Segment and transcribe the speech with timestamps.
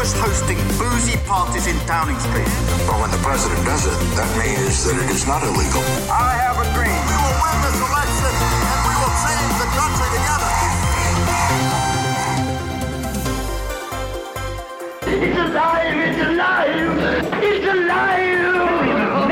[0.00, 2.48] He was hosting boozy parties in Downing Street.
[2.88, 5.84] But when the president does it, that means that it is not illegal.
[6.08, 6.88] I have a dream.
[6.88, 10.50] We will win this election and we will change the country together.
[15.20, 15.92] It's alive!
[16.08, 16.96] It's alive!
[17.44, 18.56] It's alive!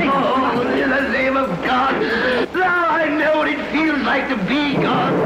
[0.05, 1.97] Oh, in the name of God!
[2.53, 5.17] Now I know what it feels like to be God!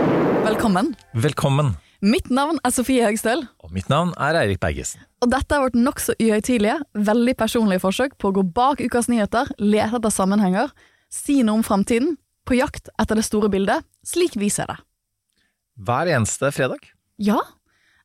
[0.46, 0.94] Velkommen.
[1.12, 5.04] Velkommen, Mitt navn er Sofie Høgstøl, og mitt navn er Eirik Bergesen.
[5.22, 9.46] og dette er vårt nokså uhøytidelige, veldig personlige forsøk på å gå bak ukas nyheter,
[9.62, 10.72] lete etter sammenhenger,
[11.06, 14.80] si noe om framtiden, på jakt etter det store bildet, slik vi ser det.
[15.78, 16.90] Hver eneste fredag.
[17.22, 17.38] Ja,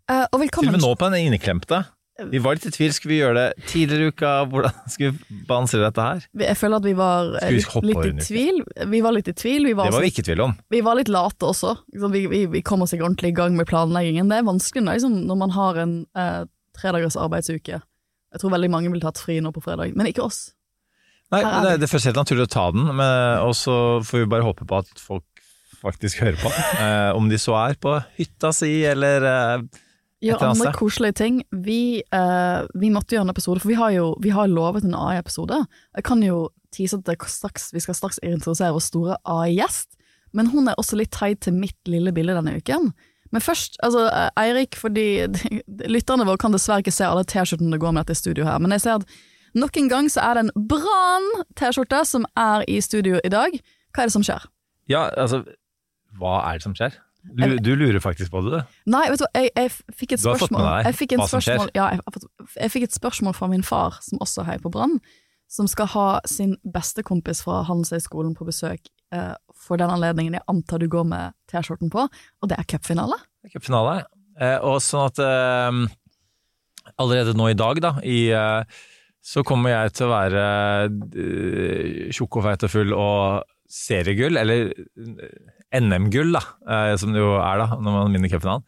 [0.08, 1.82] Uh, og Til og med nå på den inneklemte.
[2.32, 4.30] Vi var litt i tvil, skulle vi gjøre det tidligere i uka?
[4.50, 6.24] Hvordan skulle vi balansere dette her?
[6.42, 8.62] Jeg føler at vi var eh, vi litt, litt i tvil.
[8.96, 9.68] Vi var litt i tvil.
[9.70, 10.56] Vi var, Det var vi ikke i tvil om.
[10.74, 11.76] vi var litt late også.
[11.94, 14.30] Vi, vi, vi kom oss ikke ordentlig i gang med planleggingen.
[14.34, 16.44] Det er vanskelig liksom, når man har en eh,
[16.78, 17.82] tredagers arbeidsuke.
[18.34, 20.42] Jeg tror veldig mange ville tatt fri nå på fredag, men ikke oss.
[21.32, 23.74] Nei, det, det føles helt naturlig å ta den, men- og så
[24.06, 25.26] får vi bare håpe på at folk
[25.82, 26.50] faktisk hører på.
[26.82, 29.66] Eh, om de så er på hytta si, eller eh,
[30.24, 31.42] Annet andre koselige ting.
[31.52, 34.96] Vi, uh, vi måtte gjøre en episode, for vi har jo vi har lovet en
[34.98, 35.60] AI-episode.
[35.96, 39.94] Jeg kan jo tease at straks, vi skal straks introdusere vår store AI-gjest,
[40.34, 42.92] men hun er også litt teit til mitt lille bilde denne uken.
[43.32, 45.28] Men først, altså eh, Eirik, fordi
[45.96, 48.74] lytterne våre kan dessverre ikke se alle T-skjortene det går med dette studioet her, men
[48.76, 49.18] jeg ser at
[49.58, 53.58] nok en gang så er det en Brann-T-skjorte som er i studio i dag.
[53.94, 54.48] Hva er det som skjer?
[54.92, 55.44] Ja, altså
[56.18, 56.96] Hva er det som skjer?
[57.28, 58.76] Du, du lurer faktisk på det, du.
[58.94, 60.24] Nei, vet du hva, jeg, jeg fikk et spørsmål.
[60.24, 60.64] Du har fått med
[61.12, 61.64] deg hva som skjer?
[61.76, 64.98] Ja, jeg, jeg fikk et spørsmål fra min far, som også heier på Brann,
[65.52, 70.82] som skal ha sin bestekompis fra Handelshøyskolen på besøk eh, for den anledningen jeg antar
[70.84, 73.20] du går med T-skjorten på, og det er cupfinale.
[73.54, 74.02] Cupfinale.
[74.40, 75.84] Eh, og sånn at eh,
[76.98, 78.80] allerede nå i dag, da, i, eh,
[79.28, 80.48] så kommer jeg til å være
[80.88, 87.22] eh, tjukk og feit og full og seriegull, eller eh, NM-gull, da, eh, som det
[87.22, 88.66] jo er da, når man vinner cupfinalen.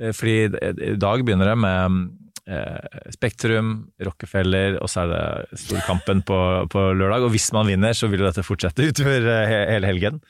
[0.00, 1.98] Eh, fordi i dag begynner det med
[2.46, 3.72] eh, Spektrum,
[4.06, 6.38] Rockefeller, og så er det Storkampen på,
[6.70, 7.26] på lørdag.
[7.26, 10.22] Og hvis man vinner, så vil jo dette fortsette utover hele helgen.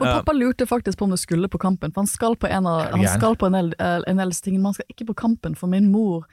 [0.00, 2.64] For pappa lurte faktisk på om det skulle på kampen, for han skal på en,
[2.66, 5.58] av, han skal på en del, en del ting, men han skal ikke på kampen,
[5.58, 6.24] for min mor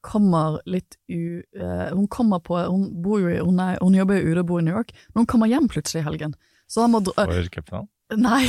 [0.00, 1.42] kommer litt u...
[1.60, 4.62] Uh, hun kommer på Hun bor jo hun, er, hun jobber jo ute og bor
[4.62, 6.32] i New York, men hun kommer hjem plutselig i helgen.
[6.70, 7.90] Så han må dra, For cupfinalen.
[8.18, 8.46] Nei.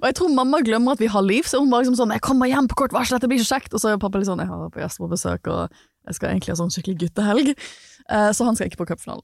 [0.00, 2.24] og jeg tror mamma glemmer at vi har liv, så hun bare liksom sånn 'Jeg
[2.26, 3.74] kommer hjem på kort varsel, dette blir så kjekt'.
[3.74, 5.70] Og så er pappa litt sånn 'Jeg har på gjester på besøk, og
[6.06, 7.54] jeg skal egentlig ha sånn skikkelig guttehelg'.
[8.10, 9.22] Eh, så han skal ikke på cupfinalen.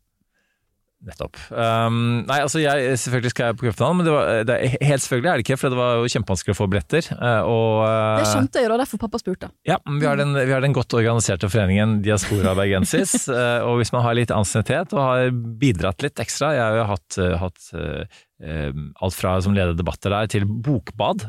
[1.05, 1.37] Nettopp.
[1.53, 5.29] Um, nei, altså jeg, selvfølgelig skal jeg på cupfinalen, men det var, det, helt selvfølgelig
[5.29, 7.11] er det ikke, for det var jo kjempevanskelig å få billetter.
[7.13, 9.51] eh, og, eh, Det skjønte jeg og det var derfor pappa spurte.
[9.69, 13.93] Ja, vi har, den, vi har den godt organiserte foreningen Diaspora Bergensis, eh, og hvis
[13.95, 15.29] man har litt ansiennitet og har
[15.61, 19.77] bidratt litt ekstra Jeg har jo hatt, eh, hatt eh, eh, alt fra som leder
[19.77, 21.29] debatter der, til bokbad.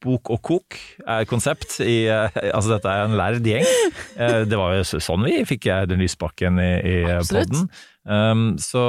[0.00, 3.66] Bok og kok er et konsept i eh, Altså, dette er en lærd gjeng.
[4.20, 6.96] Eh, det var jo sånn vi fikk Audun Lysbakken i, i
[7.28, 7.68] poden.
[8.04, 8.82] Um, så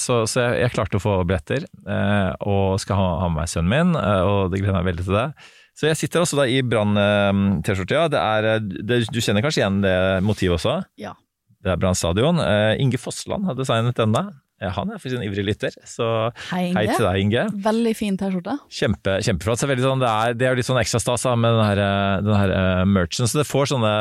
[0.00, 3.52] så, så jeg, jeg klarte å få billetter, uh, og skal ha, ha med meg
[3.52, 5.26] sønnen min, uh, og det gleder jeg meg veldig til det.
[5.74, 8.06] Så jeg sitter også da i Brann-T-skjorta.
[8.14, 8.34] ja.
[8.54, 10.78] Eh, du kjenner kanskje igjen det motivet også?
[11.00, 11.16] Ja.
[11.64, 12.38] Det er Brann stadion.
[12.38, 14.22] Uh, Inge Fossland har designet denne.
[14.62, 16.08] Eh, Han er faktisk en ivrig lytter, så
[16.52, 17.44] Hei, hei til deg, Inge.
[17.64, 18.56] Veldig fin T-skjorte.
[18.72, 19.62] Kjempe, kjempeflott.
[19.64, 22.36] Så sånn, det, er, det er litt sånn ekstra stas med den her, eh, den
[22.38, 23.94] her uh, merchen, så det får sånne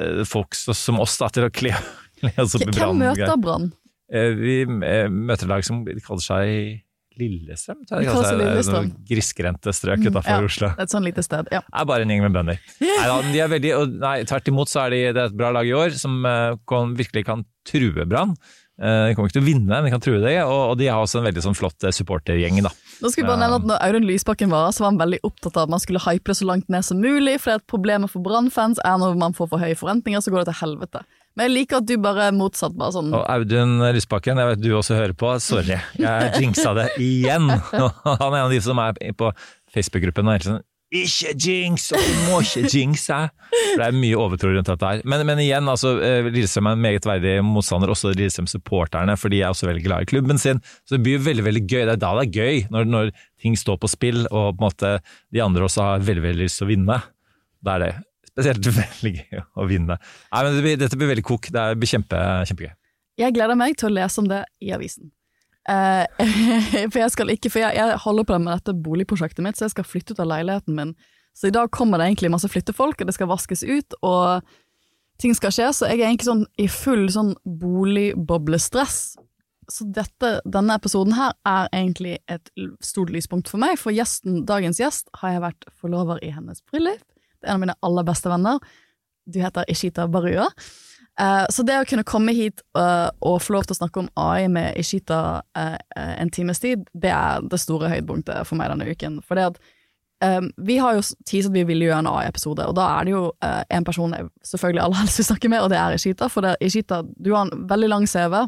[0.00, 1.74] eh, folk som oss da, til å kle,
[2.22, 3.70] kle oss opp i Hvem møter Brann?
[4.06, 6.82] Vi møter lag som kaller seg
[7.16, 7.80] Lillestrøm.
[7.88, 8.90] tror jeg seg Det er Lillestrøm.
[9.08, 10.46] Grisgrendte strøk utafor ja.
[10.46, 10.68] Oslo.
[10.82, 11.62] Et sånn lite sted, ja.
[11.64, 12.60] Det er bare en gjeng med bønder.
[12.84, 15.50] Nei, de er veldig, og, nei, tvert imot så er de, det er et bra
[15.56, 16.20] lag i år, som
[16.70, 18.36] kan, virkelig kan true Brann.
[18.76, 21.00] Eh, De kommer ikke til å vinne, men de kan true det, og, de har
[21.00, 22.60] også en veldig sånn flott eh, supportergjeng.
[22.66, 22.72] da.
[23.00, 25.56] Nå skal vi bare nevne at når Audun Lysbakken var så var han veldig opptatt
[25.56, 28.80] av at man skulle hype det så langt ned som mulig, for problemet for Brann-fans
[28.84, 31.04] er når man får for høye forventninger, så går det til helvete.
[31.36, 34.62] Men jeg liker at du bare er motsatt, bare sånn Og Audun Lysbakken, jeg vet
[34.64, 37.48] du også hører på, sorry, jeg jinxa det igjen.
[38.04, 39.32] Han er en av de som er på
[39.72, 41.88] Facebook-gruppen og helt tiden Ikke jinx!
[41.96, 43.16] Og du må ikke jinxe!
[43.50, 45.00] Det er mye overtro rundt dette her.
[45.08, 49.40] Men, men igjen, altså, eh, Lillestrøm er en meget verdig motstander, også Lillestrøm-supporterne, for de
[49.42, 50.62] er også veldig glad i klubben sin.
[50.86, 51.82] Så det blir veldig veldig gøy.
[51.82, 53.10] Det er da det er gøy, når, når
[53.42, 54.92] ting står på spill, og på en måte
[55.34, 57.00] de andre også har veldig veldig lyst til å vinne.
[57.66, 57.92] Da er det
[58.30, 59.98] spesielt veldig gøy å vinne.
[60.30, 61.50] Nei, men det blir, Dette blir veldig kok.
[61.50, 62.22] Det blir kjempe,
[62.52, 62.74] kjempegøy.
[63.16, 65.10] Jeg gleder meg til å lese om det i avisen.
[65.68, 66.06] Eh,
[66.92, 69.76] for jeg skal ikke, for jeg, jeg holder på med dette boligprosjektet mitt, så jeg
[69.76, 70.94] skal flytte ut av leiligheten min.
[71.36, 74.46] Så i dag kommer det egentlig masse flyttefolk, og det skal vaskes ut, og
[75.20, 79.16] ting skal skje, så jeg er egentlig sånn i full sånn boligboblestress.
[79.72, 82.50] Så dette, denne episoden her er egentlig et
[82.84, 87.02] stort lyspunkt for meg, for gjesten, dagens gjest har jeg vært forlover i hennes bryllup.
[87.02, 88.62] Det er en av mine aller beste venner.
[89.26, 90.46] Du heter Ishita Barua.
[91.20, 94.10] Eh, så det å kunne komme hit uh, og få lov til å snakke om
[94.20, 98.88] AI med Ishita uh, en times tid, det er det store høydepunktet for meg denne
[98.90, 99.22] uken.
[99.24, 99.56] For det at
[100.26, 103.16] um, vi har jo teaset at vi ville gjøre en AI-episode, og da er det
[103.16, 106.28] jo en person jeg selvfølgelig aller helst vil snakke med, og det er Ishita.
[106.32, 108.42] For det, Ishita, du har en veldig lang CV.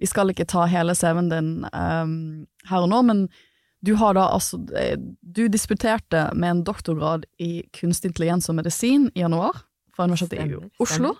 [0.00, 2.18] Vi skal ikke ta hele CV-en din um,
[2.70, 3.26] her og nå, men
[3.84, 4.58] du har da altså
[5.22, 9.60] Du disputerte med en doktorgrad i kunstig intelligens og medisin i januar
[9.94, 11.12] fra Universitetet i Stemmer, Oslo.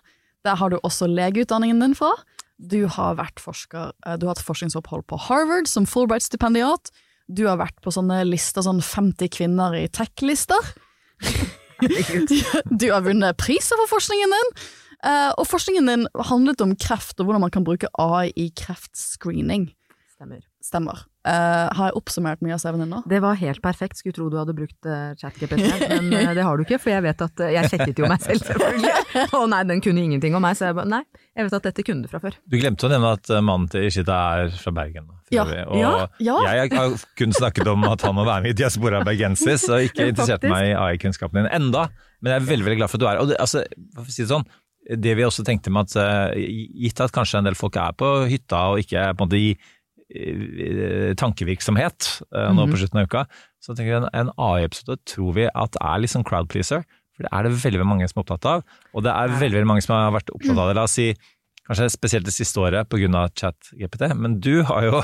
[0.49, 2.15] Der har du også legeutdanningen din fra.
[2.59, 6.91] Du har forsker, eh, du har hatt forskningsopphold på Harvard som Fulbright-stipendiat.
[7.29, 10.73] Du har vært på sånne lister, sånn 50 kvinner i tech-lister.
[12.81, 14.55] du har vunnet priser for forskningen din.
[15.05, 19.69] Eh, og forskningen din handlet om kreft og hvordan man kan bruke AI i kreftscreening.
[20.17, 20.41] Stemmer.
[20.65, 21.05] Stemmer.
[21.29, 23.03] Eh, har jeg oppsummert mye av CV-en din nå?
[23.11, 23.99] Det var helt perfekt.
[24.01, 25.59] Skulle tro du hadde brukt uh, ChatGPT,
[25.91, 26.79] men uh, det har du ikke.
[26.81, 28.93] For jeg vet at uh, Jeg sjekket jo meg selv, selvfølgelig.
[29.37, 30.57] Å nei, den kunne ingenting om meg.
[30.57, 31.03] Så jeg bare nei,
[31.37, 32.39] jeg vet at dette kunne du fra før.
[32.49, 35.11] Du glemte å nevne at mannen til Ishita er fra Bergen.
[35.35, 35.45] Ja.
[35.45, 35.91] Og Ja,
[36.25, 36.39] ja.
[36.63, 40.09] jeg har kun snakket om at han må være med i Diaspora Bergensis, og ikke
[40.15, 41.91] interessert meg i AI-kunnskapen din enda.
[42.23, 43.21] Men jeg er veldig veldig glad for at du er her.
[43.27, 44.49] Og det, altså, hva for å si det sånn,
[44.89, 48.71] det vi også tenkte med at gitt at kanskje en del folk er på hytta
[48.73, 49.51] og ikke på en måte i
[50.09, 52.71] tankevirksomhet eh, nå -hmm.
[52.71, 53.27] på slutten av uka,
[53.61, 56.85] så tenker jeg en, en AI-episode tror vi at er litt sånn crowd pleaser.
[57.17, 58.63] For det er det veldig mange som er opptatt av.
[58.95, 60.77] Og det er veldig veldig mange som har vært opptatt av det.
[60.79, 61.15] La oss si
[61.67, 63.29] kanskje spesielt det siste året pga.
[63.35, 65.03] chat-GPT, men du har jo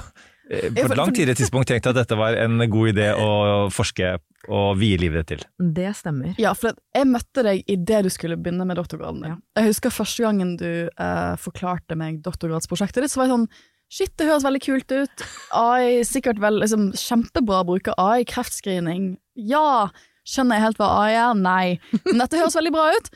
[0.50, 4.18] eh, på et langt tidligere tidspunkt tenkt at dette var en god idé å forske
[4.52, 5.72] og vie livet ditt til.
[5.74, 6.34] Det stemmer.
[6.40, 9.38] Ja, for jeg møtte deg idet du skulle begynne med doktorgraden din.
[9.56, 13.48] Jeg husker første gangen du eh, forklarte meg doktorgradsprosjektet ditt, så var jeg sånn
[13.92, 15.26] Shit, det høres veldig kult ut.
[15.54, 19.14] AI, sikkert vel, liksom, kjempebra å bruke AI, kreftscreening.
[19.38, 19.90] Ja,
[20.26, 21.38] skjønner jeg helt hva AI er?
[21.38, 21.66] Nei.
[22.08, 23.12] Men dette høres veldig bra ut.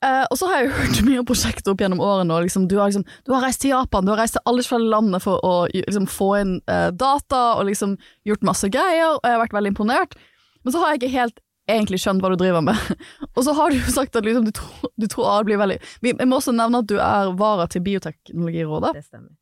[0.00, 2.32] Eh, og så har jeg hørt mye om prosjektet opp gjennom årene.
[2.36, 4.64] Og liksom, du, har liksom, du har reist til Japan, du har reist til alle
[4.64, 7.98] forskjellige landene for å liksom, få inn eh, data og liksom
[8.28, 10.16] gjort masse greier, og jeg har vært veldig imponert.
[10.64, 11.40] Men så har jeg ikke helt
[11.70, 12.80] egentlig skjønt hva du driver med.
[13.36, 15.78] og så har du jo sagt at liksom, du, tror, du tror AI blir veldig
[15.80, 18.96] jeg må også nevne at du er vara til Bioteknologirådet.
[18.96, 19.36] Det stemmer.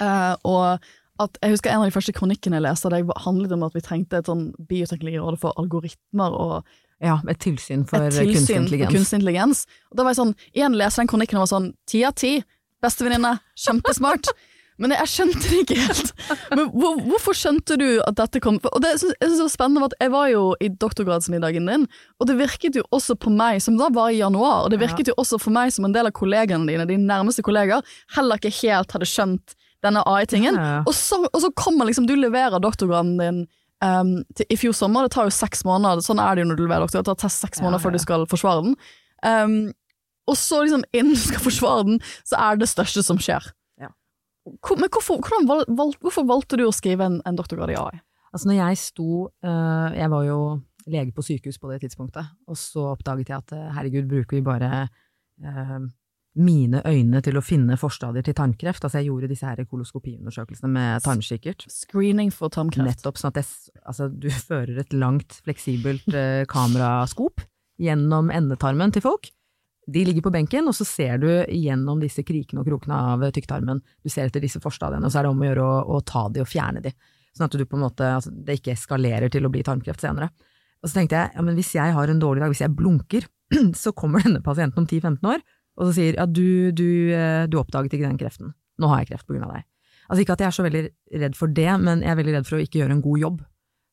[0.00, 0.78] Eh, og
[1.20, 3.82] at jeg husker en av de første kronikkene jeg leste det handlet om at vi
[3.84, 6.64] trengte et sånn bioteknologiråd for algoritmer og
[7.02, 8.86] Ja, et tilsyn for et tilsyn kunstig intelligens.
[8.88, 9.66] for kunstig intelligens.
[9.90, 12.36] Og da var jeg sånn, igjen leste den kronikken og var sånn, ti av ti,
[12.82, 14.30] bestevenninne, kjempesmart.
[14.82, 16.12] Men jeg skjønte det ikke helt.
[16.50, 18.56] Men hvor, hvorfor skjønte du at dette kom?
[18.70, 21.66] Og det synes- jeg synes det var spennende, var at jeg var jo i doktorgradsmiddagen
[21.68, 21.84] din,
[22.18, 25.10] og det virket jo også på meg, som da var i januar, og det virket
[25.12, 27.82] jo også for meg som en del av kollegene dine, dine nærmeste kolleger,
[28.16, 30.58] heller ikke helt hadde skjønt denne AI-tingen.
[30.58, 30.80] Ja, ja.
[30.86, 33.42] Og, så, og så kommer liksom, du leverer doktorgraden din
[33.82, 36.60] um, til, i fjor sommer, det tar jo seks måneder, sånn er det jo når
[36.60, 38.76] du leverer doktorgrad, det tar seks Ja, måneder før du skal forsvare den.
[39.26, 39.58] Um,
[40.30, 43.50] og så liksom, innen du skal forsvare den, så er det det største som skjer.
[43.82, 43.92] Ja.
[44.60, 47.78] Hvor, men hvorfor, hvordan val, val, hvorfor valgte du å skrive en, en doktorgrad i
[47.80, 48.02] AI?
[48.32, 49.08] Altså når jeg sto
[49.44, 50.36] uh, Jeg var jo
[50.90, 54.42] lege på sykehus på det tidspunktet, og så oppdaget jeg at eh, herregud, bruker vi
[54.42, 55.76] bare eh,
[56.38, 58.84] mine øyne til å finne forstadier til tarmkreft?
[58.84, 61.66] Altså jeg gjorde disse her koloskopiundersøkelsene med tarmkikkert.
[61.70, 62.88] Screening for tarmkreft.
[62.88, 67.44] Nettopp, sånn at jeg, altså, du fører et langt, fleksibelt eh, kameraskop
[67.82, 69.30] gjennom endetarmen til folk.
[69.92, 73.80] De ligger på benken, og så ser du gjennom disse krikene og krokene av tykktarmen.
[74.04, 76.28] Du ser etter disse forstadiene, og så er det om å gjøre å, å ta
[76.30, 76.92] de og fjerne de.
[77.34, 80.30] Sånn at du på en måte, altså, det ikke eskalerer til å bli tarmkreft senere.
[80.82, 83.26] Og så tenkte jeg, ja, men hvis jeg har en dårlig dag, hvis jeg blunker,
[83.82, 85.42] så kommer denne pasienten om 10-15 år,
[85.78, 88.52] og så sier ja, du, du, eh, du oppdaget ikke den kreften.
[88.80, 89.68] Nå har jeg kreft på grunn av deg.
[90.08, 90.82] Altså ikke at jeg er så veldig
[91.22, 93.42] redd for det, men jeg er veldig redd for å ikke gjøre en god jobb.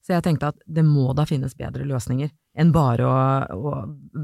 [0.03, 3.17] Så jeg tenkte at det må da finnes bedre løsninger enn bare å,
[3.53, 3.73] å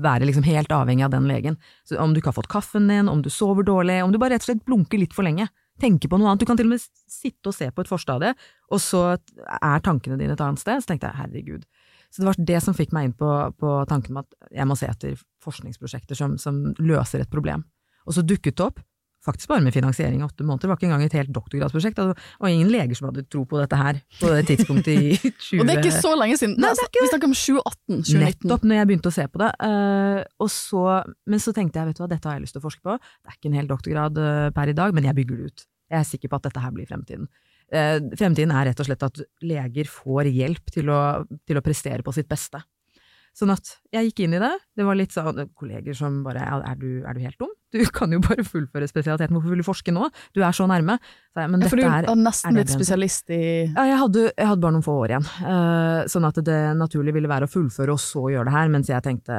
[0.04, 1.60] være liksom helt avhengig av den legen.
[1.88, 4.36] Så om du ikke har fått kaffen din, om du sover dårlig, om du bare
[4.36, 5.48] rett og slett blunker litt for lenge,
[5.82, 6.44] tenker på noe annet.
[6.44, 8.34] Du kan til og med sitte og se på et forstadie,
[8.72, 10.82] og så er tankene dine et annet sted.
[10.82, 11.68] Så tenkte jeg herregud.
[12.16, 13.30] Så det var det som fikk meg inn på,
[13.60, 17.66] på tanken om at jeg må se etter forskningsprosjekter som, som løser et problem.
[18.08, 18.80] Og så dukket det opp,
[19.26, 22.14] faktisk bare med finansiering i åtte måneder, det var ikke engang et helt doktorgradsprosjekt, og
[22.14, 25.34] det var ingen leger som hadde tro på dette her på det tidspunktet i 20...
[25.60, 26.56] Og det er ikke så lenge siden.
[26.62, 28.22] Nei, det er ikke Vi snakker om 2018, 2019.
[28.24, 29.52] Nettopp når jeg begynte å se på det.
[29.60, 30.84] Uh, og så,
[31.28, 33.00] men så tenkte jeg vet du hva, dette har jeg lyst til å forske på.
[33.02, 35.68] Det er ikke en hel doktorgrad uh, per i dag, men jeg bygger det ut.
[35.92, 37.28] Jeg er sikker på at dette her blir fremtiden.
[37.74, 41.02] Eh, fremtiden er rett og slett at leger får hjelp til å,
[41.48, 42.62] til å prestere på sitt beste.
[43.36, 44.52] Sånn at jeg gikk inn i det.
[44.80, 47.52] Det var litt sånn kolleger som bare er du, er du helt dum?
[47.76, 50.08] Du kan jo bare fullføre spesialiteten, hvorfor vil du forske nå?
[50.32, 50.96] Du er så nærme.
[51.36, 54.24] Så jeg, men Ja, for du er, har nesten blitt spesialist i ja, jeg hadde,
[54.30, 57.52] jeg hadde bare noen få år igjen, Uh, sånn at det naturlig ville være å
[57.52, 59.36] fullføre og så gjøre det her, mens jeg tenkte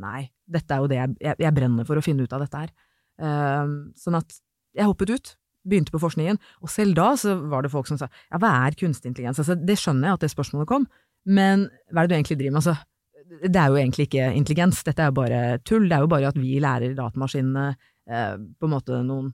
[0.00, 2.62] nei, dette er jo det jeg, jeg, jeg brenner for å finne ut av dette
[2.62, 2.72] her.
[3.18, 4.38] Uh, sånn at
[4.78, 5.34] jeg hoppet ut,
[5.68, 8.74] begynte på forskningen, og selv da så var det folk som sa ja, hva er
[8.78, 9.38] kunstig intelligens?
[9.42, 10.86] Altså, det skjønner jeg at det spørsmålet kom,
[11.30, 12.62] men hva er det du egentlig driver med?
[12.64, 12.76] Altså,
[13.42, 16.32] det er jo egentlig ikke intelligens, dette er jo bare tull, det er jo bare
[16.32, 17.68] at vi lærer datamaskinene
[18.10, 19.30] eh, på en måte noen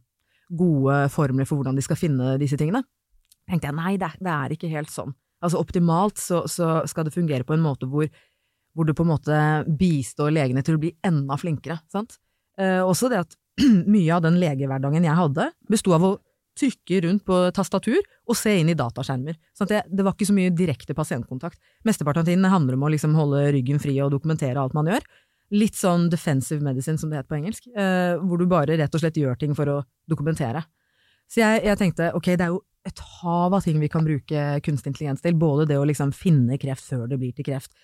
[0.49, 2.81] gode formler for hvordan de skal finne disse tingene
[3.49, 5.15] tenkte jeg nei, det, er- det er ikke helt sånn.
[5.41, 8.05] Altså optimalt så, så skal det fungere på en måte hvor,
[8.77, 9.37] hvor du på en måte
[9.81, 12.19] bistår legene til å bli enda flinkere, sant.
[12.61, 13.37] Eh, også det at
[13.95, 16.17] mye av den legehverdagen jeg hadde, besto av å
[16.59, 19.37] trykke rundt på tastatur og se inn i dataskjermer.
[19.57, 21.61] Sånn det, det var ikke så mye direkte pasientkontakt.
[21.87, 25.07] Mesteparten av tiden handler om å liksom holde ryggen fri og dokumentere alt man gjør.
[25.55, 29.03] Litt sånn defensive medicine, som det heter på engelsk, eh, hvor du bare rett og
[29.03, 29.79] slett gjør ting for å
[30.11, 30.65] dokumentere.
[31.29, 34.47] Så jeg, jeg tenkte ok, det er jo et hav av ting vi kan bruke
[34.65, 35.37] kunstig intelligens til.
[35.39, 37.75] Både det å liksom finne kreft før det blir til kreft,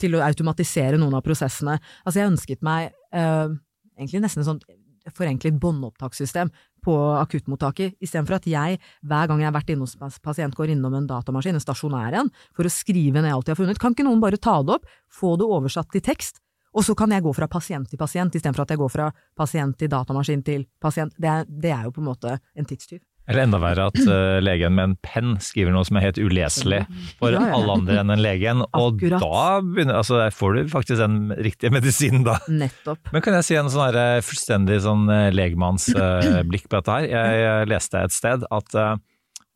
[0.00, 1.78] til å automatisere noen av prosessene.
[2.04, 3.54] Altså jeg ønsket meg eh,
[3.96, 4.66] egentlig nesten et sånt
[5.14, 6.50] forenklet båndopptakssystem
[6.86, 10.74] på akuttmottaket, istedenfor at jeg hver gang jeg har vært inne hos en pasient, går
[10.74, 13.80] innom en datamaskin, en stasjonær en, for å skrive ned alt jeg har funnet.
[13.82, 16.42] Kan ikke noen bare ta det opp, få det oversatt til tekst,
[16.76, 19.78] og så kan jeg gå fra pasient til pasient, istedenfor at jeg går fra pasient
[19.80, 21.14] til datamaskin til pasient.
[21.16, 23.00] Det er, det er jo på en måte en tidstyv.
[23.26, 26.84] Eller enda verre at uh, legen med en penn skriver noe som er helt uleselig
[27.18, 27.56] for Ja, ja.
[27.56, 32.22] alle andre enn en legen, og da begynner, altså, får du faktisk den riktige medisinen
[32.26, 32.36] da.
[32.46, 33.10] Nettopp.
[33.10, 37.10] Men kan jeg si en sånn her, eh, fullstendig sånn legmannsblikk uh, på dette her?
[37.10, 38.94] Jeg, jeg leste et sted at, uh,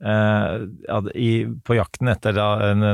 [0.02, 0.66] eh,
[0.98, 1.30] at i,
[1.66, 2.84] på jakten etter da, en,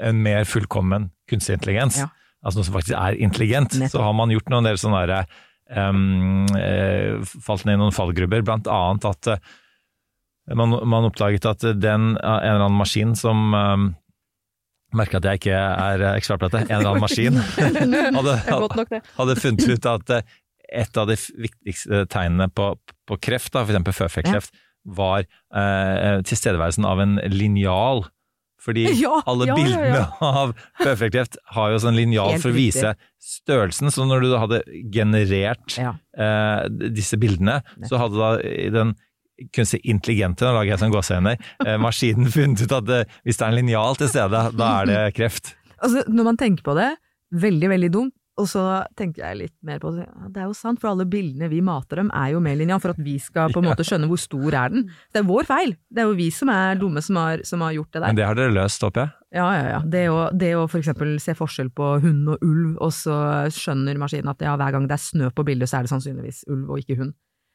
[0.00, 2.08] en, mer fullkommen kunstig intelligens, Ja.
[2.42, 3.98] altså noe som faktisk er intelligent, Nettopp.
[3.98, 5.26] så har man gjort noen del sånne der,
[5.76, 9.50] um, eh, falt ned i noen fallgrubber, blant annet at eh,
[10.58, 13.90] man, man oppdaget at den, en eller annen maskin som um,
[14.92, 16.66] Merker at jeg ikke er ekspert på dette.
[16.68, 17.38] En eller annen maskin
[18.18, 20.34] hadde, hadde funnet ut at eh,
[20.82, 22.72] et av de viktigste tegnene på,
[23.08, 23.96] på kreft, f.eks.
[23.96, 28.04] føflekkreft, var eh, tilstedeværelsen av en linjal.
[28.62, 29.62] Fordi Ja, alle ja, ja, ja.
[29.62, 33.90] bildene av føflekkreft har jo sånn linjal for å vise størrelsen.
[33.94, 34.62] Så når du hadde
[34.94, 38.94] generert eh, disse bildene, så hadde da i den
[39.54, 43.46] kunstig intelligente, nå lager jeg sånn gåsehender, eh, maskinen funnet ut at eh, hvis det
[43.46, 45.54] er en linjal til stede, da er det kreft.
[45.82, 46.90] Altså, når man tenker på det,
[47.32, 48.16] veldig, veldig dumt.
[48.40, 48.62] Og så
[48.96, 50.06] tenker jeg litt mer på det.
[50.32, 52.94] Det er jo sant, for alle bildene vi mater dem, er jo med linja for
[52.94, 54.86] at vi skal på en måte skjønne hvor stor er den.
[55.12, 55.74] Det er vår feil.
[55.92, 58.06] Det er jo vi som er dumme som har, som har gjort det der.
[58.08, 59.14] Men det har dere løst, håper jeg?
[59.36, 59.80] Ja, ja, ja.
[59.94, 63.18] Det å, det å for eksempel se forskjell på hund og ulv, og så
[63.52, 66.46] skjønner maskinen at ja, hver gang det er snø på bildet, så er det sannsynligvis
[66.52, 67.12] ulv og ikke hund.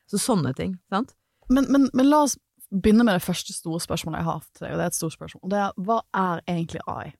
[0.07, 1.17] Så sånne ting, sant?
[1.49, 2.35] Men, men, men la oss
[2.71, 5.15] begynne med det første store spørsmålet jeg har til deg, og det er et stort
[5.15, 5.47] spørsmål.
[5.51, 7.13] Det er hva er egentlig AI?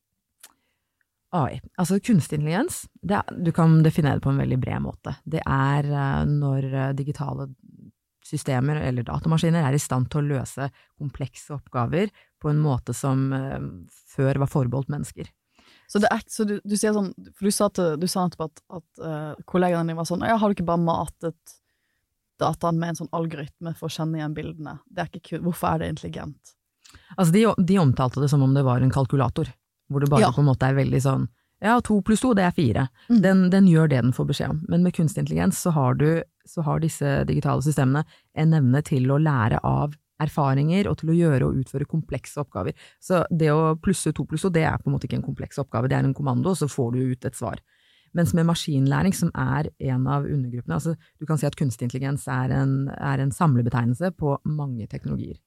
[1.38, 5.18] AI, altså kunstig intelligens, det er, du kan definere det på en veldig bred måte.
[5.28, 7.50] Det er eh, når eh, digitale
[8.28, 10.70] systemer eller datamaskiner er i stand til å løse
[11.00, 13.60] komplekse oppgaver på en måte som eh,
[14.16, 15.30] før var forbeholdt mennesker.
[15.88, 18.50] Så, det er, så du, du sier sånn, for du sa, til, du sa nettopp
[18.50, 21.54] at, at uh, kollegaene dine var sånn, ja, har du ikke bare matet
[22.40, 24.78] dataen med en sånn algoritme for å kjenne igjen bildene?
[24.90, 26.54] Det er ikke kun, Hvorfor er det intelligent?
[27.18, 29.50] Altså de, de omtalte det som om det var en kalkulator,
[29.92, 30.32] hvor det bare Ja.
[30.36, 31.28] på en måte er veldig sånn
[31.60, 32.84] ja, to pluss to, det er fire.
[33.10, 33.22] Mm.
[33.24, 34.60] Den, den gjør det den får beskjed om.
[34.70, 38.04] Men med kunstig intelligens så har, du, så har disse digitale systemene
[38.38, 42.78] en evne til å lære av erfaringer og til å gjøre og utføre komplekse oppgaver.
[43.02, 45.58] Så det å plusse to pluss to, det er på en måte ikke en kompleks
[45.62, 47.62] oppgave, det er en kommando, og så får du ut et svar.
[48.16, 52.28] Mens med maskinlæring, som er en av undergruppene, altså du kan si at kunstig intelligens
[52.32, 55.40] er en, er en samlebetegnelse på mange teknologier.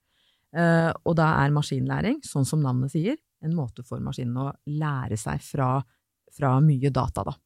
[0.51, 5.17] Uh, og da er maskinlæring, sånn som navnet sier, en måte for maskinen å lære
[5.21, 5.77] seg fra,
[6.37, 7.37] fra mye data, da.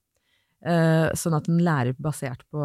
[0.65, 2.65] Uh, sånn at den lærer basert på,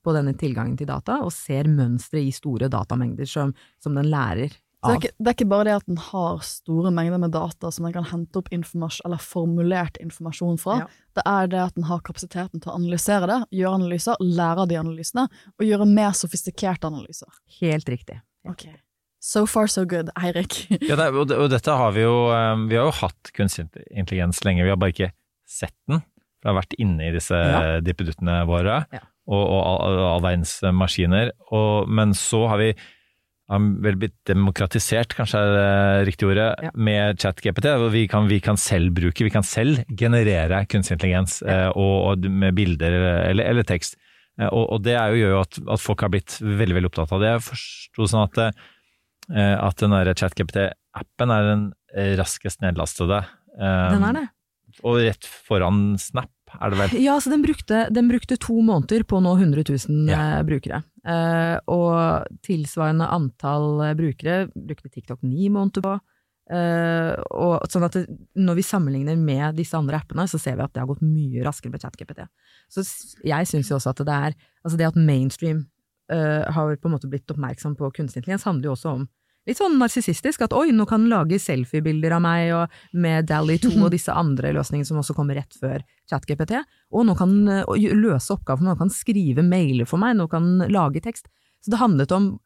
[0.00, 3.52] på denne tilgangen til data, og ser mønstre i store datamengder som,
[3.82, 6.42] som den lærer Så det, er ikke, det er ikke bare det at den har
[6.46, 10.76] store mengder med data som den kan hente opp informasjon, eller formulert informasjon fra.
[10.84, 10.88] Ja.
[11.16, 14.68] Det er det at den har kapasiteten til å analysere det, gjøre analyser, lære av
[14.70, 15.24] de analysene,
[15.56, 17.32] og gjøre mer sofistikerte analyser.
[17.62, 18.20] Helt riktig.
[18.46, 18.76] Okay.
[19.18, 20.58] So far so good, Eirik.
[20.86, 24.44] Ja, det, og, og dette har vi jo eh, Vi har jo hatt kunstig intelligens
[24.46, 25.08] lenge, vi har bare ikke
[25.50, 26.04] sett den.
[26.04, 27.80] For det har vært inne i disse Ja.
[27.82, 29.00] dippeduttene våre, Ja.
[29.26, 31.32] og, og all, all verdens maskiner.
[31.50, 32.68] Og, men så har vi
[33.48, 36.70] har vel blitt demokratisert, kanskje er det riktig ordet, Ja.
[36.74, 37.68] med ChatGPT.
[37.92, 41.70] Vi kan, vi kan selv bruke, vi kan selv generere kunstig intelligens ja.
[41.70, 42.96] og, og med bilder
[43.30, 43.94] eller, eller tekst.
[44.40, 46.90] Eh, og, og det er jo, gjør jo at, at folk har blitt veldig veldig
[46.90, 47.30] opptatt av det.
[47.36, 48.42] Jeg forsto sånn at,
[49.30, 51.66] eh, at den ChatGPT-appen er den
[52.18, 53.22] raskest nedlastede.
[53.56, 54.26] eh, Den er det.
[54.84, 56.28] Og rett foran Snap,
[56.60, 56.96] er det vel?
[57.04, 60.20] Ja, så den brukte, den brukte to måneder på å nå 100 000 Ja.
[60.38, 60.82] eh, brukere.
[61.06, 65.96] Uh, og tilsvarende antall eh, brukere brukte TikTok ni måneder på.
[66.46, 68.04] Uh, og sånn at det,
[68.38, 71.42] når vi sammenligner med disse andre appene, så ser vi at det har gått mye
[71.46, 72.26] raskere med ChatGPT.
[72.70, 72.84] Så
[73.26, 74.36] jeg syns jo også at det er
[74.66, 75.60] Altså det at mainstream
[76.10, 79.04] uh, har på en måte blitt oppmerksom på kunstig intelligens, handler jo også om
[79.46, 83.58] litt sånn narsissistisk, at oi, nå kan den lage selfiebilder av meg og med Dally
[83.62, 86.58] 2 og disse andre løsningene som også kommer rett før ChatGPT.
[86.94, 87.64] Og nå kan den
[88.02, 91.30] løse oppgaver for oppgaver, nå kan skrive mailer for meg, nå kan den lage tekst.
[91.64, 92.36] Så det handlet om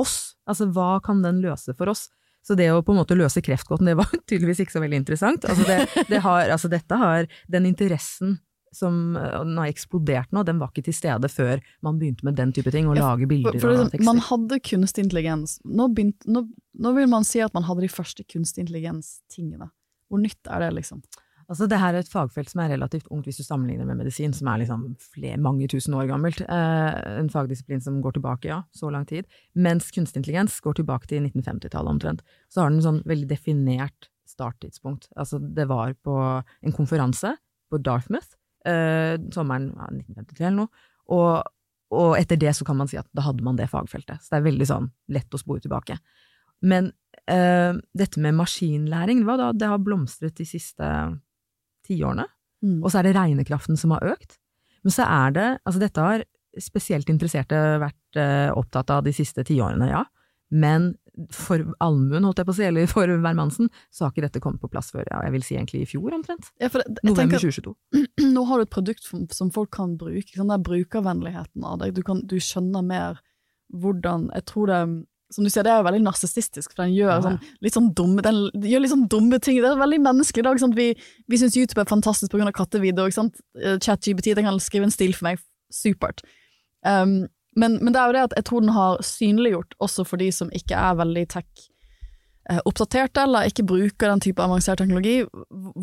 [0.00, 2.08] oss, altså hva kan den løse for oss?
[2.44, 5.46] Så det å på en måte løse kreftgåten, det var tydeligvis ikke så veldig interessant.
[5.48, 8.38] Altså, det, det har, altså dette har den interessen
[8.74, 12.36] som eh, den har eksplodert nå, den var ikke til stede før man begynte med
[12.40, 14.08] den type ting, å Ja, lage bilder For, for og liksom, tekster.
[14.10, 15.58] man hadde kunstig intelligens.
[15.64, 16.44] Nå, begynt, nå,
[16.84, 19.70] nå vil man si at man hadde de første kunstig intelligens-tingene.
[20.10, 21.02] Hvor nytt er det, liksom?
[21.44, 24.32] Altså, det her er et fagfelt som er relativt ungt hvis du sammenligner med medisin,
[24.32, 26.40] som er liksom flere, mange tusen år gammelt.
[26.40, 29.28] Eh, en fagdisiplin som går tilbake, ja, så lang tid.
[29.52, 32.22] Mens kunstig intelligens går tilbake til 1950-tallet omtrent.
[32.48, 35.10] Så har den en sånn veldig definert starttidspunkt.
[35.20, 37.34] Altså, det var på en konferanse
[37.70, 38.32] på Dartmouth,
[38.68, 41.50] eh, sommeren ja, 1953 eller noe, og,
[41.94, 44.22] og etter det så kan man si at da hadde man det fagfeltet.
[44.22, 45.98] Så det er veldig sånn lett å spore tilbake.
[46.64, 46.88] Men
[47.28, 50.88] uh, dette med maskinlæring, det, var da, det har blomstret de siste
[51.84, 52.24] tiårene.
[52.64, 52.78] Mm.
[52.80, 54.38] Og så er det regnekraften som har økt.
[54.84, 56.24] Men så er det, altså dette har
[56.60, 60.04] spesielt interesserte vært uh, opptatt av de siste tiårene, ja.
[60.54, 60.92] Men
[61.34, 64.62] for allmuen, holdt jeg på å si, eller for hvermannsen, så har ikke dette kommet
[64.62, 66.50] på plass før, ja, jeg vil si egentlig i fjor omtrent.
[66.62, 67.74] Ja, det, November tenker, 2022.
[68.34, 71.92] nå har du et produkt som, som folk kan bruke, den der brukervennligheten av det.
[71.98, 73.22] Du, kan, du skjønner mer
[73.74, 74.78] hvordan Jeg tror det
[75.32, 77.88] Som du sier, det er jo veldig narsissistisk, for den gjør, Ja, sånn, litt sånn
[77.96, 79.56] dumme, den gjør litt sånn dumme ting.
[79.62, 80.60] Det er veldig menneskelig i dag.
[80.62, 80.76] Sant?
[80.78, 80.92] Vi,
[81.30, 82.52] vi syns YouTube er fantastisk pga.
[82.54, 83.10] kattevideoer.
[83.10, 85.42] Eh, ChatGPT den kan skrive en stil for meg.
[85.74, 86.22] Supert.
[86.86, 87.24] Um,
[87.56, 90.32] men, men det er jo det at jeg tror den har synliggjort, også for de
[90.34, 91.68] som ikke er veldig tech
[92.50, 92.60] eh,
[93.22, 95.22] eller ikke bruker den type avansert teknologi,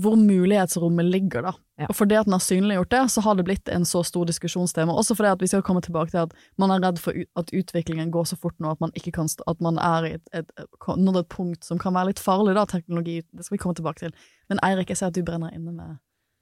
[0.03, 1.53] hvor mulighetsrommet ligger, da.
[1.81, 1.87] Ja.
[1.89, 4.93] Og fordi at den har synliggjort det, så har det blitt en så stor diskusjonstema.
[4.93, 8.11] Også fordi at vi skal komme tilbake til at man er redd for at utviklingen
[8.13, 11.65] går så fort nå at man kan at man er i et, et, et punkt
[11.65, 13.21] som kan være litt farlig, da, teknologi.
[13.31, 14.15] Det skal vi komme tilbake til.
[14.49, 15.97] Men Eirik, jeg ser at du brenner inne med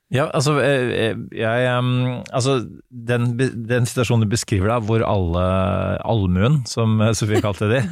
[0.10, 1.66] Ja, altså, jeg, jeg,
[2.34, 2.56] altså
[2.90, 3.28] den,
[3.70, 5.44] den situasjonen du beskriver da, hvor alle
[6.02, 7.84] allmuen, som eh, Sofie kalte de,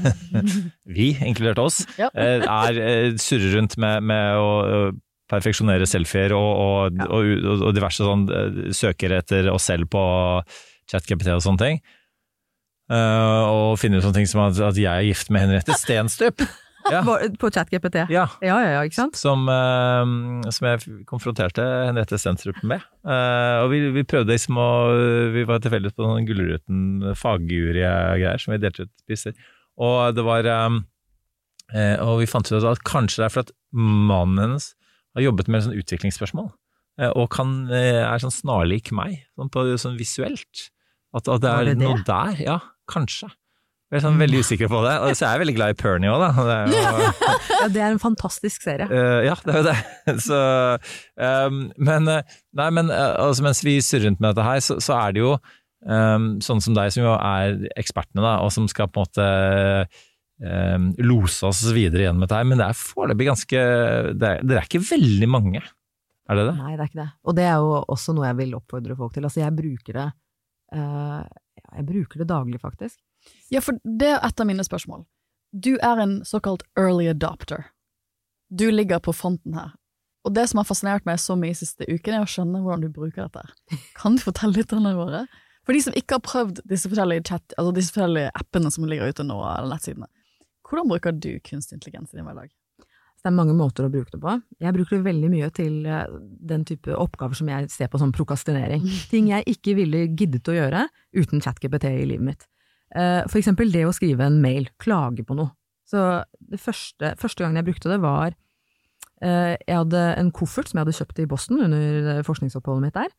[0.97, 2.09] vi, inkludert oss, Ja.
[2.17, 4.97] eh, er eh, surrer rundt med, med å eh,
[5.29, 10.01] perfeksjonere selfier og, og, og, og, og diverse sånn eh, søker etter oss selv på
[10.89, 11.81] ChatGPT og sånne ting.
[12.89, 16.41] Eh, og finner ut sånne ting som at, at jeg er gift med Henriette Stenstup.
[16.93, 17.01] Ja.
[17.03, 18.03] På, på ChatGPT.
[18.13, 19.17] Ja, Ja, ja, ja, ikke sant?
[19.19, 22.83] som, uh, som jeg konfronterte Henriette Sentrup med.
[23.07, 24.67] Uh, og vi, vi prøvde liksom å
[25.33, 29.35] Vi var tilfeldig på noen Gullruten faggjury-greier som vi delte ut priser.
[29.83, 30.79] Og det var um,
[31.75, 34.71] uh, Og vi fant ut at kanskje det er for at mannen hennes
[35.17, 36.51] har jobbet med sånn utviklingsspørsmål,
[37.17, 40.67] og kan, er sånn snarlik meg, sånn, på, sånn visuelt.
[41.15, 41.87] At, at det er det det?
[41.87, 42.41] noe der.
[42.43, 42.57] Ja,
[42.91, 43.31] kanskje.
[43.87, 44.95] Jeg er sånn veldig usikker på det.
[45.03, 46.47] Og så er jeg veldig glad i Pernie òg, da.
[46.47, 47.11] Det er jo,
[47.61, 48.87] Ja, det er en fantastisk serie.
[48.91, 49.77] Uh, ja, det er jo det.
[50.27, 50.41] Så,
[51.19, 54.77] um, men eh, nei, men eh, altså, mens vi surrer rundt med dette her, så,
[54.83, 55.31] så er det jo
[55.87, 59.27] um, sånne som deg, som jo er ekspertene, da, og som skal på en måte
[60.43, 62.47] um, lose oss videre gjennom dette her.
[62.47, 63.65] Men det er foreløpig ganske
[64.19, 65.63] Dere er, er ikke veldig mange,
[66.27, 66.55] er det det?
[66.59, 67.09] Nei, det er ikke det.
[67.23, 69.27] Og det er jo også noe jeg vil oppfordre folk til.
[69.27, 70.07] Altså, jeg bruker det
[70.75, 71.21] uh,
[71.77, 72.99] Jeg bruker det daglig, faktisk.
[73.53, 75.05] Ja, for det er et av mine spørsmål.
[75.55, 77.69] Du er en såkalt early adopter.
[78.49, 79.73] Du ligger på fronten her.
[80.27, 82.91] Og det som har fascinert meg så mye siste uken, er å skjønne hvordan du
[82.91, 83.79] bruker dette.
[83.95, 85.23] Kan du fortelle litt om det våre?
[85.67, 89.11] For de som ikke har prøvd disse forskjellige, chat, altså disse forskjellige appene som ligger
[89.11, 90.11] ute nå, eller nettsidene,
[90.67, 92.49] Hvordan bruker du kunstig intelligens i din hverdag?
[93.17, 94.33] Det er mange måter å bruke det på.
[94.61, 96.11] Jeg bruker det veldig mye til eh,
[96.51, 98.85] den type oppgaver som jeg ser på som prokastinering.
[99.13, 100.85] Ting jeg ikke ville giddet å gjøre
[101.17, 102.45] uten ChatGPT i livet mitt.
[102.95, 105.53] Eh, For eksempel det å skrive en mail, klage på noe.
[105.87, 108.33] Så det første, første gangen jeg brukte det var
[109.23, 112.97] eh, Jeg hadde en koffert som jeg hadde kjøpt i Boston under eh, forskningsoppholdet mitt
[112.97, 113.13] der.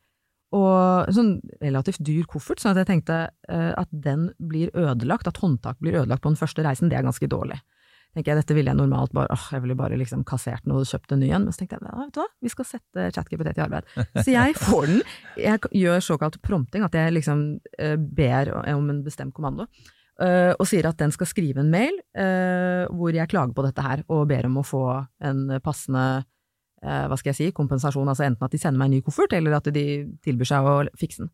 [0.53, 3.17] Og en sånn relativt dyr koffert, sånn at jeg tenkte
[3.53, 7.29] at den blir ødelagt, at håndtak blir ødelagt på den første reisen, det er ganske
[7.29, 7.59] dårlig
[8.15, 10.87] tenker jeg dette ville jeg normalt bare åh, jeg ville bare liksom kassert den og
[10.89, 13.51] kjøpt en ny en, men så tenkte jeg vet du hva, vi skal sette ChatGPT
[13.53, 13.91] til arbeid.
[14.25, 15.03] Så jeg får den,
[15.37, 17.45] jeg gjør såkalt prompting, at jeg liksom
[17.77, 19.67] eh, ber om en bestemt kommando.
[20.19, 23.85] eh, og sier at den skal skrive en mail eh, hvor jeg klager på dette
[23.85, 24.83] her, og ber om å få
[25.29, 26.07] en passende
[26.83, 29.33] eh, hva skal jeg si, kompensasjon, altså enten at de sender meg en ny koffert,
[29.37, 29.85] eller at de
[30.25, 31.31] tilbyr seg å fikse den.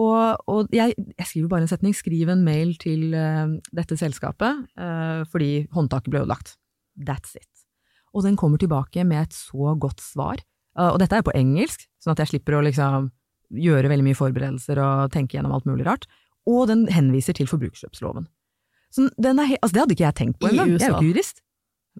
[0.00, 4.62] Og, og jeg, jeg skriver bare en setning, skriv en mail til uh, dette selskapet,
[4.80, 6.54] uh, fordi håndtaket ble ødelagt.
[6.96, 7.48] That's it.
[8.16, 10.40] Og den kommer tilbake med et så godt svar.
[10.78, 13.10] Uh, og dette er på engelsk, sånn at jeg slipper å liksom
[13.52, 16.08] gjøre veldig mye forberedelser og tenke gjennom alt mulig rart.
[16.48, 18.26] Og den henviser til forbrukerkjøpsloven.
[18.92, 20.72] Så den er altså, det hadde ikke jeg tenkt på I engang.
[20.72, 21.44] Jeg er jo ikke jurist.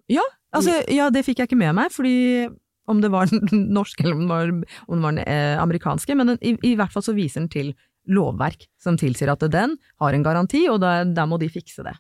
[0.09, 0.25] Ja,
[0.57, 2.49] altså, ja, det fikk jeg ikke med meg, fordi
[2.91, 4.53] om det var den norske eller om det var,
[4.87, 7.53] om det var den eh, amerikanske, men den, i, i hvert fall så viser den
[7.53, 7.75] til
[8.11, 11.95] lovverk som tilsier at den har en garanti, og da, da må de fikse det.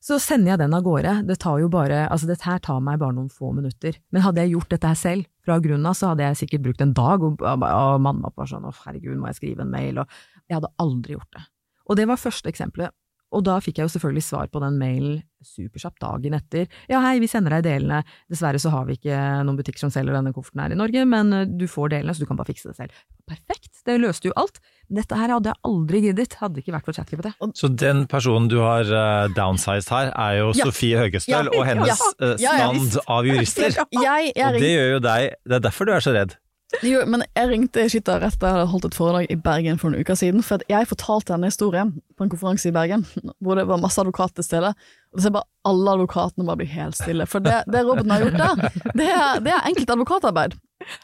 [0.00, 1.12] Så sender jeg den av gårde.
[1.28, 3.98] Det tar jo bare, altså dette her tar meg bare noen få minutter.
[4.08, 6.84] Men hadde jeg gjort dette her selv, fra grunnen av, så hadde jeg sikkert brukt
[6.84, 10.00] en dag, og, og, og mannen var sånn å herregud, må jeg skrive en mail,
[10.00, 11.44] og jeg hadde aldri gjort det.
[11.90, 12.96] Og det var første eksempelet.
[13.32, 16.66] Og da fikk jeg jo selvfølgelig svar på den mailen superkjapt dagen etter.
[16.90, 18.02] Ja, hei, vi sender deg delene.
[18.28, 19.16] Dessverre så har vi ikke
[19.46, 22.20] noen butikker som selger denne kofferten her i Norge, men eh, du får delene, så
[22.20, 22.98] du kan bare fikse det selv.
[23.30, 24.58] Perfekt, det løste jo alt.
[24.90, 27.30] Dette her hadde jeg aldri giddet, hadde det ikke vært for ChatGPT.
[27.56, 30.66] Så den personen du har uh, downsized her, er jo Ja.
[30.68, 31.56] Sofie Høgestøl Ja.
[31.56, 31.88] og hennes
[32.20, 32.34] Ja.
[32.34, 33.70] eh, stand av jurister.
[33.94, 36.34] Jeg, jeg Og det gjør jo deg Det er derfor du er så redd.
[36.86, 39.90] Jo, men jeg ringte Shita rett da jeg hadde holdt et foredrag i Bergen for
[39.90, 43.02] noen uker siden, for jeg fortalte denne historien på en konferanse i Bergen,
[43.42, 44.70] hvor det var masse advokater til stede.
[45.10, 47.26] Og så ser bare alle advokatene bare blir helt stille.
[47.30, 50.54] For det, det roboten har gjort der, det er, det er enkelt advokatarbeid.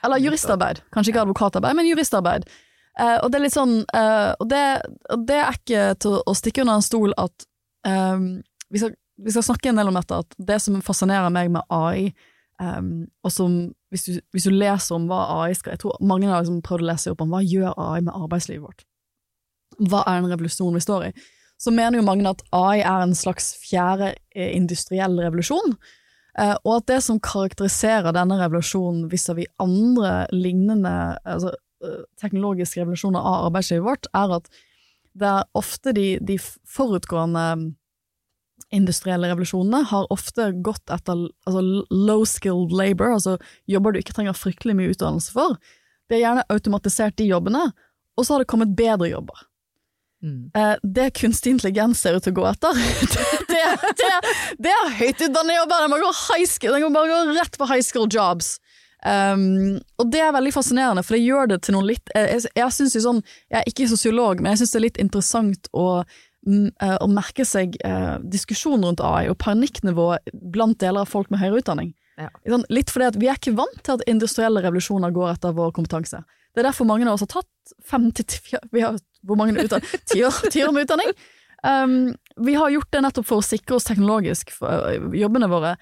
[0.06, 0.80] Eller juristarbeid.
[0.94, 2.46] Kanskje ikke advokatarbeid, men juristarbeid.
[2.96, 4.62] Eh, og det er litt sånn eh, og, det,
[5.12, 7.44] og det er ikke til å stikke under en stol at
[7.84, 8.22] eh,
[8.72, 11.66] vi, skal, vi skal snakke en del om dette, at det som fascinerer meg med
[11.68, 12.14] AI,
[12.62, 12.82] eh,
[13.24, 13.58] og som
[13.94, 16.84] hvis du, hvis du leser om hva AI skal Jeg tror mange har liksom prøvd
[16.84, 18.86] å lese opp om hva gjør AI med arbeidslivet vårt.
[19.90, 21.12] Hva er den revolusjonen vi står i?
[21.62, 25.76] Så mener jo mange at AI er en slags fjerde eh, industriell revolusjon.
[26.36, 30.92] Eh, og at det som karakteriserer denne revolusjonen vis-à-vis andre lignende
[31.24, 34.50] altså, eh, teknologiske revolusjoner av arbeidslivet vårt, er at
[35.16, 36.36] det er ofte de, de
[36.68, 37.46] forutgående
[38.74, 43.36] industrielle revolusjonene har ofte gått etter altså, low skilled labor, altså
[43.70, 45.58] jobber du ikke trenger fryktelig mye utdannelse for.
[46.08, 47.68] Det er gjerne automatisert de jobbene,
[48.16, 49.46] og så har det kommet bedre jobber.
[50.24, 50.50] Mm.
[50.56, 52.78] Eh, det kunstig intelligens ser ut til å gå etter,
[53.14, 53.64] det, det,
[54.00, 54.12] det,
[54.66, 57.84] det er høytutdannede jobber, den må high school, den går bare gå rett på high
[57.84, 58.56] school jobs.
[59.06, 62.50] Um, og det er veldig fascinerende, for det gjør det til noe litt Jeg, jeg,
[62.56, 63.20] jeg sånn,
[63.52, 65.84] jeg er ikke sosiolog, men jeg syns det er litt interessant å,
[66.46, 71.62] å merke seg eh, diskusjonen rundt AI og panikknivået blant deler av folk med høyere
[71.62, 71.90] utdanning.
[72.16, 72.30] Ja.
[72.72, 76.22] Litt fordi at vi er ikke vant til at industrielle revolusjoner går etter vår kompetanse.
[76.54, 79.58] Det er derfor mange av oss har tatt fem til ti Vi har hvor mange
[80.12, 81.12] tiår Ti år, med utdanning.
[81.66, 82.14] Um,
[82.46, 85.74] vi har gjort det nettopp for å sikre oss teknologisk for øh, jobbene våre.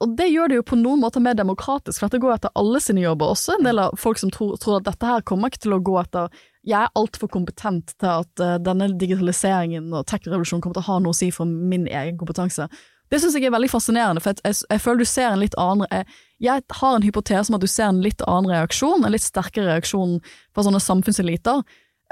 [0.00, 2.80] Og det gjør det jo på noen måter mer demokratisk, for dette går etter alle
[2.80, 3.32] sine jobber.
[3.34, 5.82] Også en del av folk som tror, tror at dette her kommer ikke til å
[5.84, 10.84] gå etter Jeg er altfor kompetent til at uh, denne digitaliseringen og tech-revolusjonen kommer til
[10.84, 12.66] å ha noe å si for min egen kompetanse.
[13.10, 15.56] Det syns jeg er veldig fascinerende, for jeg, jeg, jeg føler du ser en litt
[15.58, 19.14] annen jeg, jeg har en hypotese om at du ser en litt annen reaksjon, en
[19.16, 20.18] litt sterkere reaksjon
[20.54, 21.64] fra sånne samfunnseliter.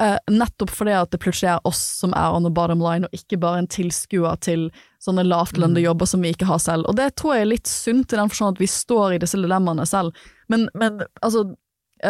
[0.02, 3.14] uh, nettopp fordi at det plutselig er oss som er on the bottom line, og
[3.14, 4.68] ikke bare en tilskuer til
[5.04, 6.88] sånne lavtlønnede jobber som vi ikke har selv.
[6.88, 9.38] Og det tror jeg er litt sunt i den forstand at vi står i disse
[9.38, 10.16] dilemmaene selv.
[10.48, 11.50] Men, men altså,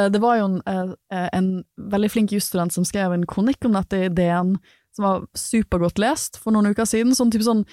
[0.09, 3.97] det var jo en, eh, en veldig flink jusstudent som skrev en kronikk om dette
[4.05, 4.57] i DN,
[4.95, 7.15] som var supergodt lest for noen uker siden.
[7.15, 7.65] Sånn type sånn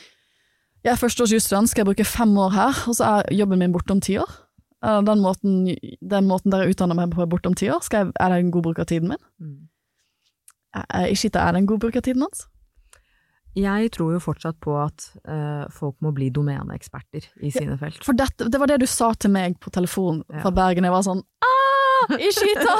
[0.86, 3.74] Jeg er førsteårs jusstudent, skal jeg bruke fem år her, og så er jobben min
[3.74, 4.30] borte om ti år?
[4.86, 5.66] Eh, Den måten,
[6.02, 8.52] den måten dere utdanner meg på er borte om ti år, jeg, er det en
[8.52, 9.18] god bruk av tiden min?
[9.42, 9.68] Mm.
[11.10, 12.46] Ikke er det en god bruk av tiden hans?
[13.56, 18.02] Jeg tror jo fortsatt på at uh, folk må bli domeneeksperter i sine felt.
[18.04, 20.56] For dette, det var det du sa til meg på telefon fra Ja.
[20.58, 20.84] Bergen.
[20.84, 21.65] Jeg var sånn ah,
[22.10, 22.76] Ishita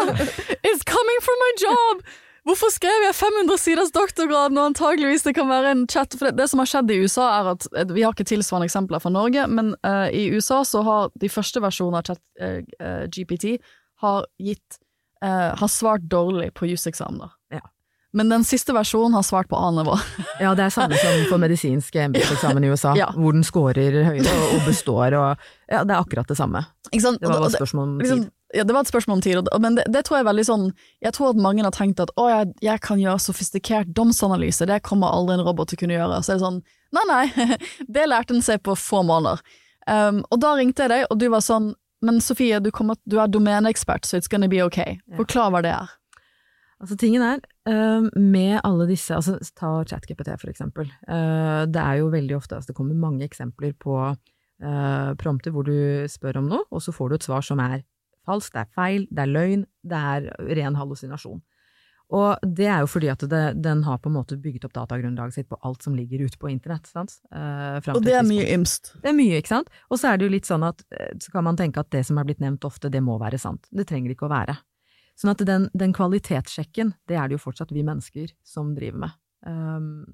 [0.72, 2.06] is coming for my job!
[2.46, 6.14] Hvorfor skrev jeg 500 siders doktorgrad når antageligvis det kan være en chat?
[6.14, 8.70] For det, det som har skjedd i USA er at eh, Vi har ikke tilsvarende
[8.70, 12.60] eksempler fra Norge, men uh, i USA så har de første versjonene av chat uh,
[12.62, 13.56] eh, GPT
[14.04, 14.78] har gitt
[15.26, 17.34] uh, Har svart dårlig på juseksamener.
[17.56, 17.64] Ja.
[18.16, 19.98] Men den siste versjonen har svart på A-nivå.
[20.40, 23.10] Ja, det er samme som for medisinsk embetseksamen i USA, Ja.
[23.18, 26.62] hvor den scorer høyere og, består og Ja, det er akkurat det samme.
[26.94, 28.35] Det var bare spørsmål om liksom, tid.
[28.54, 30.66] Ja, det var et spørsmål om tid, men det, det tror jeg er veldig sånn
[31.02, 34.84] Jeg tror at mange har tenkt at å, jeg, jeg kan gjøre sofistikert domsanalyse, det
[34.86, 36.20] kommer aldri en robot til å kunne gjøre.
[36.22, 36.62] Så er det sånn
[36.96, 37.58] nei, nei,
[37.98, 39.42] det lærte den seg på få måneder.
[39.90, 41.74] Um, og da ringte jeg deg, og du var sånn
[42.06, 44.78] men Sofie, du, kommer, du er domeneekspert, så it's gonna be ok.
[45.18, 45.94] Forklar hva det er.
[46.84, 47.40] Altså Tingen er,
[47.72, 52.58] eh, med alle disse, altså ta ChatGPT for eksempel, eh, det er jo veldig ofte,
[52.58, 56.94] altså det kommer mange eksempler på uh, prompter hvor du spør om noe, og så
[56.94, 57.80] får du et svar som er
[58.26, 61.44] falskt, det er feil, det er løgn, det er ren hallusinasjon.
[62.14, 65.40] Og det er jo fordi at det, den har på en måte bygget opp datagrunnlaget
[65.40, 66.86] sitt på alt som ligger ute på internett.
[66.94, 68.92] Eh, Og det er mye ymst.
[69.02, 69.72] Det er mye, ikke sant?
[69.90, 72.04] Og så er det jo litt sånn at eh, så kan man tenke at det
[72.06, 73.66] som er blitt nevnt ofte, det må være sant.
[73.74, 74.60] Det trenger ikke å være.
[75.18, 79.18] Sånn at den, den kvalitetssjekken, det er det jo fortsatt vi mennesker som driver med.
[79.48, 80.06] Um,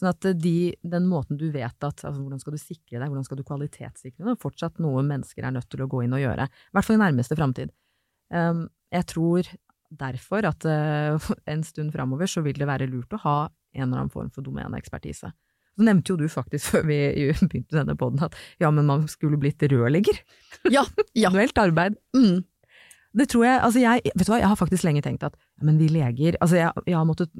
[0.00, 3.26] sånn at de, den måten du vet at altså Hvordan skal du sikre deg, hvordan
[3.26, 6.22] skal du kvalitetssikre det, er fortsatt noe mennesker er nødt til å gå inn og
[6.22, 6.46] gjøre.
[6.48, 7.74] I hvert fall i nærmeste framtid.
[8.32, 9.50] Um, jeg tror
[10.00, 13.38] derfor at uh, en stund framover så vil det være lurt å ha
[13.76, 15.30] en eller annen form for domeneekspertise.
[15.30, 17.00] Så nevnte jo du faktisk før vi
[17.40, 20.22] begynte denne poden at ja, men man skulle blitt rørlegger.
[20.70, 20.84] Ja,
[21.14, 21.30] ja.
[21.32, 21.98] Manuelt arbeid.
[22.16, 22.42] Mm.
[23.16, 25.34] Det tror jeg, altså jeg, vet du hva, jeg har faktisk lenge tenkt at
[25.66, 27.32] men vi leger, altså jeg, jeg har måttet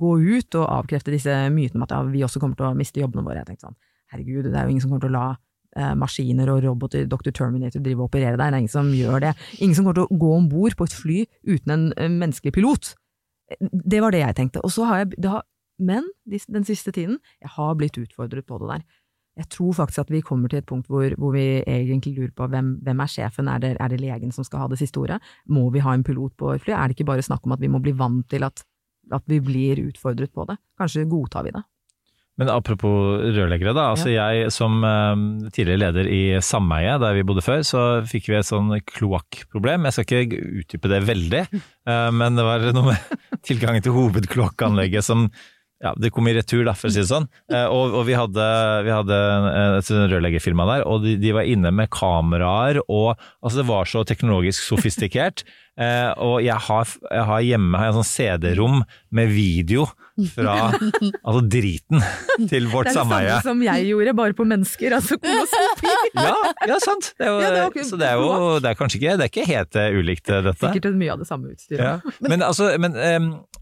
[0.00, 3.02] gå ut og avkrefte disse mytene om at ja, vi også kommer til å miste
[3.02, 3.42] jobbene våre.
[3.42, 3.76] Jeg tenkte sånn,
[4.14, 5.26] herregud, det er jo ingen som kommer til å la
[5.76, 7.28] eh, maskiner og roboter, Dr.
[7.36, 9.34] Terminator, drive og operere deg, det er ingen som gjør det.
[9.60, 12.54] Ingen som kommer til å gå om bord på et fly uten en eh, menneskelig
[12.56, 12.94] pilot.
[13.60, 14.64] Det var det jeg tenkte.
[14.64, 15.44] Og så har jeg, har,
[15.78, 18.88] men de- den siste tiden, jeg har blitt utfordret på det der.
[19.38, 22.48] Jeg tror faktisk at vi kommer til et punkt hvor, hvor vi egentlig lurer på
[22.50, 25.20] hvem, hvem er sjefen, er det, er det legen som skal ha det siste ordet?
[25.46, 26.74] Må vi ha en pilot på fly?
[26.74, 28.64] Er det ikke bare snakk om at vi må bli vant til at,
[29.14, 30.58] at vi blir utfordret på det?
[30.80, 31.62] Kanskje godtar vi det?
[32.38, 33.88] Men apropos rørleggere, da.
[33.90, 38.38] Altså jeg som eh, tidligere leder i sameiet der vi bodde før, så fikk vi
[38.38, 39.88] et sånn kloakkproblem.
[39.88, 41.44] Jeg skal ikke utdype det veldig,
[41.90, 45.26] eh, men det var noe med tilgangen til hovedkloakkanlegget som
[45.84, 47.28] ja, det kom i retur, da, for å si det sånn.
[47.54, 48.48] Eh, og, og vi hadde,
[48.84, 53.62] vi hadde en- et rørleggerfirma der, og de, de var inne med kameraer, og altså
[53.62, 55.44] det var så teknologisk sofistikert.
[55.78, 58.80] Eh, og jeg har, jeg har hjemme har jeg en sånn CD-rom
[59.14, 59.84] med video
[60.32, 62.00] fra altså driten
[62.50, 65.92] til vårt Det er det samme som jeg gjorde, bare på mennesker, altså koloskopi.
[66.18, 66.32] Ja,
[66.72, 67.12] ja, sant.
[67.14, 69.30] Det jo, Ja, det ikke- så det er jo det er kanskje ikke, det er
[69.30, 70.72] ikke helt eh, ulikt, eh, dette.
[70.74, 71.84] Sikkert mye av det samme utstyret.
[71.86, 72.16] Ja.
[72.26, 72.98] Men altså, men,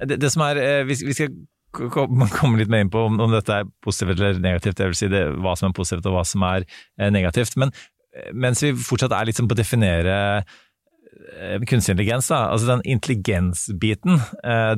[0.00, 1.36] det, det som er eh, Vi, vi skal
[1.76, 5.10] komme litt mer inn på om, om dette er positivt eller negativt, jeg vil si
[5.12, 7.58] det, hva som er positivt og hva som er eh, negativt.
[7.60, 7.74] Men
[8.14, 12.84] eh, mens vi fortsatt er sånn på å definere eh, kunstig intelligens, da, altså den
[12.96, 14.20] intelligensbiten,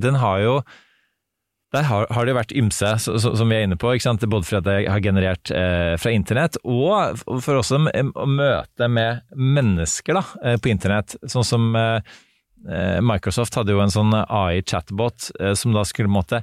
[0.03, 0.61] den har jo
[1.75, 4.57] der har, har det vært ymse, så, så, som vi er inne på, både for
[4.57, 10.25] at jeg har generert eh, fra internett, og for også å møte med mennesker da,
[10.65, 11.19] på internett.
[11.29, 11.69] Sånn som
[12.67, 16.43] eh, Microsoft hadde jo en sånn AI-chatbot eh, som da skulle måtte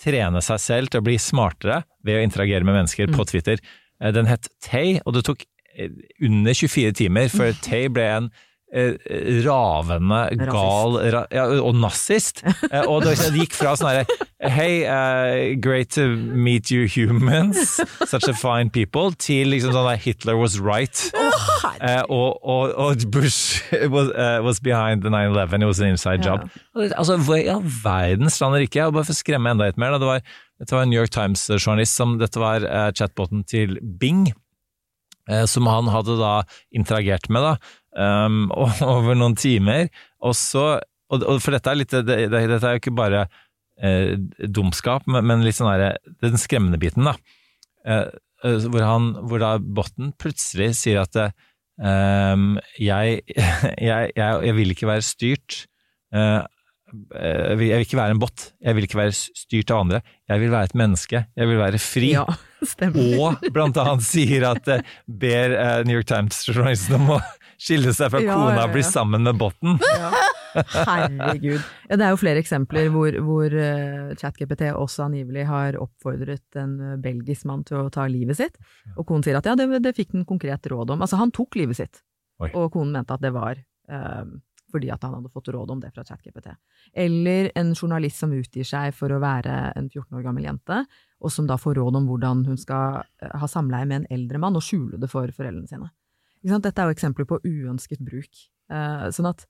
[0.00, 3.60] trene seg selv til å bli smartere ved å interagere med mennesker på Twitter.
[4.00, 5.44] Eh, Den het Tay, og det tok
[5.76, 5.90] eh,
[6.24, 8.30] under 24 timer før Tay ble en
[9.44, 12.42] ravende gal ra, ja, og nazist.
[12.70, 18.28] Eh, og det, gikk fra sånn herre Hey, uh, great to meet you humans, such
[18.28, 20.96] a fine people, til liksom sånn der Hitler was right.
[21.80, 23.60] Eh, og, og, og Bush
[23.92, 26.36] was, uh, was behind the 9-11, it was an inside Ja.
[26.38, 26.48] job.
[26.96, 28.56] Altså, Hva i all verden land?
[28.86, 30.24] Og bare for å skremme enda litt mer, da, det var,
[30.60, 34.30] dette var en New York Times-journalist som Dette var eh, chatboten til Bing,
[35.28, 36.34] eh, som han hadde da
[36.72, 37.54] interagert med da,
[38.06, 39.88] um, over noen timer.
[40.22, 43.24] Og så, og, og for dette er litt, det, det, dette er jo ikke bare
[43.82, 44.16] eh,
[44.48, 47.16] dumskap, men, men litt sånn der, den skremmende biten, da.
[47.86, 48.06] Eh,
[48.44, 52.46] eh, hvor, han, hvor da botten plutselig sier at eh,
[52.80, 53.20] jeg,
[53.90, 55.62] jeg, jeg, jeg vil ikke være styrt.
[56.14, 56.40] eh,
[56.90, 60.00] jeg vil ikke være en bot, jeg vil ikke være styrt av andre.
[60.26, 62.08] Jeg vil være et menneske, jeg vil være fri.
[62.16, 62.24] Ja.
[63.14, 65.54] Og blant annet sier at eh, ber
[65.86, 67.20] New York Times-journalisten om å
[67.60, 69.78] skille seg fra Ja, kona ja, og bli sammen med botten.
[70.90, 71.62] Herregud.
[71.86, 76.76] Ja, det er jo flere eksempler hvor, hvor uh, ChatGPT også angivelig har oppfordret en
[76.82, 78.58] eh, belgisk mann til å ta livet sitt,
[78.96, 81.04] og konen sier at ja, det, det fikk den konkret råd om.
[81.04, 82.02] Altså, han tok livet sitt,
[82.42, 82.50] Oi.
[82.50, 84.24] og konen mente at det var uh,
[84.70, 86.52] fordi at han hadde fått råd om det fra ChatGPT.
[86.94, 90.82] Eller en journalist som utgir seg for å være en 14 år gammel jente,
[91.20, 94.40] og som da får råd om hvordan hun skal eh, ha samleie med en eldre
[94.42, 95.90] mann og skjule det for foreldrene sine.
[96.42, 98.44] Dette er jo eksempler på uønsket bruk.
[98.70, 99.46] Eh, sånn at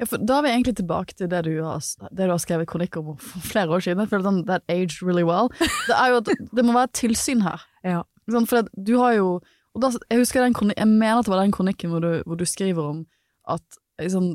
[0.00, 2.96] Ja, da er vi egentlig tilbake til det du har, det du har skrevet kronikk
[2.96, 4.00] om for flere år siden.
[4.00, 5.50] Jeg føler sånn, That aged really well.
[5.60, 7.66] Det jo det må være et tilsyn her.
[7.84, 8.04] Ja.
[8.30, 8.48] Sånn.
[8.48, 9.40] For du har jo
[9.78, 12.38] da, Jeg husker den kronik, jeg mener at det var den kronikken hvor du, hvor
[12.40, 13.04] du skriver om
[13.50, 14.32] at sånn,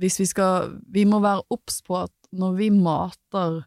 [0.00, 3.64] hvis vi skal Vi må være obs på at når vi mater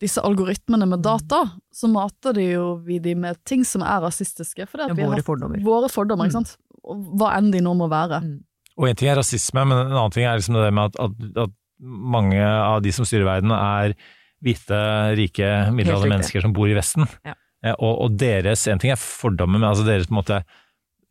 [0.00, 4.64] disse algoritmene med data, så mater de jo vi de med ting som er rasistiske.
[4.68, 5.60] fordi at Ja, vi våre har fordommer.
[5.64, 6.54] Våre fordommer, ikke sant?
[6.84, 8.22] Og Hva enn de nå må være.
[8.24, 8.38] Mm.
[8.80, 11.44] Og en ting er rasisme, men en annen ting er liksom det med at, at,
[11.44, 13.92] at mange av de som styrer verden er
[14.40, 14.80] hvite,
[15.20, 17.04] rike, middelaldrende mennesker som bor i Vesten.
[17.28, 17.34] Ja.
[17.64, 20.40] Eh, Og, og deres, en ting er fordommer, men altså deres på en måte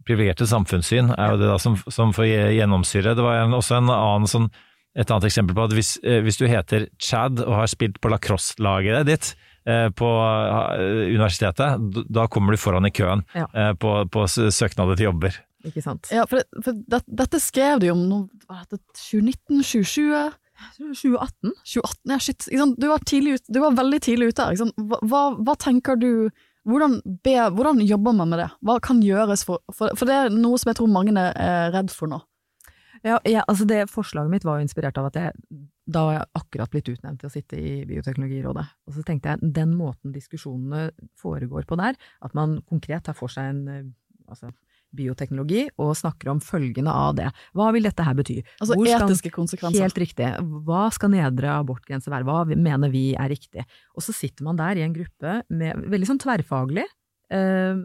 [0.08, 2.26] privilegerte samfunnssyn er jo det da som, som får
[2.58, 3.14] gjennomsyre.
[3.14, 4.48] Det var en, også en annen sånn,
[4.98, 8.10] et annet eksempel på at hvis, eh, hvis du heter Chad og har spilt på
[8.12, 9.34] lacrosse-laget ditt
[9.70, 13.74] eh, på eh, universitetet, da kommer du foran i køen Ja.
[13.78, 15.38] på, på søknader til jobber.
[15.68, 16.08] Ikke sant?
[16.16, 20.30] Ja, for, det, for det, dette skrev de om nå, hva heter det, 2019, 2020
[20.60, 21.54] 2018?
[21.64, 22.48] 2018, ja shit.
[22.50, 22.80] Ikke sant?
[22.80, 24.56] Du, var tidlig ut, du var veldig tidlig ute her.
[24.56, 24.96] Ikke sant?
[25.08, 26.10] Hva, hva, tenker du
[26.68, 28.50] hvordan, be, hvordan jobber man med det?
[28.68, 31.94] Hva kan gjøres for, for For det er noe som jeg tror mange er redd
[31.96, 32.20] for nå.
[33.06, 36.30] Ja, ja, altså det Forslaget mitt var jo inspirert av at jeg da var jeg
[36.38, 38.66] akkurat blitt utnevnt til å sitte i Bioteknologirådet.
[38.90, 43.32] Og så tenkte jeg den måten diskusjonene foregår på der, at man konkret tar for
[43.34, 43.88] seg en eh,
[44.30, 44.52] altså,
[44.96, 47.28] bioteknologi og snakker om følgene av det.
[47.58, 48.40] Hva vil dette her bety?
[48.58, 49.86] Altså skal- etiske konsekvenser.
[49.86, 50.30] Helt riktig.
[50.66, 52.26] Hva skal nedre abortgrense være?
[52.26, 53.66] Hva mener vi er riktig?
[53.96, 56.86] Og så sitter man der i en gruppe med veldig sånn tverrfaglig.
[57.30, 57.76] Eh,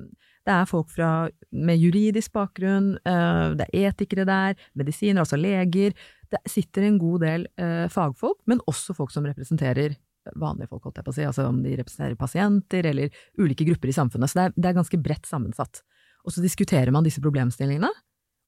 [0.45, 1.11] Det er folk fra,
[1.57, 5.95] med juridisk bakgrunn, eh, det er etikere der, medisiner, altså leger.
[6.31, 9.97] Det sitter en god del eh, fagfolk, men også folk som representerer
[10.41, 11.27] vanlige folk, holdt jeg på å si.
[11.29, 14.31] Altså om de representerer pasienter eller ulike grupper i samfunnet.
[14.31, 15.83] Så det er, det er ganske bredt sammensatt.
[16.25, 17.93] Og så diskuterer man disse problemstillingene.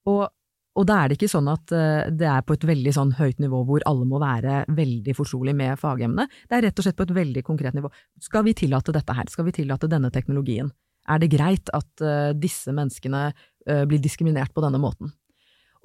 [0.09, 0.27] Og
[0.77, 3.39] og da er det ikke sånn at eh, det er på et veldig sånn høyt
[3.41, 6.33] nivå hvor alle må være veldig fortrolig med fagemnet.
[6.51, 7.89] Det er rett og slett på et veldig konkret nivå.
[8.21, 9.31] Skal vi tillate dette her?
[9.33, 10.69] Skal vi tillate denne teknologien?
[11.07, 15.13] Er det greit at uh, disse menneskene uh, blir diskriminert på denne måten?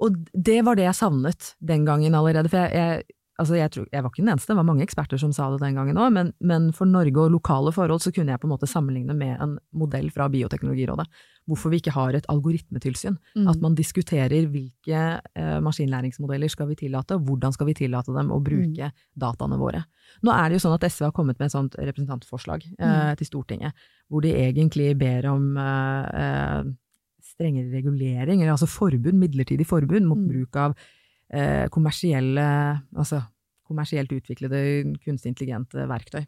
[0.02, 2.50] Og det var det jeg savnet den gangen allerede.
[2.50, 5.20] For jeg, jeg, altså jeg, tror, jeg var ikke den eneste, det var mange eksperter
[5.20, 8.34] som sa det den gangen òg, men, men for Norge og lokale forhold så kunne
[8.34, 11.06] jeg på en måte sammenligne med en modell fra Bioteknologirådet.
[11.50, 13.16] Hvorfor vi ikke har et algoritmetilsyn.
[13.34, 13.48] Mm.
[13.50, 18.30] At man diskuterer hvilke eh, maskinlæringsmodeller skal vi tillate, og hvordan skal vi tillate dem
[18.30, 19.82] å bruke dataene våre.
[20.22, 23.26] Nå er det jo sånn at SV har kommet med et sånt representantforslag eh, til
[23.26, 23.74] Stortinget,
[24.06, 26.72] hvor de egentlig ber om eh, eh,
[27.32, 30.28] strengere regulering, eller altså forbud, midlertidig forbud mot Mm.
[30.28, 30.74] bruk av
[31.32, 32.46] eh, kommersielle,
[32.94, 33.22] altså
[33.72, 34.62] kommersielt utviklede
[35.02, 36.22] kunstig intelligente verktøy.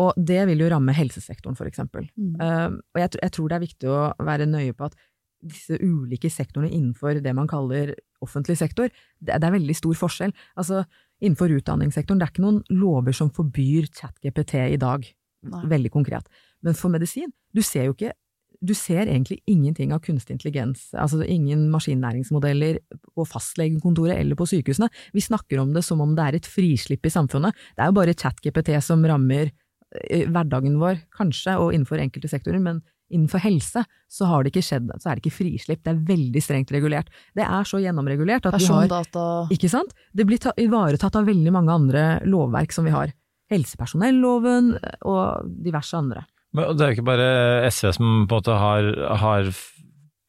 [0.00, 2.06] Og det vil jo ramme helsesektoren, for eksempel.
[2.16, 2.36] Mm.
[2.40, 4.96] Uh, og jeg, jeg tror det er viktig å være nøye på at
[5.42, 10.34] disse ulike sektorene innenfor det man kaller offentlig sektor, det, det er veldig stor forskjell.
[10.60, 10.84] Altså,
[11.22, 15.06] innenfor utdanningssektoren, det er ikke noen lover som forbyr ChatGPT i dag,
[15.52, 15.62] Nei.
[15.74, 16.30] veldig konkret.
[16.62, 18.14] Men for medisin, du ser jo ikke
[18.62, 22.78] du ser egentlig ingenting av kunstig intelligens, altså ingen maskinnæringsmodeller
[23.16, 24.88] på fastlegekontoret eller på sykehusene.
[25.12, 27.58] Vi snakker om det som om det er et frislipp i samfunnet.
[27.74, 32.62] Det er jo bare ChatGPT som rammer eh, hverdagen vår, kanskje, og innenfor enkelte sektorer,
[32.62, 32.80] men
[33.12, 36.42] innenfor helse så har det ikke skjedd, så er det ikke frislipp, det er veldig
[36.44, 37.10] strengt regulert.
[37.36, 39.92] Det er så gjennomregulert at vi har ikke sant?
[40.14, 43.12] Det blir ta, ivaretatt av veldig mange andre lovverk som vi har.
[43.52, 46.22] Helsepersonelloven eh, og diverse andre.
[46.52, 47.28] Men det er jo ikke bare
[47.72, 48.88] SV som på en måte har,
[49.22, 49.50] har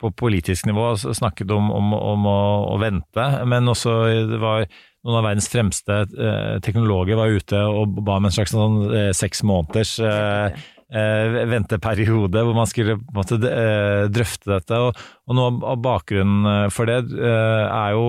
[0.03, 2.39] på politisk nivå snakket om, om, om å,
[2.73, 3.95] å vente, men også
[4.31, 4.65] det var
[5.03, 9.09] noen av verdens fremste eh, teknologer var ute og ba om en slags sånn eh,
[9.15, 10.63] seks måneders eh,
[10.95, 14.79] eh, venteperiode hvor man skulle måte eh, drøfte dette.
[14.79, 18.07] Og, og noe av bakgrunnen for det eh, er jo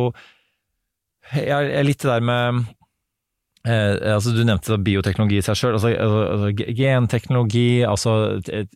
[1.34, 2.66] jeg er litt det der med
[3.64, 5.78] Eh, altså Du nevnte bioteknologi i seg sjøl.
[5.78, 8.16] Altså, altså, altså genteknologi, altså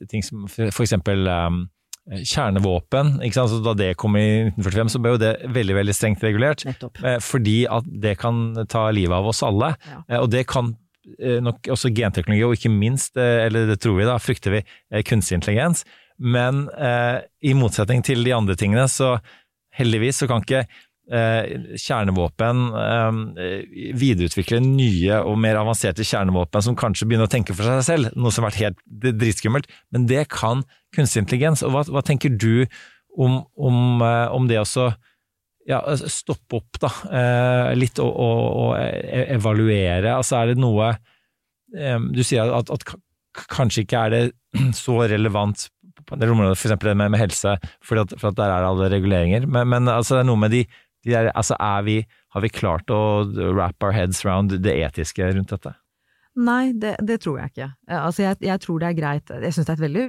[0.09, 1.67] ting som eksempel um,
[2.09, 3.19] kjernevåpen.
[3.25, 3.53] Ikke sant?
[3.53, 6.65] Så da det kom i 1945, så ble jo det veldig veldig strengt regulert.
[6.67, 9.75] Eh, fordi at det kan ta livet av oss alle.
[9.89, 10.03] Ja.
[10.09, 10.73] Eh, og det kan
[11.19, 14.65] eh, nok også genteknologi, og ikke minst, eh, eller det tror vi da, frykter vi,
[14.93, 15.85] eh, kunstig intelligens.
[16.19, 16.65] Men
[17.47, 19.21] i motsetning til de andre tingene, så
[19.79, 20.65] heldigvis så kan ikke
[21.09, 23.21] kjernevåpen eh,
[23.97, 28.35] videreutvikle nye og mer avanserte kjernevåpen som kanskje begynner å tenke for seg selv, noe
[28.35, 29.71] som har vært helt dritskummelt.
[29.95, 31.65] Men det kan kunstig intelligens.
[31.65, 32.67] Og hva, hva tenker du
[33.17, 34.91] om, om, eh, om det også
[35.69, 40.15] ja, altså, stoppe opp da, eh, litt og, og, og e- evaluere.
[40.15, 40.95] Altså er det noe
[41.77, 42.87] eh, Du sier at, at
[43.53, 44.23] kanskje ikke er det
[44.85, 45.69] så relevant
[46.09, 46.73] på en del områder, f.eks.
[46.81, 49.49] det med, med helse, fordi at, for at der er det alle reguleringer.
[49.51, 50.63] Men, men altså, det er noe med de,
[51.09, 51.57] de der, altså
[51.87, 52.03] vi,
[52.37, 55.75] Har vi klart å wrap our heads around det etiske rundt dette?
[56.39, 57.71] Nei, det, det tror jeg ikke.
[57.89, 60.09] Altså, jeg, jeg tror det er greit Jeg syns det er et veldig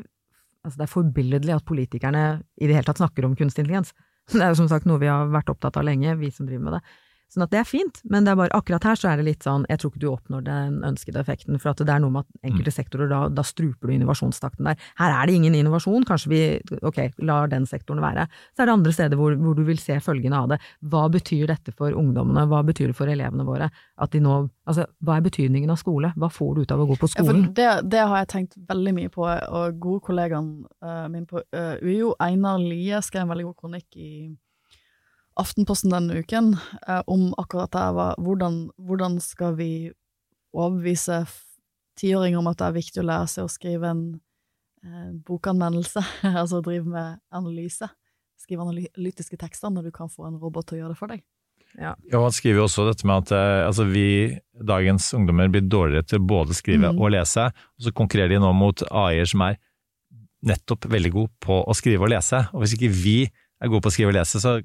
[0.65, 2.23] altså det er forbilledlig at politikerne
[2.59, 3.93] i det hele tatt snakker om kunstig intelligens.
[4.29, 6.65] Det er jo som sagt noe vi har vært opptatt av lenge, vi som driver
[6.67, 6.81] med det.
[7.29, 9.45] Sånn at det er fint, men det er bare akkurat her så er det litt
[9.45, 12.25] sånn Jeg tror ikke du oppnår den ønskede effekten, for at det er noe med
[12.25, 14.79] at enkelte sektorer, da, da struper du innovasjonstakten der.
[14.97, 16.41] Her er det ingen innovasjon, kanskje vi
[16.81, 16.99] ok,
[17.29, 18.25] lar den sektoren være.
[18.55, 20.59] Så er det andre steder hvor, hvor du vil se følgene av det.
[20.89, 23.69] Hva betyr dette for ungdommene, hva betyr det for elevene våre?
[23.99, 26.11] At de nå Altså, hva er betydningen av skole?
[26.13, 27.47] Hva får du ut av å gå på Ja, for skolen?
[27.57, 30.51] det, det har jeg tenkt veldig mye på, og gode kollegaen
[30.85, 34.11] eh, min på eh, UiO, Einar Lie, skrev en veldig god kronikk i
[35.39, 36.53] Aftenposten denne uken
[36.87, 37.85] eh, om akkurat det.
[37.95, 39.71] var hvordan, hvordan skal vi
[40.55, 41.23] overbevise
[41.99, 44.03] tiåringer om at det er viktig å lære seg å skrive en
[44.83, 46.03] eh, bokanmeldelse,
[46.41, 47.89] altså drive med analyse,
[48.39, 51.25] skrive analytiske tekster når du kan få en robot til å gjøre det for deg.
[51.77, 54.07] Ja, og Han skriver jo også dette med at eh, altså vi,
[54.57, 57.01] dagens ungdommer blir dårligere til både å skrive mm.
[57.01, 59.59] og lese, og så konkurrerer de nå mot AI-er som er
[60.49, 62.41] nettopp veldig gode på å skrive og lese.
[62.55, 64.57] Og hvis ikke vi er gode på å skrive og lese, så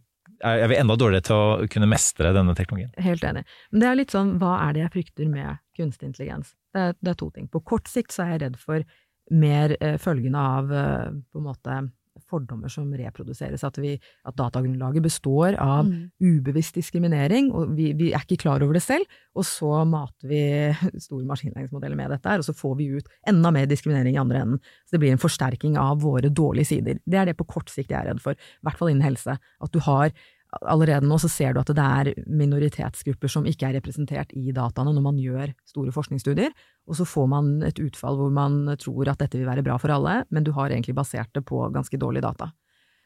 [0.45, 2.93] er er vi enda dårligere til å kunne mestre denne teknologien.
[3.01, 3.45] Helt enig.
[3.73, 6.55] Men det er litt sånn, hva er det jeg frykter med kunstig intelligens?
[6.75, 7.49] Det er, det er to ting.
[7.49, 8.85] På kort sikt så er jeg redd for
[9.33, 11.83] mer eh, følgende av eh, på en måte
[12.31, 13.65] fordommer som reproduseres.
[13.67, 16.11] At, vi, at datagrunnlaget består av Mm.
[16.23, 20.43] ubevisst diskriminering, og vi, vi er ikke klar over det selv, og så mater vi
[21.07, 24.63] store maskinlæringsmodeller med dette og så får vi ut enda mer diskriminering i andre enden.
[24.87, 27.01] Så det blir en forsterking av våre dårlige sider.
[27.05, 29.35] Det er det på kort sikt jeg er redd for, i hvert fall innen helse.
[29.35, 30.15] At du har
[30.63, 34.95] Allerede nå så ser du at det er minoritetsgrupper som ikke er representert i dataene
[34.95, 36.53] når man gjør store forskningsstudier,
[36.89, 39.95] og så får man et utfall hvor man tror at dette vil være bra for
[39.95, 42.51] alle, men du har egentlig basert det på ganske dårlige data.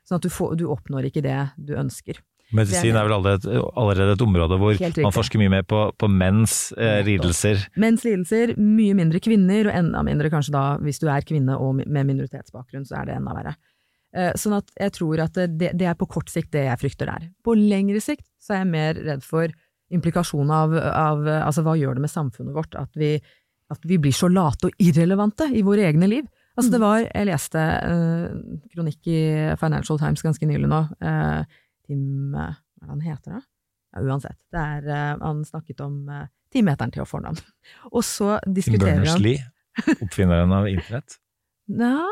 [0.09, 2.23] Sånn at du, får, du oppnår ikke det du ønsker.
[2.57, 6.71] Medisin er vel allerede, allerede et område hvor man forsker mye mer på, på menns
[6.81, 7.67] eh, lidelser.
[7.77, 11.83] Menns lidelser, mye mindre kvinner, og enda mindre kanskje da hvis du er kvinne og
[11.83, 13.53] med minoritetsbakgrunn, så er det enda verre.
[14.17, 17.11] Eh, Sånn at jeg tror at det, det er på kort sikt det jeg frykter
[17.11, 17.29] der.
[17.45, 19.53] På lengre sikt så er jeg mer redd for
[19.93, 23.15] implikasjonen av, av altså hva gjør det med samfunnet vårt at vi,
[23.73, 26.27] at vi blir så late og irrelevante i våre egne liv.
[26.59, 28.39] Altså det var, Jeg leste eh,
[28.75, 29.21] kronikk i
[29.61, 30.81] Financial Times ganske nylig nå.
[30.99, 33.45] Eh, Tim eh, Hva er det han heter, da?
[33.95, 34.39] Ja, uansett.
[34.53, 37.39] Det er, eh, han snakket om uh, timeteren til å fornavn.
[37.95, 39.47] Og så Tim diskuterer han Berners-Lee,
[39.97, 41.19] oppfinneren av internett.
[41.85, 42.03] ja,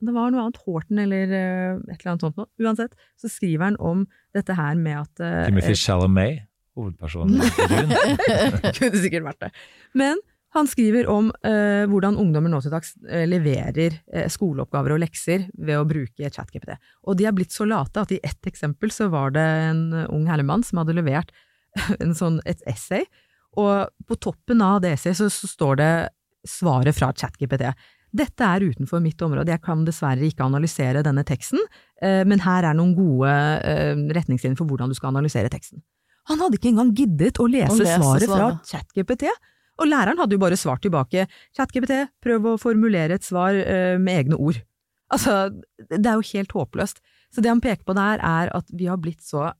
[0.00, 2.50] det var noe annet, Horton eller eh, et eller annet sånt noe.
[2.62, 4.04] Uansett, så skriver han om
[4.36, 6.44] dette her med at eh, Timothy Chalamet,
[6.78, 7.38] hovedpersonen.
[7.38, 7.98] i Dune.
[8.78, 9.52] Kunne sikkert vært det.
[9.98, 10.22] Men
[10.54, 15.48] han skriver om uh, hvordan ungdommer nå til dags eh, leverer uh, skoleoppgaver og lekser
[15.58, 16.76] ved å bruke ChatGPT.
[17.10, 20.10] Og de er blitt så late at i ett eksempel så var det en eh,
[20.14, 21.34] ung herremann som hadde levert
[22.04, 23.02] en sånn, et essay,
[23.58, 25.90] og på toppen av det essayet så, så står det
[26.46, 27.66] svaret fra ChatGPT.
[28.14, 31.58] Dette er utenfor mitt område, jeg kan dessverre ikke analysere denne teksten,
[32.02, 33.32] eh, men her er noen gode
[33.66, 35.82] eh, retningslinjer for hvordan du skal analysere teksten.
[36.30, 38.70] Han hadde ikke engang giddet å lese, Å lese svaret fra svaret.
[38.70, 39.26] ChatGPT.
[39.82, 44.22] Og læreren hadde jo bare svart tilbake ChatGPT, prøv å formulere et svar eh, med
[44.22, 44.62] egne ord.
[45.12, 45.50] Altså,
[45.90, 47.02] det er jo helt håpløst.
[47.34, 49.50] Så det han peker på der, er at vi har blitt så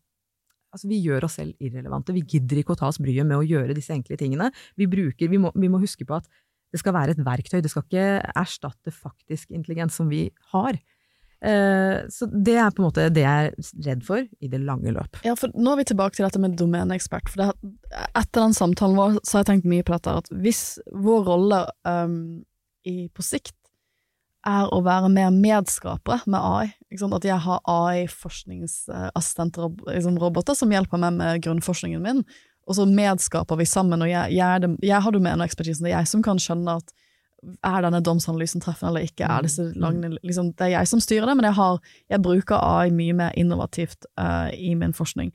[0.75, 2.11] Altså, vi gjør oss selv irrelevante.
[2.11, 4.49] Vi gidder ikke å ta oss bryet med å gjøre disse enkle tingene.
[4.75, 6.27] Vi bruker, vi må, vi må huske på at
[6.75, 10.75] det skal være et verktøy, det skal ikke erstatte faktisk intelligens som vi har.
[11.45, 13.55] Eh, så det er på en måte det jeg er
[13.87, 15.13] redd for i det lange løp.
[15.27, 17.27] Ja, for nå er vi tilbake til dette med domeneekspert.
[17.31, 17.49] For det,
[18.11, 21.61] etter den samtalen vår så har jeg tenkt mye på dette, at hvis vår rolle
[21.87, 22.17] um,
[22.89, 23.59] i, på sikt
[24.45, 30.99] er å være mer medskapere med AI, at jeg har AI-forskningsassistenter liksom roboter som hjelper
[31.01, 32.21] meg med grunnforskningen min,
[32.65, 36.13] og så medskaper vi sammen, og jeg, jeg, det, jeg har domeneekspertisen, det er jeg
[36.15, 36.95] som kan skjønne at
[37.45, 41.29] er denne domsanalysen treffende eller ikke, er disse langene, liksom, det er jeg som styrer
[41.29, 41.81] det, men jeg, har,
[42.13, 45.33] jeg bruker AI mye mer innovativt uh, i min forskning.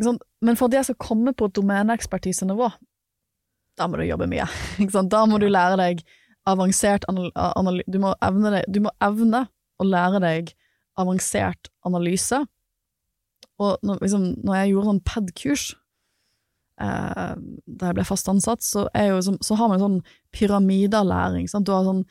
[0.00, 0.16] Sånn.
[0.40, 2.70] Men for at jeg skal komme på et domeneekspertisenivå,
[3.76, 4.46] da må du jobbe mye.
[5.12, 6.00] Da må du lære deg
[6.48, 7.88] avansert analyse.
[7.88, 9.44] Du må, evne deg, du må evne
[9.80, 10.54] å lære deg
[11.00, 12.40] avansert analyse.
[13.60, 15.66] Og når, liksom, når jeg gjorde sånn PED-kurs,
[16.82, 17.32] eh,
[17.66, 20.02] da jeg ble fast ansatt, så, jo, så, så har man en sånn
[20.34, 21.04] pyramide.
[21.50, 21.68] Sant?
[21.68, 22.04] Du har sånn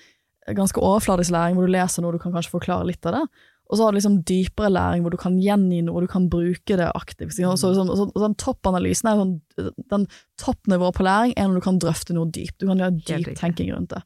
[0.56, 3.26] ganske overfladisk læring hvor du leser noe, du kan kanskje forklare litt av det.
[3.70, 6.26] Og så har du liksom dypere læring, hvor du kan gjengi noe, og du kan
[6.32, 7.36] bruke det aktivt.
[7.38, 7.52] ikke?
[7.54, 9.36] Så, sånn, så, så den toppanalysen er sånn,
[9.94, 10.08] den
[10.42, 12.58] toppnivået på læring er når du kan drøfte noe dypt.
[12.58, 14.02] Du kan gjøre dyp tenking rundt det.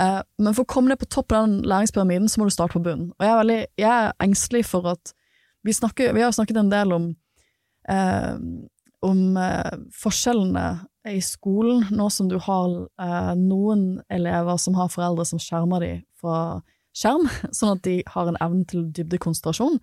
[0.00, 2.78] Eh, men for å komme ned på toppen av den læringspyramiden, så må du starte
[2.78, 3.10] på bunnen.
[3.18, 5.12] Og jeg er, veldig, jeg er engstelig for at
[5.62, 7.10] vi, snakker, vi har snakket en del om,
[7.92, 8.32] eh,
[9.06, 10.66] om eh, forskjellene
[11.10, 16.04] i skolen, nå som du har eh, noen elever som har foreldre som skjermer dem
[16.20, 16.60] fra
[16.96, 17.26] skjerm,
[17.56, 19.80] sånn at de har en evne til dybdekonsentrasjon,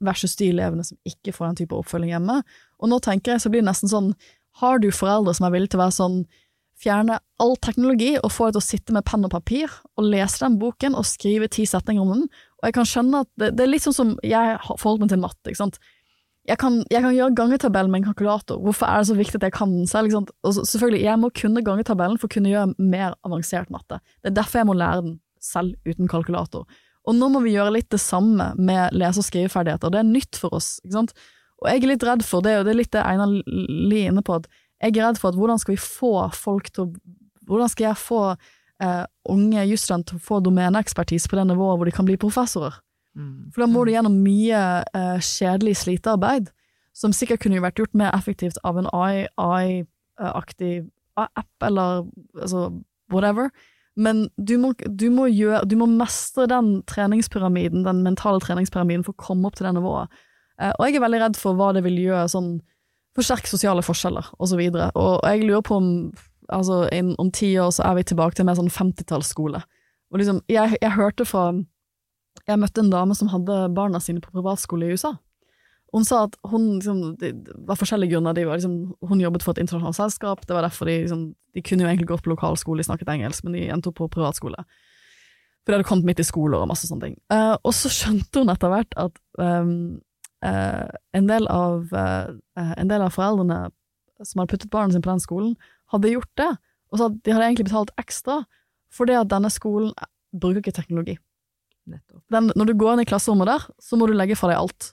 [0.00, 2.38] versus de elevene som ikke får den type oppfølging hjemme.
[2.80, 4.14] Og nå tenker jeg så blir det nesten sånn,
[4.62, 6.22] har du foreldre som er villige til å være sånn,
[6.80, 10.40] fjerne all teknologi og få deg til å sitte med penn og papir og lese
[10.40, 12.22] den boken og skrive ti setninger om den,
[12.60, 15.20] og jeg kan skjønne at det, det er litt sånn som jeg forholdt meg til
[15.20, 15.76] matte, ikke sant.
[16.50, 19.44] Jeg kan, jeg kan gjøre gangetabellen med en kalkulator, hvorfor er det så viktig at
[19.46, 20.10] jeg kan den selv?
[20.10, 24.00] Så, selvfølgelig, jeg må kunne gangetabellen for å kunne gjøre mer avansert matte.
[24.18, 26.66] Det er derfor jeg må lære den selv uten kalkulator.
[27.06, 30.40] Og nå må vi gjøre litt det samme med lese- og skriveferdigheter, det er nytt
[30.40, 31.14] for oss, ikke sant.
[31.60, 34.24] Og jeg er litt redd for det, og det er litt det Einar Lie inne
[34.26, 37.16] på, at jeg er redd for at hvordan skal vi få folk til å
[37.50, 41.88] Hvordan skal jeg få eh, unge jusstudenter til å få domeneekspertise på det nivået hvor
[41.88, 42.76] de kan bli professorer?
[43.18, 43.50] Mm.
[43.50, 44.62] For da må du gjennom mye
[44.96, 46.50] eh, kjedelig slitearbeid,
[46.96, 50.74] som sikkert kunne vært gjort mer effektivt av en AI-aktig
[51.20, 52.06] app, eller
[52.38, 52.68] altså
[53.12, 53.50] whatever.
[54.00, 59.16] Men du må, du, må gjøre, du må mestre den treningspyramiden, den mentale treningspyramiden, for
[59.16, 60.12] å komme opp til det nivået.
[60.60, 62.52] Eh, og jeg er veldig redd for hva det vil gjøre, sånn
[63.18, 64.60] forsterke sosiale forskjeller, og så.
[64.60, 65.90] Og jeg lurer på om
[66.48, 69.62] altså, in, om ti år så er vi tilbake til en mer sånn 50-tallsskole.
[70.10, 71.50] Og liksom, jeg, jeg hørte fra
[72.50, 75.14] Jeg møtte en dame som hadde barna sine på privatskole i USA.
[75.90, 78.34] Hun sa at hun liksom, det det var forskjellige grunner.
[78.34, 81.24] De var, liksom, hun jobbet for et internasjonalt selskap, det var derfor de, liksom,
[81.54, 84.10] de kunne jo egentlig gått på lokalskole, de snakket engelsk, men de endte opp på
[84.14, 84.62] privatskole.
[85.64, 87.16] For de hadde kommet midt i skoler og masse sånne ting.
[87.32, 89.98] Uh, og så skjønte hun etter hvert at um,
[90.46, 90.86] uh,
[91.18, 93.66] en, del av, uh, en del av foreldrene
[94.22, 95.56] som hadde puttet barna sine på den skolen,
[95.90, 96.52] hadde gjort det,
[96.90, 98.42] og så at de hadde egentlig betalt ekstra
[98.94, 99.92] fordi at denne skolen
[100.34, 101.16] bruker ikke teknologi.
[101.90, 102.22] Nettopp.
[102.32, 104.92] Den, når du går inn i klasserommet der, så må du legge fra deg alt.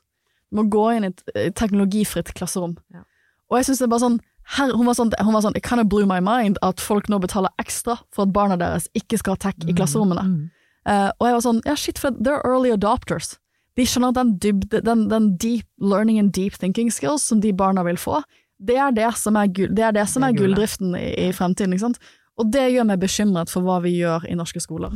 [0.49, 2.77] Du må gå inn i et eh, teknologifritt klasserom.
[2.93, 3.03] Ja.
[3.51, 4.19] Og jeg synes det er bare sånn,
[4.57, 7.09] her, hun, var sånn hun var sånn It kind of blew my mind at folk
[7.11, 10.23] nå betaler ekstra for at barna deres ikke skal ha tech i klasserommene.
[10.23, 10.45] Mm.
[10.87, 13.35] Uh, og jeg var sånn, ja shit, for they're early adopters.
[13.75, 17.51] De skjønner at den, dybde, den, den deep learning and deep thinking skills som de
[17.53, 18.21] barna vil få,
[18.57, 21.11] det er det som er, gull, det er, det som Det er er gulldriften i,
[21.27, 21.75] i fremtiden.
[21.75, 22.01] Ikke sant?
[22.37, 24.95] Og det gjør meg bekymret for hva vi gjør i norske skoler.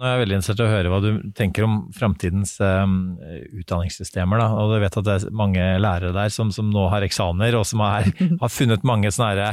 [0.00, 3.18] Nå er jeg veldig interessert i å høre hva du tenker om framtidens um,
[3.60, 4.40] utdanningssystemer.
[4.40, 4.46] Da.
[4.56, 7.66] Og jeg vet at det er mange lærere der som, som nå har eksamener, og
[7.68, 8.08] som har,
[8.40, 9.50] har funnet mange sånne herre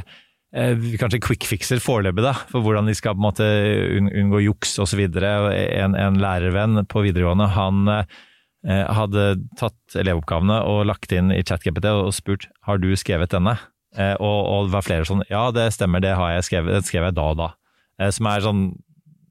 [0.56, 3.50] eh, Kanskje quick fixer foreløpig, da, for hvordan de skal på en måte
[3.98, 5.04] unn- unngå juks osv.
[5.20, 11.92] En, en lærervenn på videregående, han eh, hadde tatt elevoppgavene og lagt inn i ChatGPT
[11.92, 13.58] og spurt har du skrevet denne.
[14.00, 16.88] Eh, og, og det var flere sånn ja, det stemmer, det har jeg skrevet, det
[16.88, 17.54] skrev jeg da og da.
[18.00, 18.68] Eh, som er sånn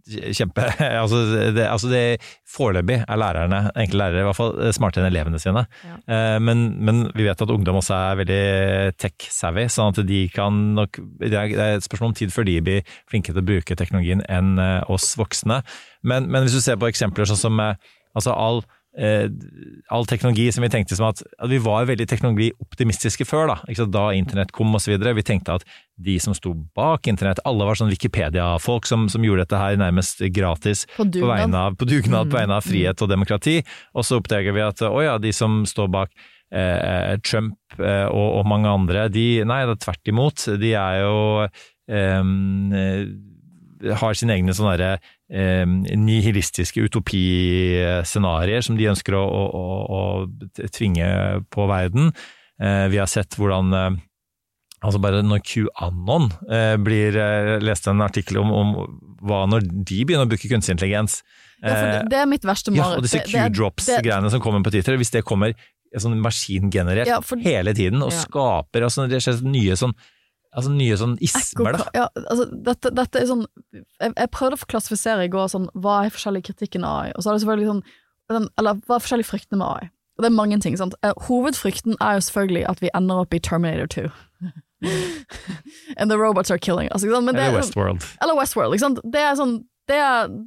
[0.06, 0.64] kjempe
[1.02, 1.22] altså
[1.56, 2.02] det, altså det
[2.56, 5.64] Foreløpig er lærerne, enkle lærere, i hvert fall smartere enn elevene sine.
[5.84, 5.96] Ja.
[6.06, 8.38] Eh, Men, men vi vet at ungdom også er veldig
[9.02, 12.96] tech-savvy, sånn at de kan nok Det er et spørsmål om tid før de blir
[13.10, 15.60] flinke til å bruke teknologien enn eh, oss voksne.
[16.06, 17.74] Men, men hvis du ser på eksempler sånn som eh,
[18.16, 23.26] altså all eh, all teknologi som vi tenkte som at, at vi var veldig teknologioptimistiske
[23.28, 24.94] før, da, da internett kom osv.
[24.96, 25.66] Vi tenkte at
[26.00, 30.24] de som sto bak internett, alle var sånn Wikipedia-folk som, som gjorde dette her nærmest
[30.32, 33.58] gratis På på, vegne av, på dugnad på vegne av frihet og demokrati.
[33.96, 36.12] Og så oppdager vi at å ja, de som står bak
[36.52, 40.48] eh, Trump eh, og, og mange andre, de Nei, det er tvert imot.
[40.60, 41.16] De er jo
[41.92, 42.34] eh,
[44.00, 50.68] har sine egne sånne derre, eh, nihilistiske utopiscenarioer som de ønsker å, å, å, å
[50.74, 51.08] tvinge
[51.52, 52.12] på verden.
[52.60, 54.02] Eh, vi har sett hvordan eh,
[54.84, 58.74] Altså bare når QAnon eh, blir eh, leste en artikkel om, om
[59.24, 61.22] hva når de begynner å bruke kunstig intelligens.
[61.62, 64.98] Ja, det, Eh, det er mitt verste ja, og disse Q-drops-greiene som kommer på Twitter,
[65.00, 65.54] hvis det kommer
[65.96, 68.20] sånn maskingenerert Ja, for- hele tiden og Ja.
[68.28, 69.96] skaper altså, det skjer nye sånn
[70.56, 71.86] Altså nye sånn ismer, da.
[71.94, 73.44] Ja, altså, dette, dette er sånn
[73.76, 77.20] jeg, jeg prøvde å klassifisere i går sånn, hva er forskjellig kritikken av AI, og
[77.20, 77.82] så er det selvfølgelig sånn
[78.32, 79.90] den, Eller hva er forskjellig fryktene med AI?
[80.16, 80.76] Og det er mange ting.
[80.80, 80.96] sant?
[81.04, 84.08] Eh, hovedfrykten er jo selvfølgelig at vi ender opp i Terminator 2.
[86.00, 87.04] And the robots are killing us.
[87.04, 87.28] Ikke sant?
[87.28, 88.06] Men det, Eller Westworld.
[88.22, 88.74] eller Westworld.
[88.74, 89.00] Ikke sant?
[89.04, 90.00] Det er sånn det,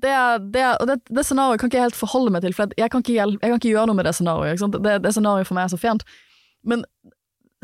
[0.04, 0.16] det,
[0.52, 3.06] det, og det, det scenarioet kan ikke jeg helt forholde meg til, for jeg kan
[3.06, 4.66] ikke, jeg kan ikke gjøre noe med det scenarioet.
[4.76, 6.04] Det, det scenarioet for meg er så fjernt.
[6.68, 6.84] Men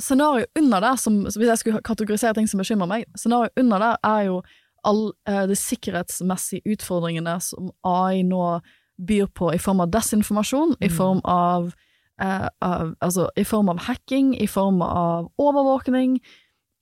[0.02, 4.00] scenarioet under der, som, hvis jeg skulle kategorisere ting som bekymrer meg, scenarioet under der
[4.04, 4.40] er jo
[4.86, 8.60] alle eh, de sikkerhetsmessige utfordringene som AI nå
[9.02, 11.74] byr på i form av desinformasjon, i form av,
[12.22, 16.20] eh, av Altså i form av hacking, i form av overvåkning.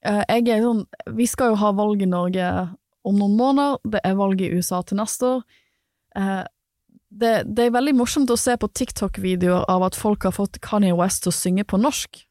[0.06, 0.86] Eh, jeg er sånn
[1.16, 2.50] Vi skal jo ha valg i Norge
[3.04, 5.42] om noen måneder, det er valg i USA til neste år.
[6.16, 6.44] Eh,
[7.14, 10.96] det, det er veldig morsomt å se på TikTok-videoer av at folk har fått Kanye
[10.98, 12.24] West til å synge på norsk.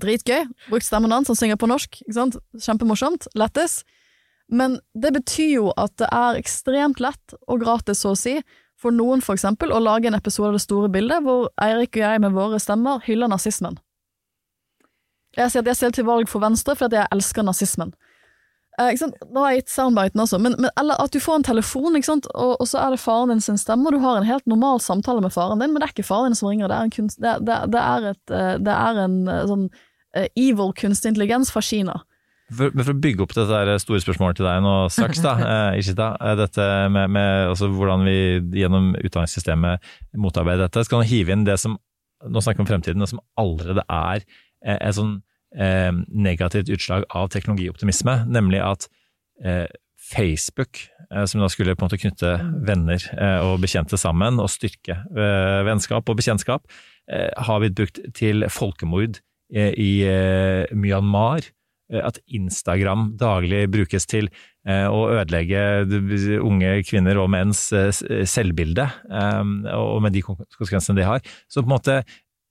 [0.00, 0.48] Dritgøy.
[0.70, 2.00] Brukt stemmen hans, han synger på norsk.
[2.02, 2.38] Ikke sant?
[2.58, 3.28] Kjempemorsomt.
[3.38, 3.82] Lættis.
[4.48, 8.36] Men det betyr jo at det er ekstremt lett og gratis, så å si,
[8.80, 12.04] for noen for eksempel, å lage en episode av Det store bildet hvor Eirik og
[12.04, 13.78] jeg med våre stemmer hyller nazismen.
[15.34, 17.94] Jeg sier at jeg stiller til valg for Venstre fordi jeg elsker nazismen.
[18.80, 19.14] Eh, sant?
[19.30, 21.94] Nå har jeg gitt soundbiten også, men, men eller at du får en telefon?
[21.94, 24.80] Og, og så er det faren din sin stemme, og du har en helt normal
[24.82, 26.94] samtale med faren din, men det er ikke faren din som ringer, det er en,
[26.94, 29.68] kunst, det, det, det er et, eh, det er en eh, sånn
[30.16, 32.00] eh, evil kunstig intelligens fra Kina.
[32.52, 35.78] For, men for å bygge opp dette store spørsmålet til deg nå straks, da, eh,
[35.78, 38.18] Ishita, eh, dette med, med altså hvordan vi
[38.58, 41.78] gjennom utdanningssystemet motarbeider dette, skal man hive inn det som
[42.24, 44.24] nå snakker vi om fremtiden, det som allerede er
[44.64, 45.14] en sånn
[45.58, 48.88] eh, negativt utslag av teknologioptimisme, nemlig at
[49.44, 49.66] eh,
[50.10, 52.34] Facebook, eh, som da skulle på en måte knytte
[52.66, 55.00] venner eh, og bekjente sammen og styrke
[55.66, 56.66] vennskap og bekjentskap,
[57.04, 59.18] har blitt brukt til folkemord
[59.52, 59.90] i
[60.72, 61.44] Myanmar.
[61.92, 64.30] At Instagram daglig brukes til
[64.64, 65.60] å ødelegge
[66.40, 68.86] unge kvinner og menns selvbilde,
[69.76, 71.20] og med de konsekvensene det har.
[71.44, 71.98] Så på en måte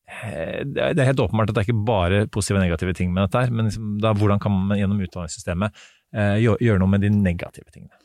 [0.04, 3.46] det er helt åpenbart at det er ikke bare positive og negative ting med dette,
[3.46, 5.84] her, men liksom, da, hvordan kan man gjennom utdanningssystemet
[6.14, 7.96] eh, gjøre noe med de negative tingene?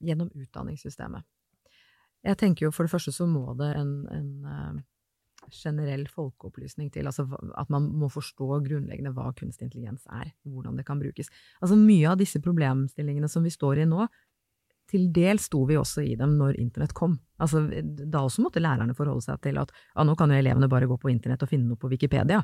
[0.00, 1.24] gjennom utdanningssystemet.
[2.26, 4.78] Jeg tenker jo for det første så må det en, en eh,
[5.54, 7.26] generell folkeopplysning til, altså
[7.58, 11.30] at man må forstå grunnleggende hva kunstig intelligens er, hvordan det kan brukes.
[11.60, 14.08] Altså mye av disse problemstillingene som vi står i nå,
[14.90, 17.16] til del sto vi også i dem når internett kom.
[17.42, 20.88] Altså, da også måtte lærerne forholde seg til at ja, nå kan jo elevene bare
[20.88, 22.42] gå på internett og finne noe på Wikipedia.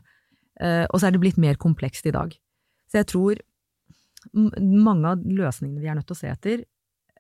[0.61, 2.35] Eh, og så er det blitt mer komplekst i dag.
[2.91, 3.41] Så jeg tror
[4.33, 6.65] mange av løsningene vi er nødt til å se etter,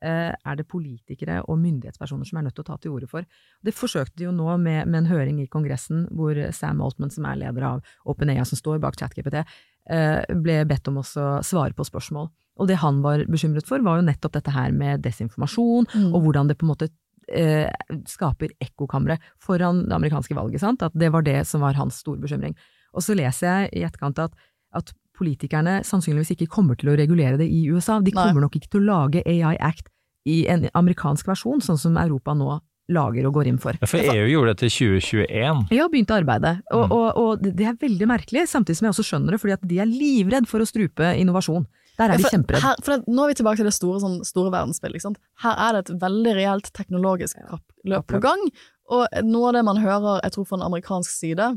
[0.03, 3.27] eh, er det politikere og myndighetspersoner som er nødt til å ta til orde for.
[3.63, 7.27] Det forsøkte de jo nå med, med en høring i Kongressen, hvor Sam Altman, som
[7.31, 9.43] er leder av OpenAI, som står bak ChatGPT,
[9.89, 12.31] eh, ble bedt om å svare på spørsmål.
[12.61, 16.51] Og det han var bekymret for, var jo nettopp dette her med desinformasjon, og hvordan
[16.51, 16.89] det på en måte
[17.33, 17.71] eh,
[18.09, 20.61] skaper ekkokamre foran det amerikanske valget.
[20.61, 20.83] Sant?
[20.85, 22.57] At det var det som var hans store bekymring.
[22.93, 24.37] Og så leser jeg i etterkant at,
[24.77, 28.01] at politikerne sannsynligvis ikke kommer til å regulere det i USA.
[28.01, 28.21] De Nei.
[28.21, 29.89] kommer nok ikke til å lage AI Act
[30.29, 32.61] i en amerikansk versjon, sånn som Europa nå
[32.93, 33.77] lager og går inn for.
[33.81, 35.63] Ja, For EU gjorde det til 2021.
[35.73, 36.93] Ja, begynte begynt arbeidet, og, Mm.
[36.93, 39.69] og, og det det er veldig merkelig, samtidig som jeg også skjønner det, fordi at
[39.69, 41.67] de er livredd for å strupe innovasjon.
[41.99, 42.61] Der er Ja, for.
[42.63, 45.19] Her, for det, nå er vi tilbake til det store, sånn, store verdensbildet.
[45.45, 48.47] Her er det et veldig reelt teknologisk kappløp på gang.
[48.93, 51.51] Og noe av det man hører, jeg tror fra en amerikansk side,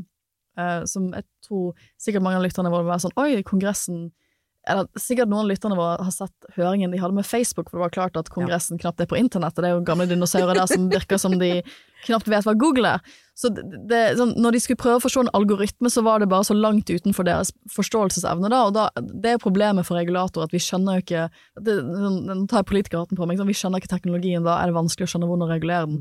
[0.58, 4.10] eh, som jeg tror sikkert mange av lytterne våre vil være sånn Oi, Kongressen
[4.66, 7.84] eller Sikkert noen av lytterne våre har sett høringen de hadde med Facebook, for det
[7.84, 10.68] var klart at Kongressen knapt er på internett, og det er jo gamle dinosaurer der
[10.70, 11.50] som virker som de
[12.06, 13.14] knapt vet hva Google er.
[13.38, 16.30] Så det, det, sånn, når de skulle prøve å forstå en algoritme, så var det
[16.32, 20.54] bare så langt utenfor deres forståelsesevne, da, og da, det er problemet for regulator, at
[20.54, 21.26] vi skjønner jo ikke
[21.66, 24.78] det, Nå tar jeg politikerhatten på meg, sånn, vi skjønner ikke teknologien, da er det
[24.78, 26.00] vanskelig å skjønne hvordan å regulere den.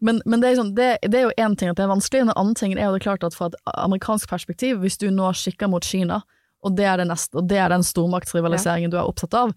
[0.00, 2.24] Men, men det, er sånn, det, det er jo én ting at det er vanskelig,
[2.24, 5.28] en annen tingen er jo det klart at fra et amerikansk perspektiv, hvis du nå
[5.36, 6.22] kikker mot Kina,
[6.62, 9.54] og det er, det neste, og det er den stormaktsrivaliseringen du er opptatt av,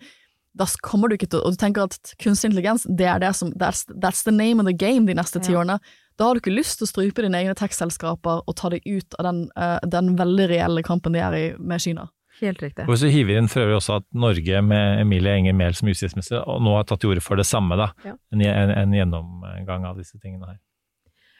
[0.54, 3.50] da kommer du ikke til Og du tenker at kunstig intelligens, det er det som
[3.58, 5.60] that's, that's the name of the game de neste ti Ja.
[5.64, 5.80] årene.
[6.20, 9.16] Da har du ikke lyst til å strupe dine egne tekstselskaper og ta deg ut
[9.18, 12.10] av den, uh, den veldig reelle kampen de er i med Kina.
[12.40, 12.86] Helt riktig.
[12.90, 16.46] Og så hiver inn for øvrig også at Norge med Emilie Enger Mehl som justisminister
[16.46, 17.90] nå har tatt til orde for det samme, da.
[18.06, 18.14] Ja.
[18.34, 20.60] En, en, en gjennomgang av disse tingene her.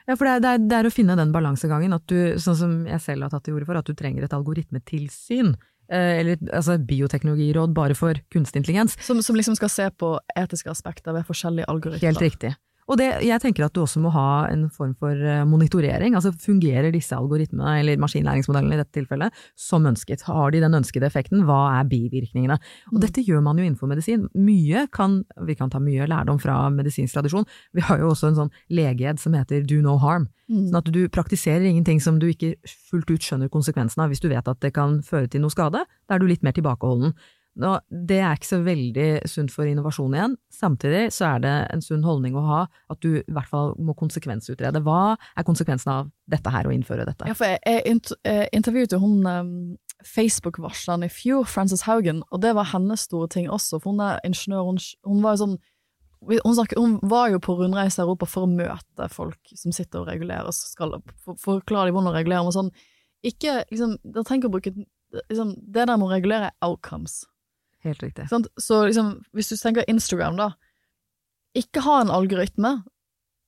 [0.10, 2.58] Ja, for det er, det, er, det er å finne den balansegangen, at du, sånn
[2.60, 5.54] som jeg selv har tatt til orde for, at du trenger et algoritmetilsyn.
[5.92, 8.98] Eh, eller altså bioteknologiråd bare for kunstig intelligens.
[9.04, 12.08] Som, som liksom skal se på etiske aspekter ved forskjellige algoritmer.
[12.08, 12.54] Helt riktig.
[12.92, 16.18] Og det, jeg tenker at du også må ha en form for eh, monitorering.
[16.18, 20.26] altså Fungerer disse algoritmene, eller maskinlæringsmodellene i dette tilfellet, som ønsket?
[20.28, 21.46] Har de den ønskede effekten?
[21.48, 22.60] Hva er bivirkningene?
[22.92, 24.28] Og dette gjør man jo innenfor medisin.
[24.36, 27.48] Mye kan, Vi kan ta mye lærdom fra medisinsk tradisjon.
[27.74, 30.28] Vi har jo også en sånn legeed som heter do no harm.
[30.52, 32.54] Sånn at du praktiserer ingenting som du ikke
[32.90, 34.12] fullt ut skjønner konsekvensen av.
[34.12, 36.56] Hvis du vet at det kan føre til noe skade, da er du litt mer
[36.56, 37.16] tilbakeholden.
[37.60, 40.36] Nå, det er ikke så veldig sunt for innovasjon igjen.
[40.54, 43.94] Samtidig så er det en sunn holdning å ha at du i hvert fall må
[43.98, 44.82] konsekvensutrede.
[44.86, 47.30] Hva er konsekvensen av dette her, å innføre dette?
[47.30, 47.62] Ja, for jeg,
[48.26, 49.52] jeg intervjuet jo hun um,
[50.08, 54.24] Facebook-varsleren i fjor, Frances Haugen, og det var hennes store ting også, for hun er
[54.26, 55.62] ingeniør, hun, hun var jo sånn
[56.24, 60.02] hun, snakket, hun var jo på rundreise i Europa for å møte folk som sitter
[60.02, 62.72] og regulerer, og skal for, forklare dem hvordan å regulere, Og sånn
[63.24, 64.74] ikke liksom, trenger ikke å bruke
[65.30, 67.24] liksom, Det der med å regulere er outcomes.
[67.84, 68.28] Helt riktig.
[68.32, 68.46] Sånn?
[68.60, 70.54] Så liksom, hvis du tenker Instagram, da.
[71.58, 72.78] Ikke ha en algoritme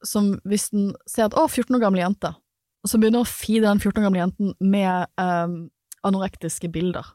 [0.06, 2.36] som hvis den ser at 'å, 14 år gamle jente',
[2.84, 5.56] og så begynner å feede den 14 år gamle jenten med um,
[6.06, 7.08] anorektiske bilder.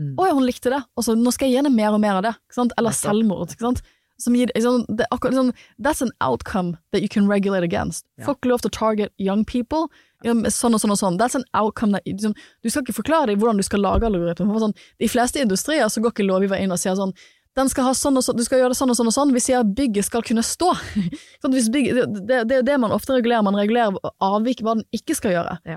[0.00, 0.14] Mm.
[0.16, 2.20] 'Å ja, hun likte det', og så nå skal jeg gi henne mer og mer
[2.20, 2.34] av det.
[2.78, 3.52] Eller selvmord.
[3.52, 3.82] Ikke sant?
[4.18, 5.52] Som gir, liksom, det, akkurat, liksom,
[5.82, 8.06] that's an outcome that you can regulate against.
[8.18, 8.24] Ja.
[8.30, 9.90] Folk lov til å target young people.
[10.26, 11.20] Ja, sånn og sånn og sånn.
[11.20, 14.58] That's an outcome that, liksom, du skal ikke forklare dem hvordan du skal lage algoritmer.
[14.62, 17.14] Sånn, de fleste industrier så går ikke lovgiver inn og sier sånn
[17.58, 19.32] den skal ha sånn og sånn, du skal gjøre det sånn og sånn og sånn.
[19.36, 20.70] Vi sier bygget skal kunne stå.
[21.42, 23.44] sånn, bygget, det, det, det er det man ofte regulerer.
[23.44, 25.58] Man regulerer avvik hva den ikke skal gjøre.
[25.68, 25.76] Ja.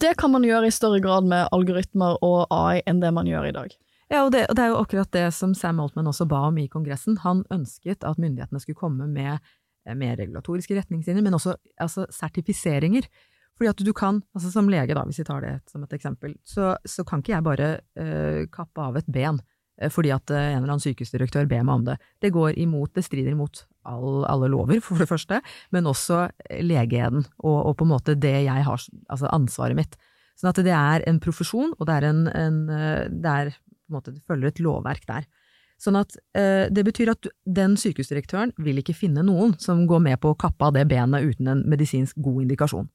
[0.00, 3.48] Det kan man gjøre i større grad med algoritmer og AI enn det man gjør
[3.48, 3.76] i dag.
[4.10, 6.56] Ja, og det, og det er jo akkurat det som Sam Altman også ba om
[6.58, 7.20] i Kongressen.
[7.22, 13.06] Han ønsket at myndighetene skulle komme med eh, mer regulatoriske retningslinjer, men også altså, sertifiseringer.
[13.60, 16.34] Fordi at du kan, altså som lege da, hvis vi tar det som et eksempel,
[16.48, 19.42] så, så kan ikke jeg bare uh, kappe av et ben
[19.80, 21.98] eh, fordi at eh, en eller annen sykehusdirektør ber meg om det.
[22.24, 25.42] Det går imot, det strider imot all, alle lover, for det første,
[25.76, 26.30] men også
[26.64, 30.00] legeeden og, og på en måte det jeg har, altså ansvaret mitt.
[30.40, 33.98] Sånn at det er en profesjon, og det er en, en det er på en
[33.98, 35.28] måte, det følger et lovverk der.
[35.80, 40.20] Sånn at eh, det betyr at den sykehusdirektøren vil ikke finne noen som går med
[40.20, 42.90] på å kappe av det benet uten en medisinsk god indikasjon.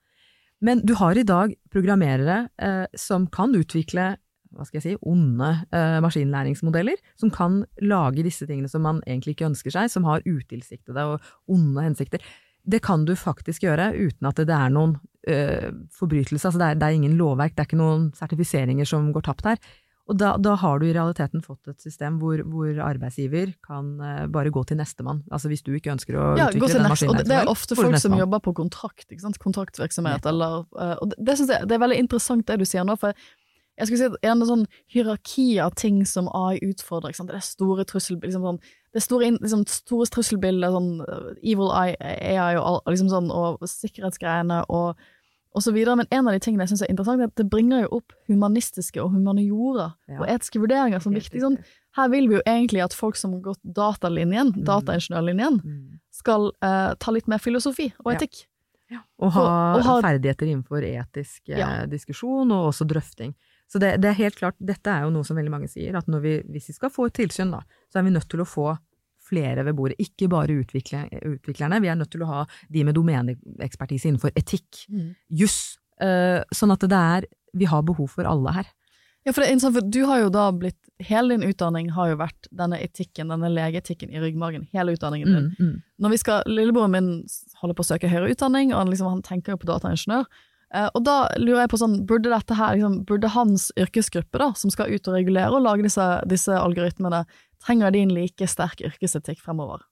[0.64, 4.16] Men du har i dag programmerere eh, som kan utvikle
[4.56, 9.36] hva skal jeg si, onde eh, maskinlæringsmodeller, som kan lage disse tingene som man egentlig
[9.36, 12.24] ikke ønsker seg, som har utilsiktede og onde hensikter.
[12.66, 14.96] Det kan du faktisk gjøre uten at det, er noen
[15.28, 16.48] eh, forbrytelse.
[16.48, 19.52] Altså det, er, det er ingen lovverk, det er ikke noen sertifiseringer som går tapt
[19.52, 19.60] her.
[20.06, 24.26] Og da, da har du i realiteten fått et system hvor, hvor arbeidsgiver kan eh,
[24.30, 25.24] bare gå til nestemann.
[25.34, 27.24] Altså hvis du ikke ønsker å Ja, utvikle den maskinen.
[27.26, 29.10] det, er ofte folk som jobber på kontrakt,
[29.42, 32.86] kontraktvirksomhet, eller eh, Og det, det synes jeg det er veldig interessant det du sier
[32.86, 33.18] nå, for
[33.76, 37.84] jeg skulle si at en sånn hierarki av ting som AI utfordrer, det er store
[37.88, 38.60] trussel, liksom sånn,
[38.96, 41.90] det store, liksom, store trusselbilder, sånn eh, evil AI,
[42.38, 45.02] AI og, liksom sånn, og sikkerhetsgreiene og,
[45.72, 47.88] videre, men en av de tingene jeg synes er interessant, er at det bringer jo
[48.02, 50.20] opp humanistiske og humaniora Ja.
[50.20, 51.40] og etiske vurderinger som viktig.
[51.42, 51.58] Sånn.
[51.96, 56.00] Her vil vi jo egentlig at folk som har gått datalinjen, dataingeniørlinjen, Mm.
[56.12, 58.18] skal eh, ta litt mer filosofi og Ja.
[58.20, 58.46] etikk.
[59.20, 61.86] Og ha, Og- og ha- ferdigheter innenfor etisk eh, Ja.
[61.86, 63.34] diskusjon, og også drøfting.
[63.68, 66.06] Så det, det er helt klart, dette er jo noe som veldig mange sier, at
[66.06, 68.78] vi, hvis vi skal få et tilsyn, da, så er vi nødt til å få
[69.26, 71.82] flere ved bordet, ikke bare utvikle, utviklerne.
[71.84, 74.86] Vi er nødt til å ha de med domeneekspertise innenfor etikk,
[75.30, 75.78] juss.
[75.96, 78.72] Uh, sånn at det er Vi har behov for alle her.
[79.26, 82.12] Ja, for det er interessant, for du har jo da blitt Hele din utdanning har
[82.12, 84.62] jo vært denne etikken, denne legeetikken i ryggmargen.
[84.72, 85.48] Hele utdanningen din.
[85.52, 85.80] Mm, mm.
[86.00, 87.10] Når vi skal, Lillebroren min
[87.60, 90.30] holder på å søke høyere utdanning, og han, liksom, han tenker jo på dataingeniør.
[90.72, 94.54] Eh, og da lurer jeg på sånn, burde dette her, liksom, burde hans yrkesgruppe da,
[94.56, 97.26] som skal ut og regulere og lage disse, disse algoritmene,
[97.64, 99.86] trenger de en like sterk yrkesetikk fremover?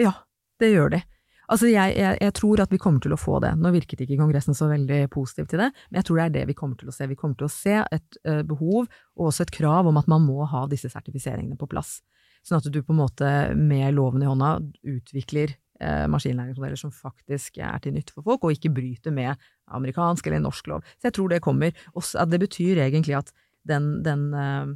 [0.00, 0.14] Ja,
[0.60, 1.02] det gjør de.
[1.50, 3.50] Altså, jeg, jeg, jeg tror at vi kommer til å få det.
[3.58, 6.44] Nå virket ikke Kongressen så veldig positiv til det, men jeg tror det er det
[6.52, 7.08] vi kommer til å se.
[7.10, 8.86] Vi kommer til å se et uh, behov,
[9.18, 11.98] og også et krav om at man må ha disse sertifiseringene på plass.
[12.46, 14.52] Sånn at du på en måte med loven i hånda
[14.94, 19.34] utvikler uh, maskinlæringsmodeller som faktisk er til nytte for folk, og ikke bryter med
[19.74, 20.86] amerikansk eller norsk lov.
[21.00, 21.74] Så jeg tror det kommer.
[21.98, 23.34] At det betyr egentlig at
[23.68, 24.70] den, den eh,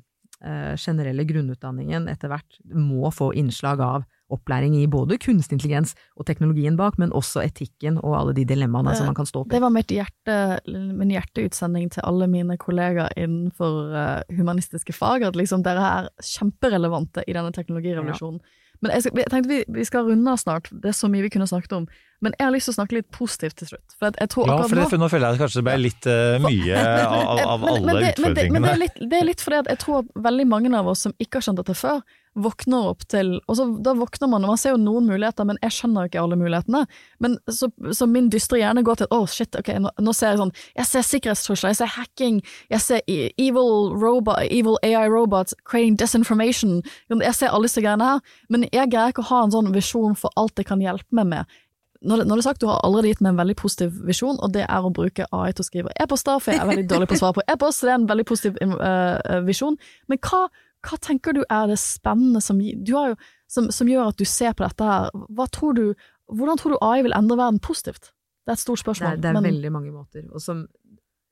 [0.76, 6.78] generelle grunnutdanningen etter hvert må få innslag av opplæring i både kunstig intelligens og teknologien
[6.78, 9.54] bak, men også etikken og alle de dilemmaene som man kan stå opp i.
[9.54, 10.36] Det var mitt hjerte,
[10.70, 17.26] min hjerteutsending til alle mine kollegaer innenfor eh, humanistiske fag, at liksom dere er kjemperelevante
[17.28, 18.40] i denne teknologirevolusjonen.
[18.84, 21.24] Men jeg, skal, jeg tenkte vi, vi skal runde av snart, det er så mye
[21.24, 21.86] vi kunne snakket om.
[22.24, 23.94] Men jeg har lyst til å snakke litt positivt til slutt.
[23.98, 26.76] For jeg tror Ja, for, det, nå- føler jeg kanskje det ble litt uh, mye
[26.84, 29.26] Men- av, av men- alle men det, men det, men det, er litt, det er
[29.28, 32.04] litt fordi jeg tror at veldig mange av oss som ikke har skjønt dette før,
[32.34, 35.58] våkner opp til Og så da våkner man, og man ser jo noen muligheter, men
[35.62, 36.84] jeg skjønner jo ikke alle mulighetene.
[37.22, 40.42] Men så, så min dystre hjerne går til oh shit, ok, nå, nå ser jeg
[40.42, 42.40] sånn Jeg ser sikkerhetstrusler, jeg ser hacking,
[42.72, 46.80] jeg ser e- evil robot, evil AI robots creating disinformation.
[47.10, 50.18] Jeg ser alle disse greiene her, men jeg greier ikke å ha en sånn visjon
[50.18, 51.60] for alt det kan hjelpe meg med
[52.04, 54.38] når det, når det er sagt, du har allerede gitt meg en veldig positiv visjon,
[54.42, 57.08] og det er å bruke AI til å skrive e-poster, for jeg er veldig dårlig
[57.10, 59.78] på å svare på e-post, så det er en veldig positiv uh, visjon.
[60.10, 60.42] Men hva,
[60.84, 63.04] hva, tenker du er det spennende som, jo,
[63.50, 65.10] som, som, gjør at du ser på dette her?
[65.54, 65.84] Tror du,
[66.32, 68.12] hvordan tror du AI vil endre verden positivt?
[68.44, 69.16] Det er et stort spørsmål.
[69.16, 69.50] Det er, det er men...
[69.50, 70.66] veldig mange måter, og som,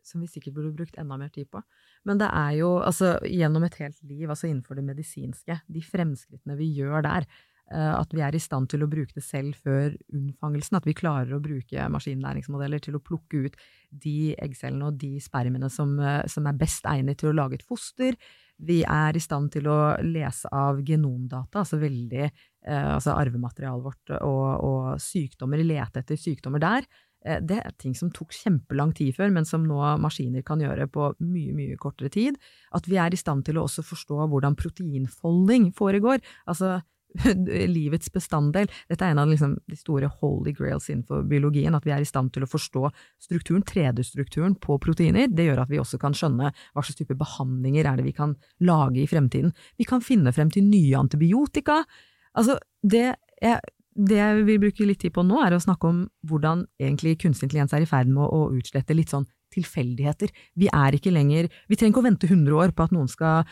[0.05, 1.61] som, vi sikkert burde brukt enda mer tid på.
[2.09, 6.57] Men det er jo, altså gjennom et helt liv, altså innenfor det medisinske, de fremskrittene
[6.59, 7.29] vi gjør der,
[7.73, 10.77] Eh, at vi er i stand til å bruke det selv før unnfangelsen.
[10.79, 13.57] At vi klarer å bruke maskinlæringsmodeller til å plukke ut
[14.05, 17.67] de eggcellene og de spermiene som, eh, som, er best egnet til å lage et
[17.67, 18.19] foster.
[18.63, 24.13] Vi er i stand til å lese av genomdata, altså veldig eh, altså arvematerialet vårt
[24.21, 26.87] og, og, sykdommer, lete etter sykdommer der.
[27.27, 30.87] Eh, det er ting som tok kjempelang tid før, men som nå maskiner kan gjøre
[30.93, 32.39] på mye, mye kortere tid.
[32.77, 36.23] At vi er i stand til å også forstå hvordan proteinfolding foregår.
[36.47, 36.79] Altså
[37.77, 38.71] livets bestanddel.
[38.91, 42.09] Dette er en av liksom, de store holy grails innenfor biologien, at vi er i
[42.09, 42.89] stand til å forstå
[43.23, 45.29] strukturen, 3D-strukturen på proteiner.
[45.31, 48.37] Det gjør at vi også kan skjønne hva slags type behandlinger er det vi kan
[48.65, 49.53] lage i fremtiden.
[49.81, 51.83] Vi kan finne frem til nye antibiotika.
[52.39, 53.61] Altså, det jeg,
[53.93, 57.49] det jeg vil bruke litt tid på nå, er å snakke om hvordan egentlig kunstig
[57.49, 60.33] intelligens er i ferd med å utslette litt sånn tilfeldigheter.
[60.57, 63.45] Vi er ikke lenger Vi trenger ikke å vente 100 år på at noen skal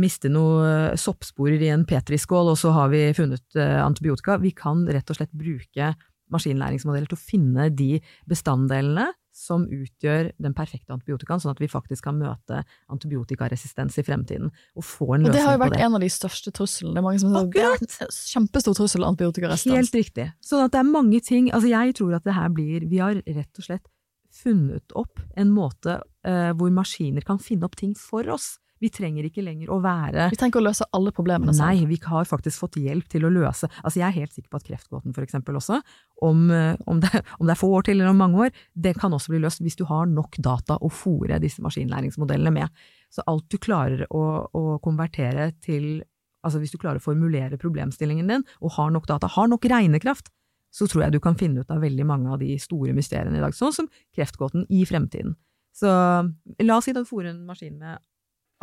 [0.00, 4.40] miste noen soppsporer i en petriskål, og så har vi funnet eh, antibiotika.
[4.42, 5.92] Vi kan rett og slett bruke
[6.30, 7.98] maskinlæringsmodeller til å finne de
[8.30, 14.50] bestanddelene som utgjør den perfekte antibiotikaen, sånn at vi faktisk kan møte antibiotikaresistens i fremtiden.
[14.74, 15.30] Og få en løsning på det.
[15.30, 16.94] Og det har jo vært en av de største truslene.
[16.96, 17.84] Det er mange som Akkurat!
[17.86, 19.78] Det er kjempestor trussel antibiotikaresistens.
[19.78, 20.26] Helt riktig.
[20.44, 23.22] Sånn at det er mange ting Altså, jeg tror at det her blir Vi har
[23.22, 23.86] rett og slett
[24.30, 28.58] funnet opp en måte uh, hvor maskiner kan finne opp ting for oss.
[28.80, 31.68] Vi trenger ikke lenger å være Vi trenger ikke å løse alle problemene selv.
[31.68, 34.60] Nei, vi har faktisk fått hjelp til å løse Altså, jeg er helt sikker på
[34.60, 35.80] at kreftgåten, for eksempel også,
[36.24, 38.94] om, eh, om, det, om, det, er få år til eller om mange år, det
[39.00, 42.82] kan også bli løst hvis du har nok data å fòre disse maskinlæringsmodellene med.
[43.12, 46.06] Så alt du klarer å, å konvertere til
[46.40, 50.30] Altså hvis du klarer å formulere problemstillingen din, og har nok data, har nok regnekraft,
[50.72, 53.42] så tror jeg du kan finne ut av veldig mange av de store mysteriene i
[53.42, 55.34] dag, sånn som kreftgåten i fremtiden.
[55.76, 58.00] Så la oss si at du fòrer en maskin med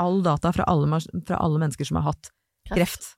[0.02, 2.32] all data fra alle, fra alle mennesker som har hatt
[2.72, 3.14] kreft.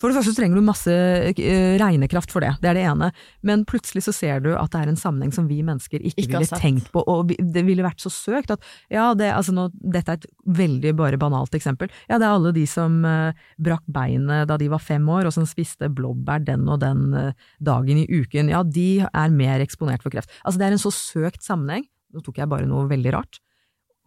[0.00, 3.10] For det første så trenger du masse uh, regnekraft for det, det er det ene.
[3.44, 6.40] Men plutselig så ser du at det er en sammenheng som vi mennesker ikke, ikke
[6.40, 10.16] ville tenkt på, og det ville vært så søkt at ja, det, altså nå, dette
[10.16, 11.92] er et veldig bare banalt eksempel.
[12.08, 15.36] Ja, det er alle de som uh, brakk beinet da de var fem år, og
[15.36, 18.48] som spiste blåbær den og den uh, dagen i uken.
[18.54, 20.32] Ja, de er mer eksponert for kreft.
[20.40, 21.84] Altså det er en så søkt sammenheng.
[22.10, 23.42] Nå tok jeg bare noe veldig rart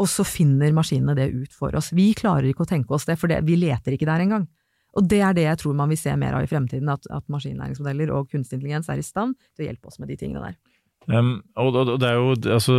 [0.02, 1.92] og så finner maskinene det ut for oss.
[1.94, 4.48] Vi klarer ikke å tenke oss det, for det, vi leter ikke der engang.
[4.98, 7.26] Og det er det jeg tror man vil se mer av i fremtiden, at, at
[7.34, 10.60] maskinlæringsmodeller og kunstig intelligens er i stand til å hjelpe oss med de tingene der.
[11.04, 12.76] Um, og, og, det er jo, altså,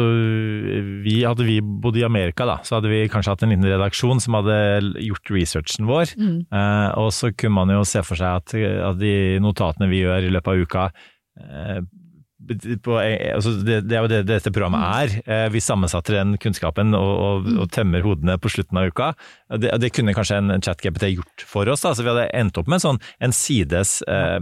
[1.04, 4.22] vi, Hadde vi bodd i Amerika, da, så hadde vi kanskje hatt en liten redaksjon
[4.24, 4.56] som hadde
[5.04, 6.14] gjort researchen vår.
[6.16, 6.38] Mm.
[6.48, 8.54] Uh, og så kunne man jo se for seg at,
[8.88, 9.12] at de
[9.44, 10.86] notatene vi gjør i løpet av uka,
[11.42, 11.84] uh,
[12.84, 14.86] på, altså det, det, er jo det dette programmet mm.
[15.01, 15.14] er.
[15.24, 17.59] Eh, vi sammensatte den kunnskapen og, og, mm.
[17.64, 19.11] og tømmer hodene på slutten av uka.
[19.61, 21.84] Det, det kunne kanskje en chat-GPT gjort for oss.
[21.84, 21.95] Da.
[21.97, 24.38] Så vi hadde endt opp med en sånn en sides eh,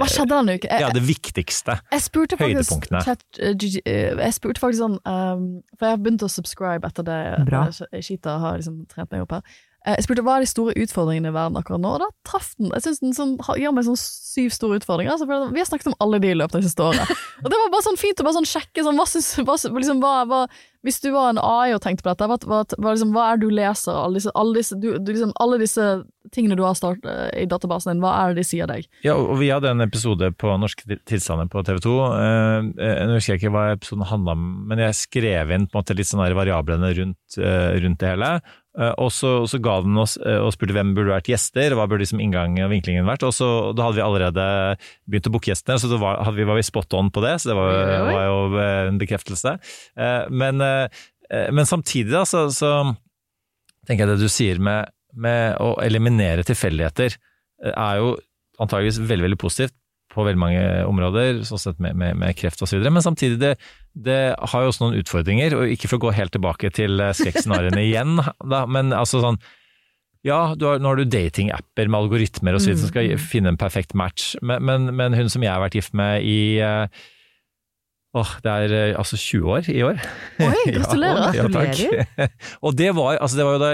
[0.00, 0.78] Hva skjedde denne uken?
[0.84, 1.78] Ja, det viktigste.
[1.94, 2.88] Jeg spurte faktisk.
[3.04, 7.20] Chat, uh, jeg spurte faktisk sånn um, For jeg har begynt å subscribe etter det.
[7.48, 7.66] Bra.
[8.00, 9.62] Shita har liksom trent meg opp her.
[9.84, 12.54] Eh, jeg spurte hva er de store utfordringene i verden akkurat nå, og da traff
[12.56, 12.70] den.
[12.72, 15.18] Jeg synes den sånn, gir meg sånn syv store utfordringer.
[15.20, 17.10] Så vi har snakket om alle de i løpet av det siste året.
[17.44, 20.00] Og det var bare sånn fint å bare sånn sjekke sånn, hva, synes, hva, liksom,
[20.00, 20.40] hva, hva,
[20.84, 23.92] Hvis du var en AI og tenkte på dette, hva, liksom, er det du leser?
[23.92, 25.88] Alle disse, alle disse, du, du, liksom, alle disse
[26.32, 28.88] tingene du har startet eh, i databasen din, hva er det de sier deg?
[29.04, 31.94] Ja, og vi hadde en episode på Norske tilstander på TV 2.
[32.00, 35.96] Uh, jeg husker ikke hva episoden handla om, men jeg skrev inn på en måte
[35.98, 37.40] litt sånn variablene rundt,
[37.84, 38.36] rundt det hele.
[38.74, 41.86] Eh, og så, så, ga den oss eh, og spurte hvem burde vært gjester, hva
[41.86, 43.26] burde liksom inngangen og vinklingen vært.
[43.26, 44.46] Og så, Da hadde vi allerede
[45.06, 47.36] begynt å booke gjestene, så da var, vi, var vi spot on på det.
[47.42, 47.78] Så det var,
[48.10, 49.56] var jo eh, en bekreftelse.
[50.34, 52.72] Men, men samtidig da, så, så,
[53.86, 57.16] tenker jeg det du sier med, med å eliminere tilfeldigheter,
[57.70, 58.14] er jo
[58.60, 59.74] antageligvis veldig, veldig positivt
[60.14, 62.82] på veldig mange områder, sånn sett med, med, med kreft osv.
[62.84, 63.52] Men samtidig, det,
[64.06, 65.58] det, har jo også noen utfordringer.
[65.58, 69.40] og Ikke for å gå helt tilbake til eh, skrekkscenarioene igjen, da, men altså sånn
[70.24, 73.52] Ja, du har, nå har du datingapper med algoritmer og så videre som skal finne
[73.52, 77.02] en perfekt match, men, men, men hun som jeg har vært gift med i eh,
[78.14, 79.96] Åh, det er eh, altså 20 år i år.
[80.38, 81.34] Oi, gratulerer.
[81.34, 81.80] Ja, takk.
[82.64, 83.72] og det var, altså det var jo da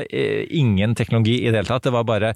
[0.63, 1.85] ingen teknologi i det hele tatt.
[1.85, 2.33] Det var bare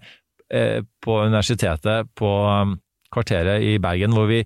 [0.53, 2.77] eh, på universitetet på um,
[3.15, 4.43] kvarteret i Bergen hvor vi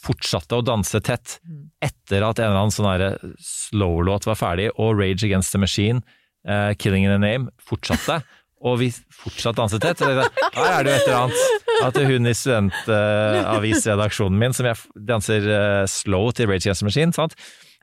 [0.00, 1.38] fortsatte å danse tett
[1.84, 6.00] etter at en eller annen sånn slow-låt var ferdig, og Rage Against the Machine,
[6.48, 8.22] uh, Killing in a Name, fortsatte.
[8.60, 10.02] Og vi fortsatt danset tett.
[10.04, 11.38] Og tenkte, Her er det jo et eller annet.
[11.80, 14.76] At hun i studentavisredaksjonen min, som jeg
[15.08, 17.32] danser eh, slow til Rage Against the Machine, sant.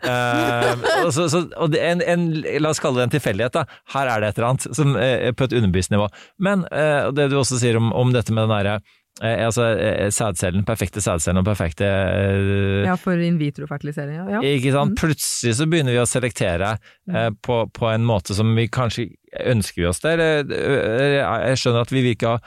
[0.05, 2.27] Uh, og så, så, og en, en,
[2.61, 3.63] la oss kalle det en tilfeldighet, da.
[3.95, 6.05] Her er det et eller annet som, uh, på et underbevisst nivå.
[6.37, 8.75] Men uh, det du også sier om, om dette med den derre
[9.23, 14.21] eh, altså, eh, sædcellen, perfekte sædcellen og perfekte eh, Ja, for in vitro-fertilisering.
[14.35, 14.43] Ja.
[14.45, 14.97] ikke sant?
[14.99, 16.75] Plutselig så begynner vi å selektere
[17.09, 19.09] eh, på, på en måte som vi kanskje
[19.47, 20.15] ønsker vi oss det.
[20.17, 21.19] eller, eh,
[21.51, 22.39] Jeg skjønner at vi ha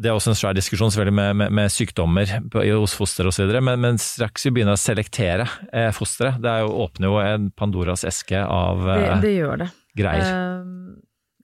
[0.00, 3.76] det er også en svær diskusjon selvfølgelig med, med, med sykdommer hos foster osv., men,
[3.82, 8.40] men straks vi begynner å selektere eh, fosteret, det jo, åpner jo en Pandoras eske
[8.40, 9.68] av Det, eh, det gjør det.
[10.00, 10.30] greier.
[10.32, 11.01] Ehm,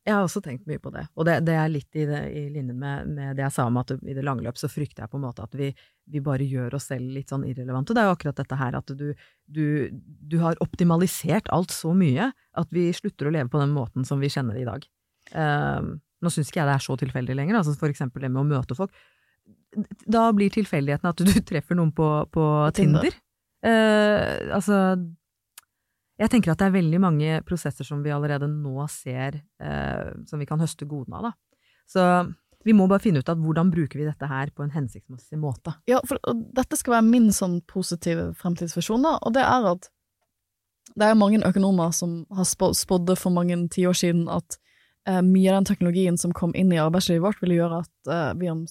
[0.08, 2.42] jeg har også tenkt mye på det, og det, det er litt i, det, i
[2.54, 5.12] linje med, med det jeg sa om at i det lange løp så frykter jeg
[5.12, 5.68] på en måte at vi,
[6.08, 7.92] vi bare gjør oss selv litt sånn irrelevante.
[7.92, 9.10] Det er jo akkurat dette her at du,
[9.44, 14.08] du, du har optimalisert alt så mye at vi slutter å leve på den måten
[14.08, 14.88] som vi kjenner det i dag.
[15.36, 18.46] Um, nå syns ikke jeg det er så tilfeldig lenger, altså for eksempel det med
[18.46, 18.94] å møte folk.
[20.08, 22.48] Da blir tilfeldigheten at du treffer noen på, på
[22.78, 23.10] Tinder.
[23.12, 23.24] Tinder.
[23.58, 24.80] Uh, altså
[26.18, 30.40] jeg tenker at det er veldig mange prosesser som vi allerede nå ser, eh, som
[30.40, 31.28] vi kan høste godene av.
[31.28, 31.60] Da.
[31.88, 32.06] Så
[32.66, 35.76] vi må bare finne ut av hvordan bruker vi dette her på en hensiktsmessig måte.
[35.88, 36.18] Ja, for
[36.56, 39.90] dette skal være min sånn positive fremtidsvisjon, da, og det er at
[40.98, 44.58] det er mange økonomer som har spådd for mange tiår siden at
[45.06, 48.30] eh, mye av den teknologien som kom inn i arbeidslivet vårt, ville gjøre at eh,
[48.40, 48.64] vi om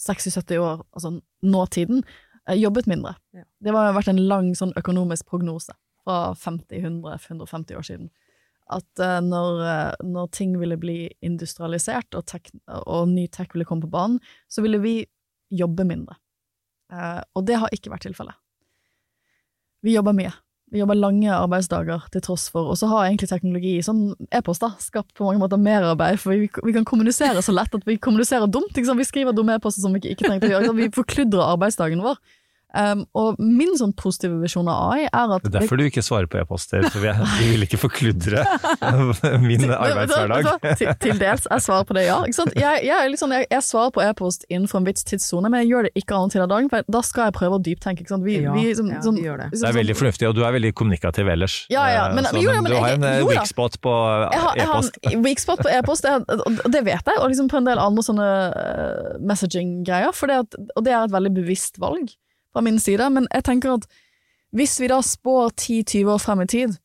[0.00, 2.06] 60-70 år, altså nåtiden,
[2.48, 3.18] eh, jobbet mindre.
[3.36, 3.44] Ja.
[3.60, 5.76] Det har vært en lang sånn økonomisk prognose
[6.06, 8.08] fra 50-100-150 år siden.
[8.66, 13.66] At uh, når, eh, når ting ville bli industrialisert, og, tek og ny tech ville
[13.66, 14.18] komme på banen,
[14.50, 14.96] så ville vi
[15.54, 16.18] jobbe mindre.
[16.90, 18.34] Uh, og det har ikke vært tilfellet.
[19.86, 20.32] Vi jobber mye.
[20.74, 25.12] Vi jobber lange arbeidsdager til tross for, og så har egentlig teknologi, sånn e-post, skapt
[25.14, 28.74] på mange måter merarbeid, for vi, vi kan kommunisere så lett at vi kommuniserer dumt.
[28.74, 28.98] Liksom.
[28.98, 30.74] Vi skriver dumme e-poster som vi ikke, ikke trengte å gjøre.
[30.80, 32.18] Vi forkludrer arbeidsdagen vår.
[32.74, 36.02] Um, og min sånn positive visjon av AI er at Det er derfor du ikke
[36.04, 38.42] svarer på e-poster, for vi, vi vil ikke forkludre
[39.46, 40.48] min arbeidshverdag.
[40.76, 41.46] Til, til dels.
[41.46, 42.18] Jeg svarer på det, ja.
[42.26, 42.52] Ikke sant?
[42.58, 45.70] Jeg, jeg, er sånn, jeg, jeg svarer på e-post innenfor en viss tidssone, men jeg
[45.72, 48.04] gjør det ikke annen tid av dagen, for da skal jeg prøve å dyptenke.
[48.04, 48.26] Ikke sant?
[48.26, 49.48] Vi, Ja, vi, som, ja, sånn- det.
[49.54, 51.56] Det er veldig fornuftig, og du er veldig kommunikativ ellers.
[51.72, 53.94] Ja, ja, men- så, men jo, ja, men du har en eh, weak spot på
[54.26, 54.58] e-post.
[54.58, 57.62] jeg har en weak spot på e-post, det, og det vet jeg, og liksom på
[57.62, 61.80] en del andre sånne eh, messaging-greier, for det at, og det er et veldig bevisst
[61.80, 62.10] valg
[62.56, 63.86] fra min side, men jeg tenker at
[64.56, 66.78] hvis vi da spår 10-20 år frem i tid,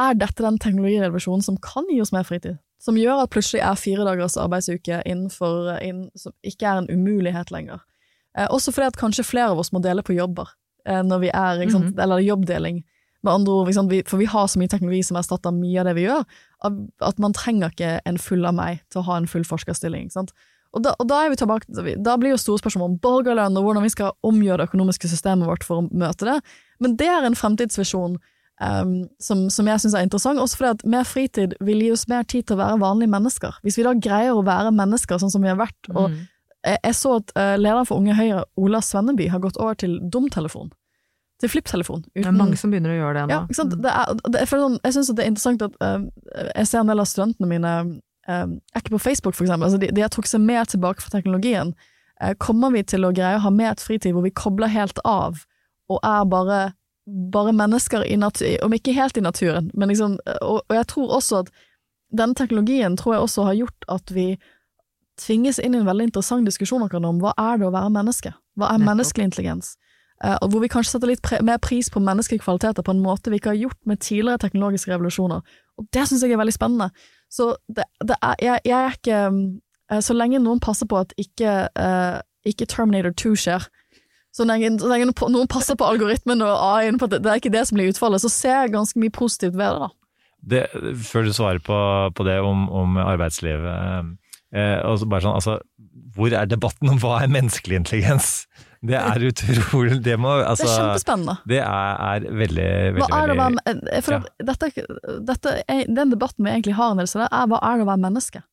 [0.00, 2.56] er dette den teknologirevolusjonen som kan gi oss mer fritid?
[2.80, 7.52] Som gjør at plutselig er fire dagers arbeidsuke innenfor, inn, som ikke er en umulighet
[7.52, 7.82] lenger.
[8.36, 10.52] Eh, også fordi at kanskje flere av oss må dele på jobber,
[10.86, 12.82] eh, når vi er, ikke sant, eller jobbdeling.
[13.24, 15.96] Med andre ord, vi, for vi har så mye teknologi som erstatter mye av det
[15.96, 16.24] vi gjør,
[17.08, 20.06] at man trenger ikke en full av meg til å ha en full forskerstilling.
[20.06, 20.36] Ikke sant?
[20.76, 23.64] Og da, og da er vi tilbake, da blir jo store spørsmål om borgerlønn og
[23.66, 26.38] hvordan vi skal omgjøre det økonomiske systemet vårt for å møte det.
[26.84, 28.18] Men det er en fremtidsvisjon
[28.60, 32.06] um, som, som jeg syns er interessant, også fordi at mer fritid vil gi oss
[32.12, 33.60] mer tid til å være vanlige mennesker.
[33.64, 35.78] Hvis vi da greier å være mennesker sånn som vi har vært.
[35.94, 36.18] Og Mm.
[36.66, 39.96] jeg, jeg så at eh, lederen for Unge Høyre, Ola Svenneby, har gått over til
[40.12, 40.72] dumtelefon.
[41.40, 42.04] Til flipptelefon.
[42.14, 43.34] Det er mange som begynner å gjøre det nå.
[43.34, 43.74] Ja, sant?
[43.84, 46.06] Det er, det, jeg, føler sånn, jeg syns det er interessant at uh,
[46.56, 47.72] jeg ser en del av studentene mine
[48.28, 49.68] eh, er ikke på Facebook, for eksempel.
[49.68, 51.74] Altså, de, de har trukket seg mer tilbake fra teknologien.
[52.20, 55.00] Eh, kommer vi til å greie å ha mer et fritid hvor vi kobler helt
[55.04, 55.44] av,
[55.92, 56.60] og er bare,
[57.32, 61.16] bare mennesker i natur, om ikke helt i naturen, men liksom og, og jeg tror
[61.20, 61.52] også at
[62.16, 64.26] denne teknologien tror jeg også har gjort at vi
[65.20, 68.32] tvinges inn i en veldig interessant diskusjon om hva er det å være menneske?
[68.56, 69.74] Hva er menneskelig intelligens?
[70.24, 73.02] Eh, og hvor vi kanskje setter litt pre mer pris på menneskelige kvaliteter på en
[73.04, 75.44] måte vi ikke har gjort med tidligere teknologiske revolusjoner.
[75.76, 76.88] Og det syns jeg er veldig spennende.
[77.32, 79.20] Så det, det er, jeg, jeg er ikke
[79.90, 83.66] eh, Så lenge noen passer på at ikke, uh, ikke Terminator 2 skjer,
[84.36, 87.54] så lenge, så lenge noen passer på algoritmen og AI-en, på det, det er ikke
[87.54, 89.88] det som blir utfallet, så ser jeg ganske mye positivt ved det, da.
[90.52, 90.62] det,
[91.08, 91.78] før du svarer på,
[92.12, 94.12] på det om, om arbeidslivet
[94.52, 95.56] eh, altså bare sånn, altså,
[96.16, 98.44] Hvor er debatten om hva er menneskelig intelligens?
[98.82, 101.36] Det er utrolig Det må altså det er kjempespennende.
[101.48, 102.66] Det er, er veldig,
[102.96, 104.20] veldig, Hva er det veldig eh, for ja.
[104.50, 104.86] dette,
[105.30, 108.04] dette er, Den debatten vi egentlig har, Nils, det er hva er det å være
[108.04, 108.44] menneske?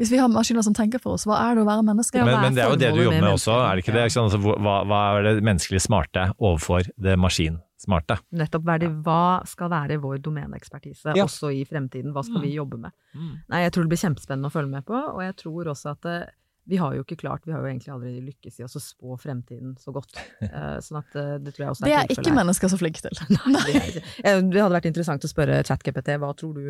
[0.00, 2.22] Hvis vi har maskiner som tenker for oss, hva er det å være menneske?
[2.24, 4.04] men, men det er jo det du jobber med også, er det ikke det?
[4.08, 4.22] Ikke?
[4.22, 8.16] Altså, hva, hva er det menneskelig smarte overfor det maskinsmarte?
[8.40, 11.26] Nettopp hva er det, hva skal være vår domeneekspertise Ja.
[11.28, 12.14] også i fremtiden?
[12.16, 12.96] Hva skal vi jobbe med?
[13.12, 13.34] Mm.
[13.52, 16.08] Nei, jeg tror det blir kjempespennende å følge med på, og jeg tror også at
[16.08, 16.32] eh,
[16.68, 19.16] vi har jo ikke klart, vi har jo egentlig aldri lykkes i oss å spå
[19.20, 20.18] fremtiden så godt.
[20.50, 23.02] Eh, sånn at eh, det tror jeg også Det er er ikke mennesker så flinke
[23.04, 23.18] til.
[23.54, 23.98] Nei, det, er.
[24.26, 26.64] Eh, det hadde vært interessant å spørre ChatGPT hva tror du,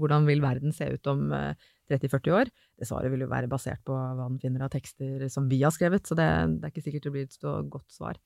[0.00, 2.52] hvordan vil verden se ut om eh, 30-40 år?
[2.78, 5.74] Det svaret vil jo være basert på hva den finner av tekster som vi har
[5.74, 8.20] skrevet, så det, det er ikke sikkert det blir et så godt svar.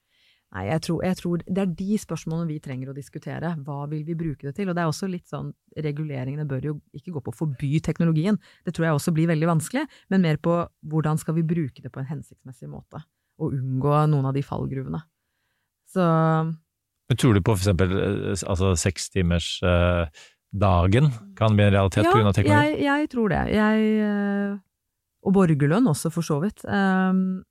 [0.51, 3.53] Nei, jeg tror, jeg tror det er de spørsmålene vi trenger å diskutere.
[3.63, 4.71] Hva vil vi bruke det til?
[4.71, 8.39] Og det er også litt sånn, reguleringene bør jo ikke gå på å forby teknologien,
[8.67, 10.57] det tror jeg også blir veldig vanskelig, men mer på
[10.91, 12.99] hvordan skal vi bruke det på en hensiktsmessig måte,
[13.39, 15.01] og unngå noen av de fallgruvene.
[15.91, 22.05] Så Men Tror du på for eksempel eh, altså sekstimersdagen eh, kan bli en realitet
[22.07, 22.33] ja, pga.
[22.35, 22.71] teknologi?
[22.75, 23.43] Jeg, jeg tror det.
[23.55, 23.77] Jeg,
[24.07, 24.53] eh,
[25.27, 26.59] og borgerlønn også, for så vidt.
[26.65, 27.43] Um,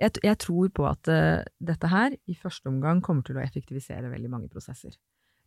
[0.00, 4.10] jeg, jeg tror på at uh, dette her i første omgang kommer til å effektivisere
[4.12, 4.94] veldig mange prosesser.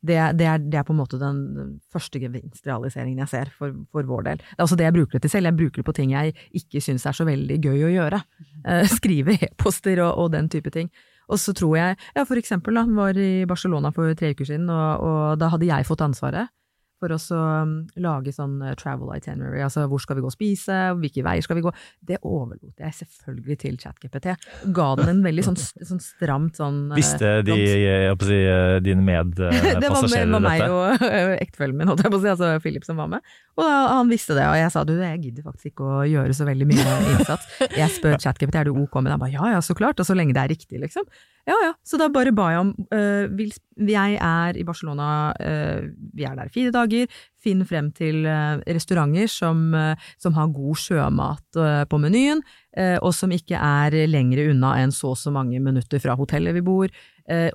[0.03, 4.07] Det, det, er, det er på en måte den første gevinstrealiseringen jeg ser for, for
[4.07, 4.41] vår del.
[4.43, 5.47] Det er også det jeg bruker det til selv.
[5.47, 8.19] Jeg bruker det på ting jeg ikke syns er så veldig gøy å gjøre.
[8.67, 10.91] Uh, skrive e-poster og, og den type ting.
[11.31, 14.67] Og så tror jeg, ja for eksempel da, var i Barcelona for tre uker siden,
[14.67, 16.51] og, og da hadde jeg fått ansvaret
[17.03, 20.35] for oss å um, lage sånn eh, travel itinerary, altså hvor skal vi gå og
[20.35, 21.73] spise, hvilke veier skal vi gå.
[21.99, 24.29] Det overlot jeg selvfølgelig til ChatGPT.
[24.77, 28.31] Ga den en veldig sånn, sånn stramt sånn eh, Visste de, jeg holdt på å
[28.31, 31.05] si, eh, dine det var, med, medpassasjerer var meg og
[31.43, 33.33] ektefellen min, holdt jeg på å si, altså Philip som var med.
[33.57, 36.37] Og da, han visste det, og jeg sa du, jeg gidder faktisk ikke å gjøre
[36.37, 37.61] så veldig mye innsats.
[37.67, 40.07] Jeg spør ChatGPT er du ok med det, han ba ja ja, så klart, og
[40.07, 41.07] så lenge det er riktig, liksom.
[41.43, 43.47] Ja ja, så da bare ba jeg om uh,
[43.83, 47.09] Jeg er i Barcelona, uh, vi er der fire dager,
[47.43, 49.73] finn frem til uh, restauranter som,
[50.21, 52.39] som har god sjømat på menyen,
[53.03, 56.63] og som ikke er lengre unna enn så og så mange minutter fra hotellet vi
[56.65, 56.93] bor.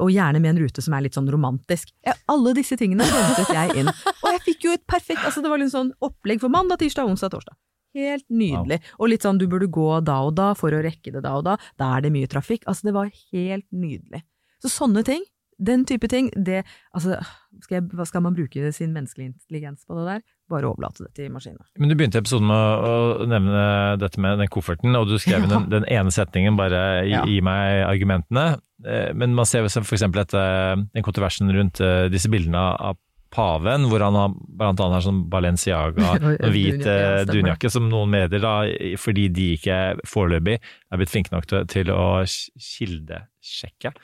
[0.05, 1.91] Og gjerne med en rute som er litt sånn romantisk.
[2.07, 3.89] Ja, alle disse tingene hentet jeg inn.
[3.89, 7.09] Og jeg fikk jo et perfekt altså Det var litt sånn opplegg for mandag, tirsdag,
[7.09, 7.57] onsdag, torsdag.
[7.97, 8.80] Helt nydelig.
[8.99, 11.45] Og litt sånn du burde gå da og da for å rekke det da og
[11.49, 11.57] da.
[11.80, 12.64] Da er det mye trafikk.
[12.68, 14.22] Altså det var helt nydelig.
[14.62, 15.22] Så sånne ting,
[15.59, 16.61] den type ting, det
[16.95, 17.16] Altså,
[17.64, 20.20] skal, jeg, hva skal man bruke sin menneskelige intelligens på det der?
[20.49, 21.64] Bare overlate det til maskinene.
[21.78, 23.64] Men du begynte episoden med å nevne
[23.99, 27.24] dette med den kofferten, og du skrev inn den, den ene setningen, bare gi, Ja.
[27.26, 28.61] gi meg argumentene.
[28.86, 30.07] Eh, Men man ser f.eks.
[30.07, 32.97] den kontroversen rundt eh, disse bildene av
[33.34, 37.72] paven, hvor han har, blant annet har sånn Balenciaga, en hvit Dunjakke, ja, eh, dunjakke,
[37.72, 38.54] som noen medier, da,
[39.00, 43.94] fordi de ikke foreløpig er blitt flinke nok til, til å kildesjekke.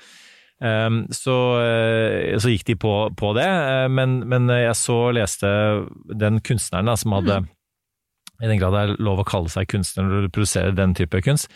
[0.64, 5.50] Um, så, eh, så gikk de på, på det, eh, men, men jeg så leste
[6.14, 7.50] den kunstneren da, som hadde Mm.
[8.42, 11.20] I den grad det er lov å kalle seg kunstner når du produserer den type
[11.22, 11.46] kunst.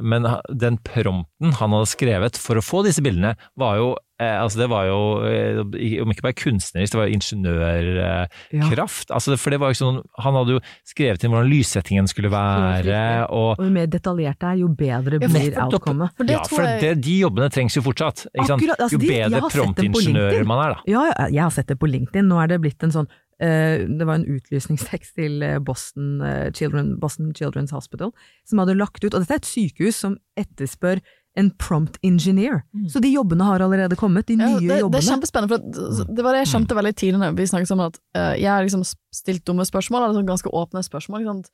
[0.00, 3.88] Men den prompten han hadde skrevet for å få disse bildene, var jo
[4.22, 5.58] eh, altså det var jo, eh,
[6.00, 9.10] om ikke bare kunstnerisk, det var jo ingeniørkraft.
[9.14, 12.30] Altså, for det var jo ikke sånn, han hadde jo skrevet inn hvordan lyssettingen skulle
[12.32, 16.14] være, og Og jo mer detaljert det er, jo bedre Ja, for- blir outcomet.
[16.16, 18.24] For det ja, for det, de jobbene trengs jo fortsatt.
[18.32, 18.62] Ikke sant?
[18.62, 20.80] Akkurat, altså, jo bedre promptingeniører man er, da.
[20.90, 22.26] Ja, ja, jeg har sett det på LinkedIn.
[22.30, 23.08] Nå er det blitt en sånn
[23.40, 28.12] Det var en utlysningstekst til eh, Boston, eh, Children, Boston Children's Hospital
[28.46, 31.00] som hadde lagt ut Og dette er et sykehus som etterspør
[31.36, 32.60] en prompt engineer.
[32.86, 35.58] Så de jobbene har allerede kommet, de nye Ja, det, det, det er kjempespennende, for
[35.58, 38.50] at- det var det jeg skjønte veldig tidlig når vi snakket sammen, at eh, jeg
[38.52, 41.24] har liksom stilt dumme spørsmål, eller sånn ganske åpne spørsmål.
[41.24, 41.50] Ikke sant?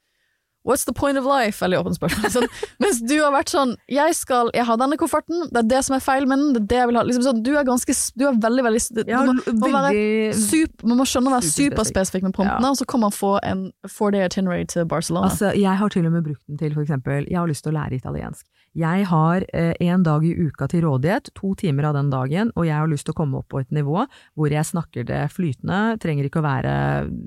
[0.62, 1.56] What's the point of life?
[1.64, 2.30] Veldig åpne spørsmål.
[2.34, 2.48] Sånn,
[2.82, 5.96] mens du har vært sånn Jeg skal, jeg har denne kofferten, det er det som
[5.96, 7.04] er feil med den, det er det jeg vil ha.
[7.08, 10.90] Liksom sånn, du er ganske Du er veldig, veldig du Ja, må, må veldig super,
[10.92, 12.28] Man må skjønne å være Superspesifikk.
[12.28, 15.30] med promptene, og så kan man få en four day itinerary til Barcelona.
[15.30, 17.72] Altså, jeg har til og med brukt den til for eksempel, jeg har lyst til
[17.72, 18.44] å lære italiensk.
[18.78, 22.68] Jeg har eh, en dag i uka til rådighet, to timer av den dagen, og
[22.68, 24.04] jeg har lyst til å komme opp på et nivå
[24.38, 26.74] hvor jeg snakker det flytende, trenger ikke å være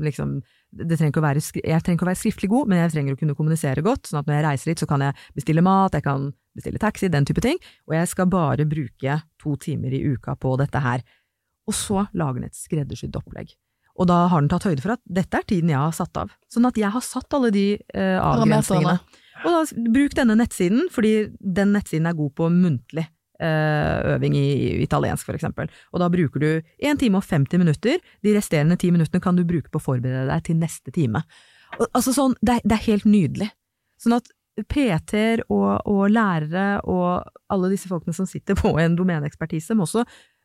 [0.05, 0.37] liksom
[0.77, 3.35] trenger å være, jeg trenger ikke å være skriftlig god, men jeg trenger å kunne
[3.37, 6.29] kommunisere godt, sånn at når jeg reiser dit, så kan jeg bestille mat, jeg kan
[6.57, 7.59] bestille taxi, den type ting,
[7.89, 11.03] og jeg skal bare bruke to timer i uka på dette her.
[11.69, 13.53] Og så lager den et skreddersydd opplegg.
[13.93, 16.31] Og da har den tatt høyde for at dette er tiden jeg har satt av.
[16.51, 18.97] Sånn at jeg har satt alle de eh, avgrensningene.
[19.43, 19.61] Og da,
[19.93, 23.05] bruk denne nettsiden, fordi den nettsiden er god på muntlig
[24.13, 24.45] øving i,
[24.83, 25.69] italiensk, for eksempel.
[25.93, 26.49] Og da bruker du
[26.79, 27.99] 1 time og 50 minutter.
[28.23, 31.23] De resterende 10 minuttene kan du bruke på å forberede deg til neste time.
[31.79, 33.49] Og, altså sånn, det, er- det er helt nydelig.
[34.01, 34.29] Sånn at
[34.69, 40.03] PT-er og, og lærere og alle disse folkene som sitter på en domeneekspertise, må også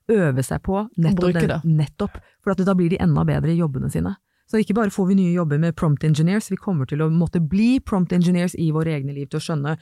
[0.08, 1.58] øve seg på nettopp, det.
[1.68, 4.14] nettopp for at da blir de enda bedre i jobbene sine.
[4.48, 7.42] Så ikke bare får vi nye jobber med prompt engineers, vi kommer til å måtte
[7.44, 9.74] bli prompt engineers i våre egne liv til å skjønne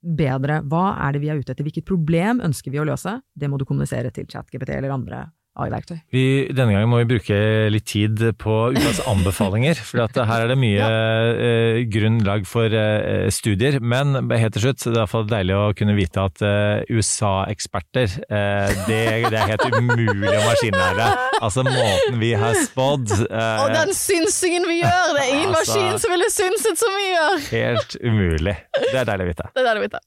[0.00, 0.60] bedre.
[0.68, 3.60] Hva er det vi er ute etter, hvilket problem ønsker vi å løse, det må
[3.60, 5.26] du kommunisere til ChatGPT eller andre
[5.64, 5.96] AI-verktøy.
[6.14, 6.24] Vi,
[6.54, 7.38] denne gangen må vi bruke
[7.72, 13.28] litt tid på ukas anbefalinger, for at her er det mye eh, grunnlag for eh,
[13.34, 13.78] studier.
[13.80, 19.00] Men helt til slutt, det er iallfall deilig å kunne vite at eh, USA-eksperter, det,
[19.30, 21.08] det er helt umulig å maskinlære.
[21.40, 25.14] Altså måten vi har spådd Og den synsingen vi gjør!
[25.16, 27.44] Det er ingen Altså- maskin som ville synset som vi gjør!
[27.50, 28.56] Helt umulig.
[28.80, 29.50] Det er deilig å vite.
[29.54, 30.00] Det er deilig å vet.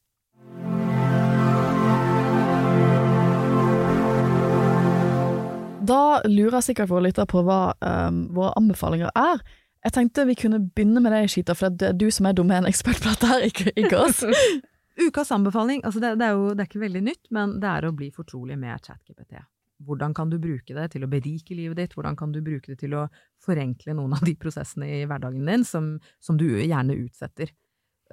[5.84, 9.42] Da lurer jeg sikkert våre lyttere på hva um, våre anbefalinger er.
[9.84, 13.02] Jeg tenkte vi kunne begynne med deg, Shita, for det er du som er domeneekspert
[13.04, 14.22] på dette, her, ikke, ikke oss.
[15.04, 17.88] Ukas anbefaling, altså det, det er jo det er ikke veldig nytt, men det er
[17.90, 19.42] å bli fortrolig med ChatGPT.
[19.84, 22.78] Hvordan kan du bruke det til å berike livet ditt, hvordan kan du bruke det
[22.80, 23.08] til å
[23.44, 27.52] forenkle noen av de prosessene i hverdagen din som, som du gjerne utsetter.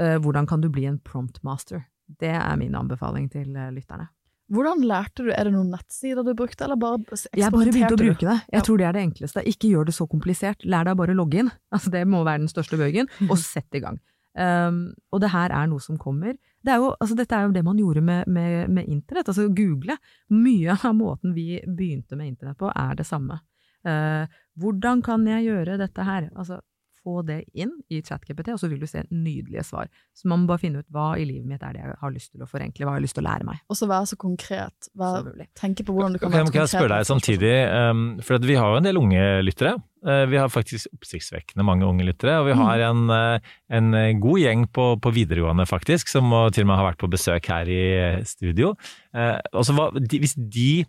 [0.00, 1.84] Eh, hvordan kan du bli en prompt master?
[2.18, 4.08] Det er min anbefaling til eh, lytterne.
[4.50, 5.30] Hvordan lærte du?
[5.30, 6.98] Er det noen nettsider du brukte, eller bare
[7.38, 8.38] Jeg bare begynte å bruke det.
[8.50, 9.44] Jeg tror det er det enkleste.
[9.46, 10.64] Ikke gjør det så komplisert.
[10.66, 11.50] Lær deg bare å logge inn.
[11.74, 13.10] Altså, det må være den største bøygen.
[13.28, 14.00] Og sett i gang.
[14.34, 16.34] Um, og det her er noe som kommer.
[16.62, 19.30] Det er jo, altså, dette er jo det man gjorde med, med, med internett.
[19.30, 19.96] Altså google.
[20.34, 23.38] Mye av måten vi begynte med internett på, er det samme.
[23.86, 24.26] Uh,
[24.60, 26.26] hvordan kan jeg gjøre dette her?
[26.34, 26.58] Altså,
[27.04, 29.88] få det inn i ChatGPT, og så vil du se nydelige svar.
[30.16, 32.32] Så man må bare finne ut hva i livet mitt er det jeg har lyst
[32.32, 33.60] til å forenkle, hva jeg har lyst til å lære meg.
[33.72, 34.90] Og så være så konkret.
[35.00, 36.52] Vær, tenke på hvordan du kan være okay, konkret.
[36.52, 37.54] kan jeg spørre deg samtidig,
[37.90, 39.74] um, for at vi har jo en del unge lyttere.
[40.04, 42.62] Uh, vi har faktisk oppsiktsvekkende mange unge lyttere, og vi Mm.
[42.64, 46.68] har en, uh, en uh, god gjeng på, på videregående faktisk, som må- til og
[46.72, 48.74] med har vært på besøk her i studio.
[49.14, 50.84] Uh, og så hva- de, hvis de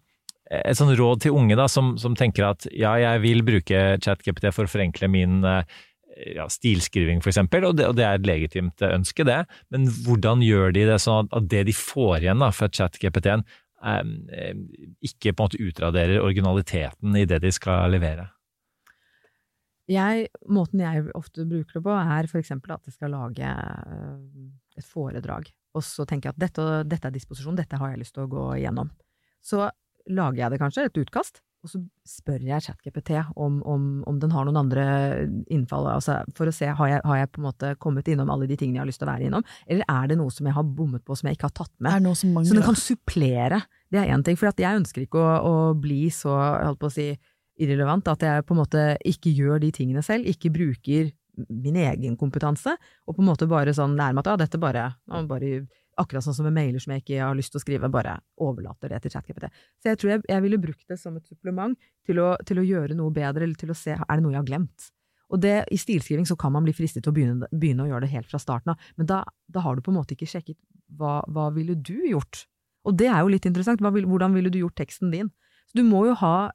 [0.52, 4.50] et sånn råd til unge da, som, som tenker at ja, jeg vil bruke ChatGPT
[4.52, 5.62] for å forenkle min uh,
[6.36, 9.44] ja, stilskriving eksempel, og og det er et legitimt uh, ønske det,
[9.74, 13.46] men hvordan gjør de det sånn at, det de får igjen da, fra ChatGPT-en
[13.82, 14.52] eh,
[15.08, 18.30] ikke på en måte utraderer originaliteten i det de skal levere?
[19.92, 24.20] Jeg, måten jeg ofte bruker det på, er eksempel at jeg skal lage øh,
[24.78, 28.16] et foredrag, og så tenker jeg at dette, dette er disposisjon, dette har jeg lyst
[28.16, 28.92] til å gå igjennom.
[29.44, 29.66] Så
[30.12, 34.32] lager jeg det kanskje, et utkast, og så spør jeg ChatGPT om, om, om den
[34.34, 34.86] har noen andre
[35.54, 38.48] innfall, altså for å se har jeg, har jeg på en måte kommet innom alle
[38.50, 40.58] de tingene jeg har lyst til å være innom, eller er det noe som jeg
[40.58, 41.92] har bommet på som jeg ikke har tatt med?
[41.94, 43.62] Er noe som Så den kan supplere.
[43.92, 44.40] Det er én ting.
[44.40, 47.12] For at jeg ønsker ikke å, å bli så, holdt på å si,
[47.62, 51.12] irrelevant at jeg på en måte ikke gjør de tingene selv, ikke bruker
[51.48, 52.74] min egen kompetanse,
[53.08, 54.90] og på en måte bare sånn meg at ja, dette bare,
[55.30, 55.62] bare
[56.00, 58.94] Akkurat sånn som med mailer som jeg ikke har lyst til å skrive, bare overlater
[58.94, 59.50] det til ChatGPT.
[59.82, 61.76] Så jeg tror jeg, jeg ville brukt det som et supplement
[62.08, 64.42] til å, til å gjøre noe bedre, eller til å se er det noe jeg
[64.42, 64.92] har glemt.
[65.32, 68.06] Og det, I stilskriving så kan man bli fristet til å begynne, begynne å gjøre
[68.06, 70.60] det helt fra starten av, men da, da har du på en måte ikke sjekket
[71.00, 72.46] hva, hva ville du gjort?
[72.88, 73.84] Og det er jo litt interessant.
[73.96, 75.30] Vil, hvordan ville du gjort teksten din?
[75.70, 76.52] Så du må jo ha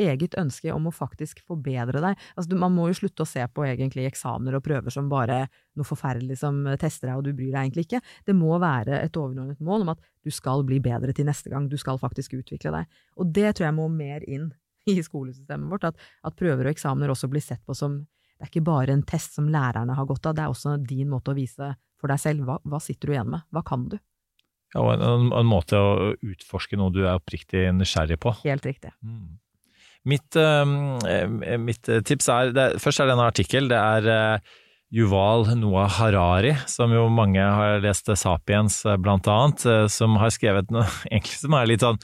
[0.00, 2.24] eget ønske om å faktisk forbedre deg.
[2.36, 5.44] Altså, man må jo slutte å se på egentlig eksamener og prøver som bare
[5.78, 8.02] noe forferdelig som tester deg, og du bryr deg egentlig ikke.
[8.28, 11.68] Det må være et overordnet mål om at du skal bli bedre til neste gang.
[11.68, 12.98] Du skal faktisk utvikle deg.
[13.18, 14.50] Og det tror jeg må mer inn
[14.92, 15.90] i skolesystemet vårt.
[15.92, 18.02] At, at prøver og eksamener også blir sett på som
[18.42, 21.06] Det er ikke bare en test som lærerne har godt av, det er også din
[21.06, 21.68] måte å vise
[22.00, 22.42] for deg selv.
[22.48, 23.44] Hva, hva sitter du igjen med?
[23.54, 24.00] Hva kan du?
[24.72, 28.32] Ja, og en, en måte å utforske noe du er oppriktig nysgjerrig på.
[28.42, 28.92] Helt riktig.
[29.04, 29.38] Mm.
[30.08, 34.52] Mitt, eh, mitt tips er, det, først er det en artikkel, det er eh,
[34.92, 40.34] Yuval Noah Harari, som jo mange har lest Sapiens eh, blant annet, eh, som har
[40.34, 42.00] skrevet noe egentlig som er litt sånn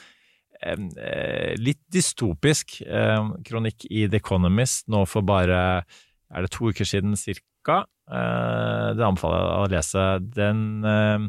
[0.63, 5.59] eh, eh, litt dystopisk eh, kronikk i The Economist nå for bare
[6.29, 7.83] er det to uker siden cirka.
[8.09, 10.07] Eh, det anbefaler jeg å lese.
[10.39, 11.29] Den eh,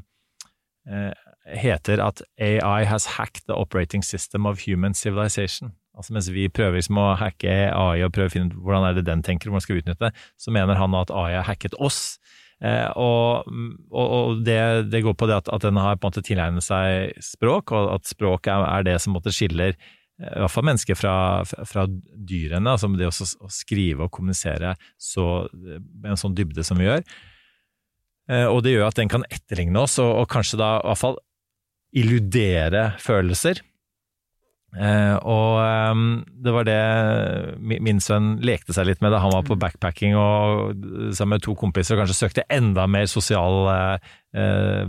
[0.87, 1.27] eh,
[1.59, 5.75] heter at AI has hacked the operating system of human civilization.
[5.99, 8.97] Altså Mens vi prøver liksom å hacke AI og prøve å finne ut hvordan er
[8.97, 11.75] det den tenker, hvordan skal vi utnytte det, så mener han at AI har hacket
[11.75, 12.17] oss.
[12.63, 14.59] Eh, og og, og det,
[14.91, 17.93] det går på det at, at den har på en måte tilegnet seg språk, og
[17.97, 21.15] at språk er, er det som måtte skiller eh, i hvert fall mennesker fra,
[21.45, 22.75] fra dyrene.
[22.75, 27.03] altså Det å, å skrive og kommunisere så, med en sånn dybde som vi gjør.
[28.29, 31.03] Eh, og det gjør at den kan etterligne oss, og, og kanskje da i hvert
[31.03, 31.19] fall
[31.99, 33.63] illudere følelser.
[34.77, 35.55] Eh, og
[35.89, 36.01] um,
[36.45, 36.77] det var det
[37.57, 40.75] min sønn lekte seg litt med da han var på backpacking og
[41.17, 44.83] sammen med to kompiser og kanskje søkte enda mer sosiale eh,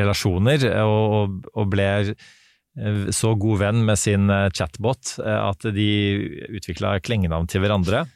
[0.00, 5.90] relasjoner, og, og, ble eh, så god venn med sin eh, chatbot eh, at de
[6.56, 8.06] utvikla klengenavn til hverandre.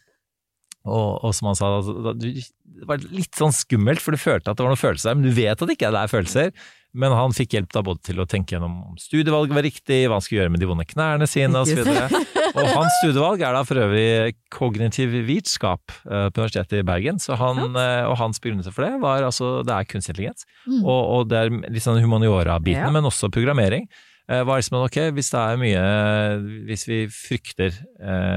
[0.89, 1.75] Og, og som han sa,
[2.17, 5.29] det var litt sånn skummelt, for du følte at det var noen følelser der, men
[5.29, 6.55] du vet at det ikke er følelser.
[6.93, 10.17] Men han fikk hjelp da både til å tenke gjennom om studievalget var riktig, hva
[10.19, 11.87] han skulle gjøre med de vonde knærne sine osv.
[12.59, 17.21] Og hans studievalg er da for øvrig kognitiv vitenskap eh, på Universitetet i Bergen.
[17.23, 20.47] Så han, eh, og hans begrunnelse for det var altså det er kunstig intelligens.
[20.67, 20.81] Mm.
[20.83, 22.91] Og, og det er litt sånn humaniora-biten, Ja.
[22.91, 23.87] men også programmering.
[24.27, 25.81] Eh, var liksom ok, hvis det er mye
[26.69, 27.75] Hvis vi frykter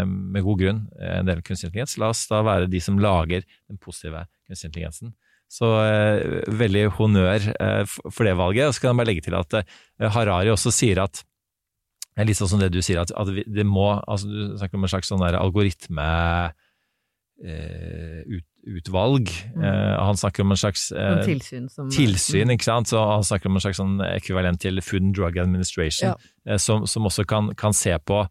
[0.05, 3.81] med god grunn en del kunstig intelligens, la oss da være de som lager den
[3.81, 5.17] positive kunstig intelligensen.
[5.53, 8.65] Så eh, veldig honnør eh, for det valget.
[8.71, 11.21] Og så kan jeg bare legge til at eh, Harari også sier at
[12.13, 14.57] det er litt sånn som det du sier, at, at vi, det må altså Du
[14.59, 16.53] snakker om en slags sånn algoritmeutvalg.
[17.43, 18.85] eh, ut.
[19.55, 19.63] Mm.
[19.65, 22.88] Eh, han snakker om en slags eh, tilsyn som- tilsyn, ikke sant?
[22.93, 26.13] Så han snakker om en slags sånn ekvivalent til Food and Drug Administration,
[26.45, 26.57] Ja.
[26.57, 28.21] som, som også kan, kan se, på,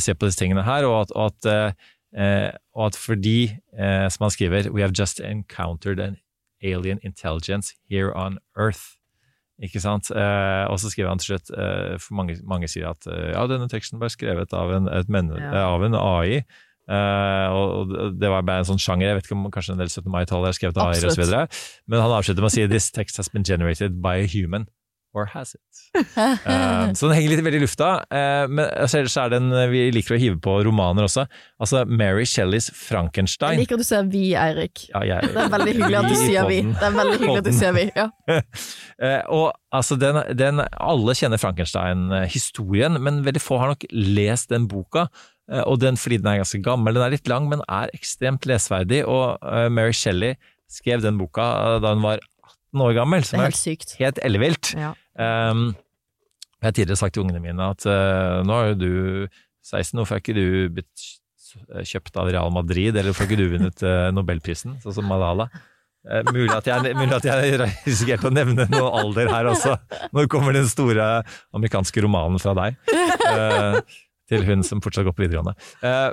[0.00, 1.76] se på disse tingene her, og at, og at,
[2.16, 6.16] eh, og at fordi, eh, som han skriver, we have just encountered an
[6.62, 8.96] alien intelligence here on earth.
[9.62, 10.08] Ikke sant?
[10.10, 13.46] Eh, og så skriver han til slutt, eh, for mange, mange sier at eh, ja,
[13.46, 15.50] denne teksten ble skrevet av en, men, Ja.
[15.52, 16.42] eh, av en AI.
[16.90, 20.10] Og det var bare en sånn sjanger, jeg vet ikke om kanskje en del 17.
[20.10, 21.22] mai-taler er skrevet av AI osv.,
[21.86, 24.66] men han avslutter med å si this text has been generated by a human.
[25.12, 25.60] Or has it?
[26.20, 27.88] Eh, så den henger litt veldig i lufta.
[28.12, 31.24] Uh, men altså, ellers er den, vi liker å hive på romaner også.
[31.60, 34.84] Altså Mary Shelleys Jeg liker at du sier vi, Eirik.
[34.92, 36.60] Ja, jeg- Det er veldig hyggelig at du sier vi.
[36.62, 38.06] Det er veldig hyggelig at du sier vi, ja.
[38.30, 44.68] uh, og altså den, den, Alle kjenner Frankenstein-historien, men veldig få har nok lest den
[44.70, 45.08] boka.
[45.50, 48.46] Eh, og den fordi den er ganske gammel, den er litt lang, men er ekstremt
[48.48, 49.02] lesverdig.
[49.08, 50.36] Og eh, Mary Shelley
[50.70, 52.22] skrev den boka eh, da hun var
[52.70, 53.96] 18 år gammel, som Det er helt sykt.
[53.98, 54.74] helt ellevilt.
[54.78, 54.94] Ja.
[55.18, 55.70] Um,
[56.60, 58.92] jeg har tidligere sagt til ungene mine at eh, nå er jo du
[59.64, 60.46] 16, hvorfor er ikke du
[60.76, 61.06] blitt
[61.88, 65.48] kjøpt av Real Madrid, eller hvorfor har ikke du vunnet eh, Nobelprisen, sånn som Malala?
[66.04, 67.56] Eh, mulig, at jeg, mulig at jeg
[67.88, 69.78] risikerte å nevne noe alder her også.
[70.16, 71.08] Når kommer den store
[71.56, 72.76] amerikanske romanen fra deg?
[74.30, 75.56] Til hun som fortsatt går på videregående.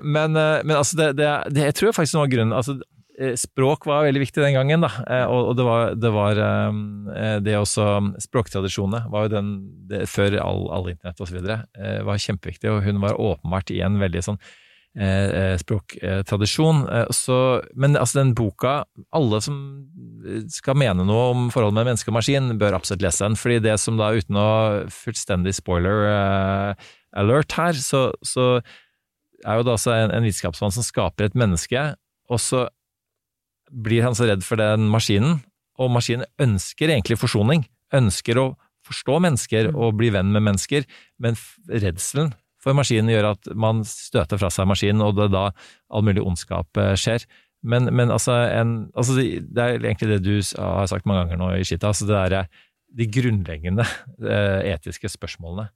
[0.01, 2.79] Men, men altså, det, det, det, jeg tror faktisk noe av grunnen altså,
[3.17, 4.91] Språk var veldig viktig den gangen, da.
[5.09, 7.87] Eh, og, det var, det, var eh, det også
[8.21, 9.49] Språktradisjonene var jo den
[9.89, 11.39] det, før all, all internett osv.
[11.41, 16.85] Eh, var kjempeviktig, og hun var åpenbart i en veldig sånn eh, eh, språktradisjon.
[16.93, 17.39] Eh, så,
[17.73, 18.77] men altså den boka,
[19.17, 19.57] alle som
[20.53, 23.41] skal mene noe om forholdet mellom menneske og maskin, bør absolutt lese den.
[23.41, 24.49] fordi det som da, uten å
[24.93, 26.87] fullstendig spoiler eh,
[27.17, 28.59] alert her, så, så
[29.41, 31.95] er jo det altså en, en vitenskapsmann som skaper et menneske,
[32.29, 32.67] og så
[33.71, 35.41] blir han så redd for den maskinen,
[35.77, 38.47] og maskinen ønsker egentlig forsoning, ønsker å
[38.87, 40.87] forstå mennesker og bli venn med mennesker,
[41.21, 41.37] men
[41.67, 42.31] redselen
[42.63, 45.43] for maskinen gjør at man støter fra seg maskinen, og det er da
[45.93, 47.25] all mulig ondskap eh, skjer.
[47.67, 51.51] Men, men altså, en, altså, det er egentlig det du har sagt mange ganger nå
[51.57, 52.45] i Shita, altså det derre
[52.97, 53.85] de grunnleggende
[54.23, 55.67] eh, etiske spørsmålene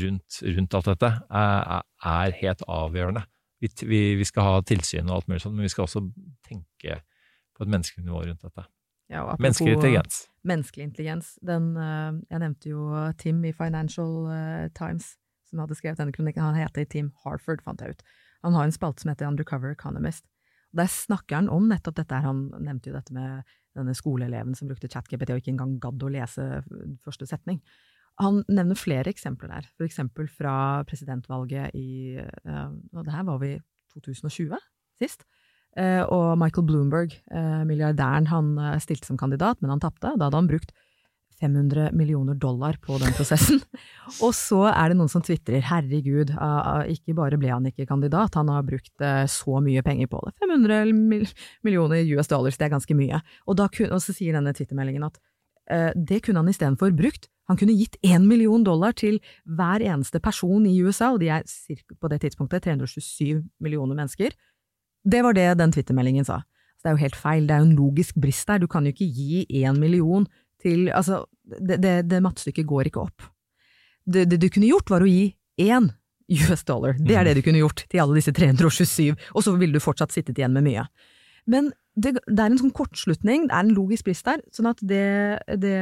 [0.00, 3.24] rundt, rundt alt dette er, er helt avgjørende.
[3.60, 6.04] Vi, vi, vi skal ha tilsyn og alt mulig sånt, men vi skal også
[6.46, 7.00] tenke
[7.60, 8.64] på et menneskelig nivå rundt dette.
[9.10, 10.18] Ja, apropos Menneskelig intelligens.
[10.46, 11.30] Menneskelig intelligens.
[11.44, 15.16] Den, eh, jeg nevnte jo Tim i Financial eh, Times,
[15.50, 16.46] som hadde skrevet denne kronikken.
[16.46, 18.04] Han heter Tim Harford, fant jeg ut.
[18.46, 20.24] Han har en spalte som heter Undercover Economist.
[20.72, 22.22] Der snakker han om nettopp dette.
[22.22, 23.42] Han nevnte jo dette med
[23.76, 26.46] denne skoleeleven som brukte ChatGPT og ikke engang gadd å lese
[27.04, 27.60] første setning.
[28.20, 33.40] Han nevner flere eksempler der, for eksempel fra presidentvalget i eh, og Det her var
[33.42, 33.54] vi
[33.94, 34.58] 2020,
[35.00, 35.24] sist.
[35.78, 40.10] Eh, og Michael Bloomberg, eh, milliardæren, han eh, stilte som kandidat, men han tapte.
[40.16, 40.72] Da hadde han brukt
[41.40, 43.62] 500 millioner dollar på den prosessen.
[44.24, 46.34] og så er det noen som tvitrer 'herregud,
[46.92, 48.92] ikke bare ble han ikke kandidat, han har brukt
[49.32, 50.34] så mye penger på det'.
[50.42, 51.32] 500
[51.64, 53.22] millioner US dollars, det er ganske mye.
[53.46, 55.16] Og, da og så sier denne twittermeldingen at
[55.96, 57.30] det kunne han istedenfor brukt.
[57.48, 59.16] Han kunne gitt én million dollar til
[59.48, 61.46] hver eneste person i USA, og de er
[61.96, 64.36] på det tidspunktet 327 millioner mennesker.
[65.04, 66.42] Det var det den twittermeldingen sa.
[66.80, 68.60] Det er jo helt feil, det er jo en logisk brist der.
[68.62, 70.26] Du kan jo ikke gi én million
[70.60, 73.24] til Altså, det, det, det mattestykket går ikke opp.
[74.04, 75.90] Det, det du kunne gjort, var å gi én
[76.30, 76.96] US dollar.
[76.98, 80.14] Det er det du kunne gjort til alle disse 327, og så ville du fortsatt
[80.14, 80.86] sittet igjen med mye.
[81.50, 84.42] Men det, det er en sånn kortslutning, det er en logisk brist der.
[84.54, 85.76] sånn at det, det,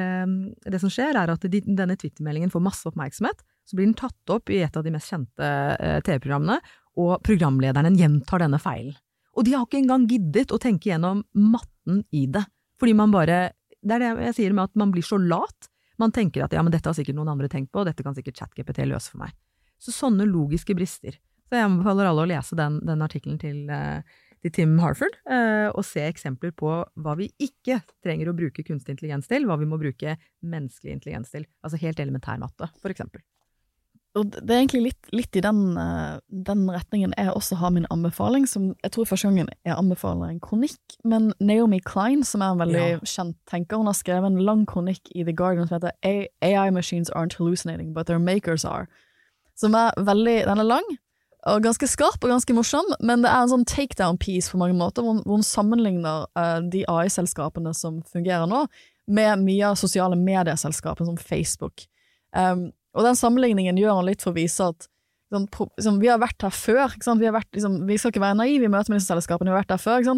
[0.64, 3.44] det som skjer, er at de, denne twittermeldingen får masse oppmerksomhet.
[3.68, 6.56] så blir den tatt opp i et av de mest kjente eh, TV-programmene,
[6.98, 8.96] og programlederen gjentar denne feilen.
[9.38, 12.42] Og de har ikke engang giddet å tenke gjennom matten i det,
[12.80, 15.68] fordi man bare Det er det jeg sier med at man blir så lat.
[16.02, 18.16] Man tenker at ja, men dette har sikkert noen andre tenkt på, og dette kan
[18.16, 19.36] sikkert ChatGPT løse for meg.
[19.78, 21.14] Så sånne logiske brister.
[21.46, 24.02] Så jeg anbefaler alle å lese den, den artikkelen til, eh,
[24.42, 28.96] til Tim Harford, eh, og se eksempler på hva vi ikke trenger å bruke kunstig
[28.96, 31.46] intelligens til, hva vi må bruke menneskelig intelligens til.
[31.62, 33.22] Altså helt elementær matte, for eksempel.
[34.18, 37.86] Og det er egentlig litt, litt i den, eh, den retningen jeg også har min
[37.94, 40.78] anbefaling, som jeg tror første gangen jeg anbefaler en kronikk.
[41.04, 42.98] Men Naomi Klein, som er en veldig Ja.
[42.98, 45.92] kjent tenker, hun har skrevet en lang kronikk i The Guardian som heter
[46.42, 48.88] AI machines aren't hallucinating, but their makers are.
[49.56, 50.98] Som er veldig Den er lang,
[51.46, 55.02] og ganske skarp og ganske morsom, men det er en sånn takedown-piece på mange måter,
[55.02, 58.66] hvor hun, hvor hun sammenligner uh, de AI-selskapene som fungerer nå,
[59.08, 61.86] med mye av sosiale medieselskaper som Facebook.
[62.36, 64.88] Um, og den sammenligningen gjør han litt for å vise at
[65.32, 66.94] sånn, liksom, vi har vært her før.
[67.20, 69.62] Vi, vært, liksom, vi skal ikke være naive i møte med disse selskapene, vi har
[69.62, 70.08] vært der før.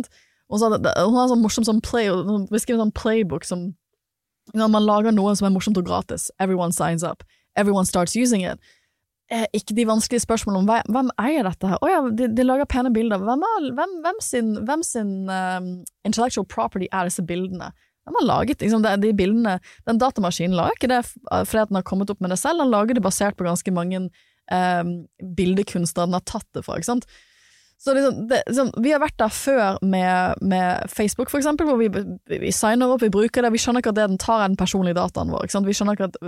[0.50, 2.48] Og så, det- hun har en sånn morsom sånn play, hun
[2.80, 3.74] sånn playbook som
[4.54, 6.30] man lager noe som er morsomt og gratis.
[6.40, 7.22] Everyone signs up.
[7.56, 8.58] Everyone starts using it.
[9.30, 11.78] Eh, ikke de vanskelige spørsmålene om hvem, eier dette her?
[11.78, 13.18] Å ja, de, de lager pene bilder.
[13.22, 15.68] Hvem, er, hvem, hvem sin, hvem sin um,
[16.04, 17.70] intellectual property er disse bildene?
[18.06, 19.58] Hvem har laget liksom, de bildene?
[19.88, 22.96] Den datamaskinen lager ikke det fordi den har kommet opp med det selv, den lager
[22.96, 24.06] det basert på ganske mange
[24.50, 24.84] eh,
[25.36, 26.78] bildekunstnere den har tatt det fra.
[26.80, 27.10] ikke sant?
[27.80, 31.78] Så liksom, det, liksom, vi har vært der før med, med Facebook, for eksempel, hvor
[31.80, 31.88] vi,
[32.28, 34.58] vi signer opp, vi bruker det, vi skjønner ikke at det den tar, er den
[34.60, 35.46] personlige dataen vår.
[35.46, 35.68] Ikke sant?
[35.68, 36.18] Vi skjønner ikke at,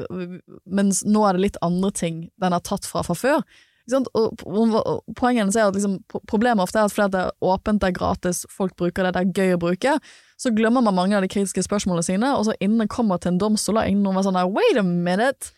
[0.65, 3.44] Mens nå er det litt andre ting den har tatt fra fra før.
[3.91, 5.99] Og, og, og poenget er at liksom,
[6.31, 9.25] problemet ofte er at fordi det er åpent, det er gratis, folk bruker det, det
[9.25, 9.97] er gøy å bruke,
[10.39, 13.35] så glemmer man mange av de kritiske spørsmålene sine, og så innen det kommer til
[13.35, 15.51] en domstol, er ingen er sånn der, wait a minute!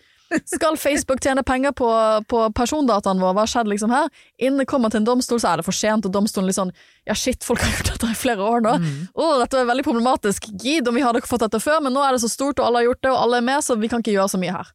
[0.49, 1.89] Skal Facebook tjene penger på,
[2.27, 3.35] på persondataen vår?
[3.37, 4.09] Hva har skjedd liksom her?
[4.41, 6.73] Innen det kommer til en domstol, så er det for sent, og domstolen litt sånn
[7.07, 8.73] ja shit, folk har gjort dette i flere år nå.
[9.15, 10.49] Å, dette er veldig problematisk.
[10.65, 12.83] Gid om vi hadde fått dette før, men nå er det så stort, og alle
[12.83, 14.73] har gjort det, og alle er med, så vi kan ikke gjøre så mye her.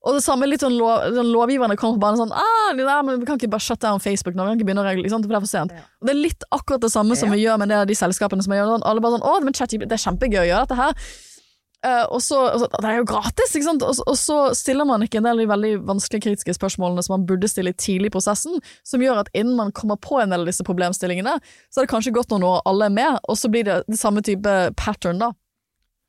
[0.00, 3.20] Og det samme litt sånn, lov, sånn lovgiverne kommer på banen sånn ah, nei, men
[3.20, 5.28] Vi kan ikke bare shut down Facebook nå, vi kan ikke begynne å regle, for
[5.28, 5.72] det er for sent.
[6.00, 8.54] Og Det er litt akkurat det samme som vi gjør med det, de selskapene som
[8.56, 8.86] gjør sånn.
[8.88, 10.94] Alle bare sånn å, men chat, det er kjempegøy å gjøre dette her.
[11.80, 13.82] Uh, og så, og så, Det er jo gratis, ikke sant?
[13.82, 17.02] Og, så- og så stiller man ikke en del av de veldig vanskelige kritiske spørsmålene
[17.04, 20.28] som man burde stille tidlig i prosessen, som gjør at innen man kommer på en
[20.28, 21.38] del av disse problemstillingene,
[21.72, 23.96] så er det kanskje gått noen år, alle er med, og så blir det det
[23.98, 25.32] samme type pattern, da.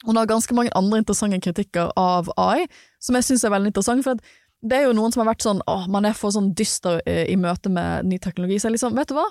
[0.05, 2.65] Hun har ganske mange andre interessante kritikker av AI,
[3.01, 4.05] som jeg syns er veldig interessant.
[4.05, 4.21] For
[4.61, 7.25] det er jo noen som har vært sånn åh, man er for sånn dyster eh,
[7.31, 8.59] i møte med ny teknologi.
[8.61, 9.27] Så jeg liksom, vet du hva?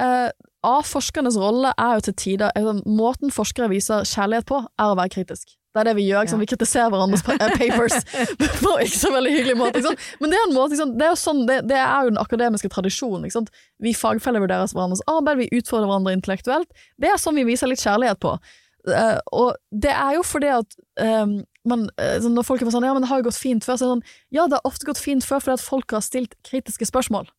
[0.00, 0.28] Eh,
[0.64, 4.96] av forskernes rolle er jo til tider eh, Måten forskere viser kjærlighet på, er å
[4.98, 5.56] være kritisk.
[5.72, 6.28] Det er det vi gjør.
[6.28, 6.42] Sant?
[6.42, 7.98] Vi kritiserer hverandres eh, papers
[8.62, 9.82] på ikke så veldig hyggelig måte.
[10.20, 10.76] Men det er, en måte?
[10.76, 13.48] Det, er jo sånn, det, det er jo den akademiske tradisjonen.
[13.82, 16.84] Vi fagfeller vurderer hverandres arbeid, vi utfordrer hverandre intellektuelt.
[17.00, 18.36] Det er sånn vi viser litt kjærlighet på.
[18.88, 21.36] Eh, og det er jo fordi at um,
[21.68, 23.78] man, sånn når folk er sånn Ja, men det har jo gått fint før.
[23.78, 26.02] Så er det sånn Ja, det har ofte gått fint før fordi at folk har
[26.04, 27.30] stilt kritiske spørsmål.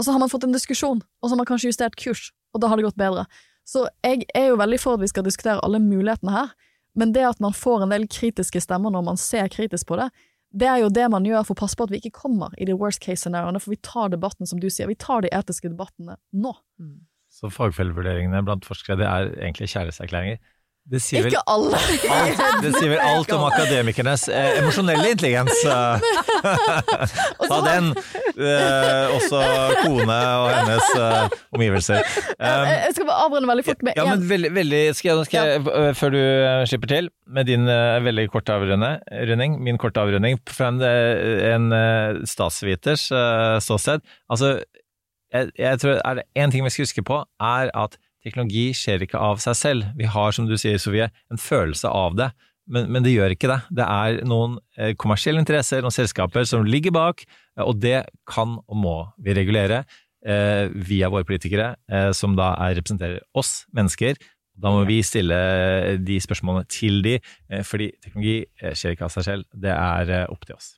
[0.00, 2.62] Og så har man fått en diskusjon, og så har man kanskje justert kurs, og
[2.62, 3.26] da har det gått bedre.
[3.68, 6.54] Så jeg er jo veldig for at vi skal diskutere alle mulighetene her,
[6.96, 10.08] men det at man får en del kritiske stemmer når man ser kritisk på det,
[10.50, 12.66] det er jo det man gjør for å passe på at vi ikke kommer i
[12.66, 15.70] de worst case scenarioene, for vi tar debatten, som du sier, vi tar de etiske
[15.70, 16.56] debattene nå.
[17.40, 20.40] Så fagfellevurderingene blant forskere, det er egentlig kjærlighetserklæringer.
[20.90, 21.78] Det sier vel Ikke alle!
[22.10, 25.60] alt, det sier vel alt om akademikernes eh, emosjonelle intelligens.
[25.68, 27.12] eh.
[27.44, 27.90] Ta den,
[28.34, 29.42] eh, også
[29.84, 32.00] kone og hennes eh, omgivelser.
[32.40, 35.52] Um, Jeg skal bare avrunde veldig fort med ja, men veldig, veldig skal jeg, skal
[35.52, 35.92] jeg, ja.
[36.00, 40.72] Før du øh, slipper til, med din uh, veldig korte avrunding, min korte avrunding, fra
[40.72, 44.02] en, en uh, statsviters uh, ståsted
[44.32, 44.56] Altså,
[45.32, 49.06] jeg, jeg tror er det én ting vi skal huske på, er at teknologi skjer
[49.06, 49.90] ikke av seg selv.
[49.98, 52.30] Vi har, som du sier, Sofie, en følelse av det.
[52.70, 53.58] Men, men det gjør ikke det.
[53.80, 57.24] Det er noen eh, kommersielle interesser, noen selskaper som ligger bak,
[57.56, 59.82] eh, og det kan og må vi regulere
[60.26, 64.20] eh, via våre politikere, eh, som da er, representerer oss mennesker.
[64.60, 65.38] Da må vi stille
[66.04, 67.16] de spørsmålene til de,
[67.50, 69.48] eh, fordi teknologi eh, skjer ikke av seg selv.
[69.56, 70.74] Det er eh, opp til oss.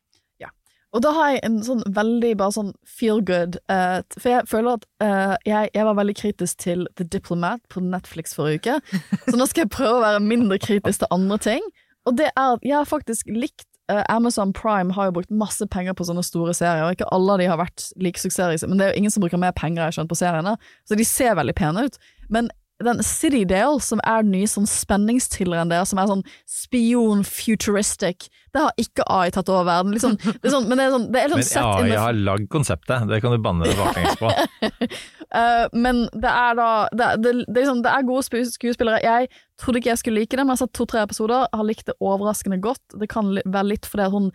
[0.93, 4.77] Og da har jeg en sånn veldig bare sånn feel good, uh, for jeg føler
[4.77, 9.39] at uh, jeg, jeg var veldig kritisk til The Diplomat på Netflix forrige uke, så
[9.39, 11.69] nå skal jeg prøve å være mindre kritisk til andre ting.
[12.09, 15.65] Og det er at jeg har faktisk likt uh, Amazon Prime har jo brukt masse
[15.73, 18.77] penger på sånne store serier, og ikke alle av de har vært like suksessrike, men
[18.77, 21.09] det er jo ingen som bruker mer penger jeg har skjønt på seriene, så de
[21.09, 21.97] ser veldig pene ut.
[22.33, 22.53] Men
[22.87, 28.81] den Citydale, som er den nye sånn spenningsthrilleren der, som er sånn spion-futuristic, det har
[28.81, 29.95] ikke AI tatt over verden.
[29.97, 32.19] Liksom, det er sånn, men det er sånn, det er sånn Men AI the har
[32.31, 34.33] lagd konseptet, det kan du banne deg baklengs på.
[34.33, 39.03] uh, men det er da Det, det, det, er liksom, det er gode skuespillere.
[39.05, 39.31] Jeg
[39.61, 41.97] trodde ikke jeg skulle like det, men jeg har sett to-tre episoder, har likt det
[42.01, 42.85] overraskende godt.
[43.01, 44.33] Det kan være litt fordi hun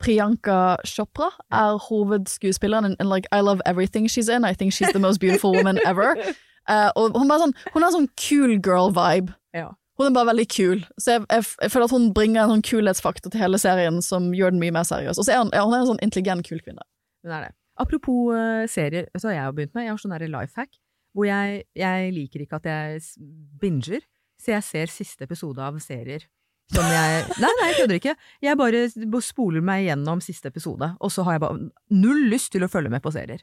[0.00, 4.44] Priyanka Chopra er hovedskuespilleren in, in like I love everything she's in.
[4.44, 6.16] I think she's the most beautiful woman ever.
[6.70, 9.34] Eh, og hun, bare sånn, hun har sånn cool girl-vibe.
[9.56, 9.70] Ja.
[10.00, 10.84] Hun er bare veldig kul.
[10.96, 14.30] Så jeg, jeg, jeg føler at hun bringer en sånn kulhetsfaktor til hele serien som
[14.36, 15.18] gjør den mye mer seriøs.
[15.20, 16.86] Og så er hun, ja, hun er en sånn intelligent, kul kvinne.
[17.26, 17.54] Hun er det.
[17.80, 19.86] Apropos uh, serier, så har jeg jo begynt med.
[19.86, 20.72] Jeg har sånn life hack,
[21.16, 23.00] hvor jeg, jeg liker ikke at jeg
[23.60, 24.04] binger,
[24.40, 26.24] så jeg ser siste episode av serier.
[26.70, 28.16] Som jeg Nei, nei, jeg kødder ikke.
[28.44, 28.84] Jeg bare
[29.24, 32.92] spoler meg gjennom siste episode, og så har jeg bare null lyst til å følge
[32.92, 33.42] med på serier.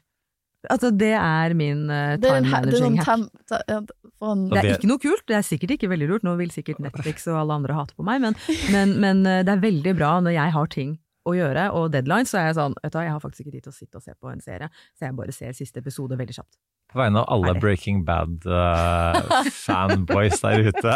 [0.68, 3.08] Altså, det er min uh, er, time managing hack.
[3.48, 7.16] Det er ikke noe kult, det er sikkert ikke veldig lurt, nå vil sikkert Netflix
[7.30, 8.34] og alle andre hate på meg, men,
[8.74, 10.90] men, men eh, det er veldig bra når jeg har ting
[11.28, 13.64] å gjøre, og deadlines, så er jeg sånn, vet du jeg har faktisk ikke tid
[13.66, 16.34] til å sitte og se på en serie, så jeg bare ser siste episode veldig
[16.40, 16.54] kjapt.
[16.88, 20.94] På vegne av alle Breaking Bad-fanboys der ute.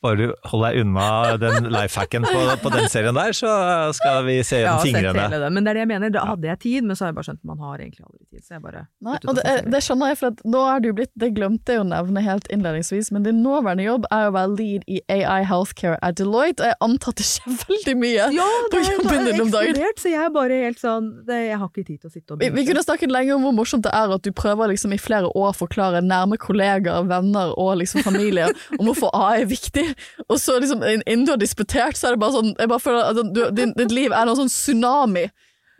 [0.00, 1.06] Bare du holder deg unna
[1.36, 3.50] den lifehacken på, på den serien der, så
[3.92, 5.26] skal vi se gjennom fingrene.
[5.28, 7.16] det, men det er det jeg mener, da hadde jeg tid, men så har jeg
[7.18, 9.66] bare skjønt at man har egentlig aldri tid, så jeg bare Nei, og det, er-
[9.74, 12.48] det skjønner jeg, for at nå er du blitt Det glemte jeg å nevne helt
[12.56, 16.72] innledningsvis, men din nåværende jobb er å være lead i AI Healthcare at Deloitte, og
[16.72, 19.76] jeg antar at det skjer veldig mye Ja, på det jobben din om dagen.
[19.76, 22.32] eksplodert, så jeg er bare helt sånn, det, jeg har ikke tid til å sitte
[22.38, 24.96] og Vi, vi kunne snakket lenge om hvor morsomt det er at du prøver liksom
[24.96, 28.48] i flere år å forklare nærme kollegaer, venner og liksom familie
[28.78, 29.86] om hvorfor AI er viktig,
[30.28, 33.08] og så liksom innen du har disputert, så er det bare sånn Jeg bare føler
[33.10, 35.26] at du, din, ditt liv er noe sånn tsunami.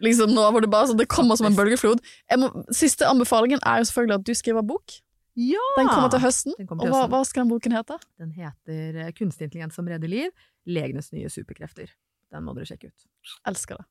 [0.01, 2.01] Liksom nå, hvor det bare sånn, det kommer som en bølgeflod.
[2.41, 4.97] Må, siste anbefalingen er jo selvfølgelig at du skriver bok.
[5.39, 5.61] Ja!
[5.77, 6.57] Den kommer til høsten.
[6.65, 7.13] Kommer Og til hva, høsten.
[7.13, 7.99] hva skal den boken hete?
[8.21, 10.33] Den heter eh, Kunstig intelligens som redder liv,
[10.69, 11.93] legenes nye superkrefter.
[12.33, 13.07] Den må dere sjekke ut.
[13.51, 13.87] Elsker det.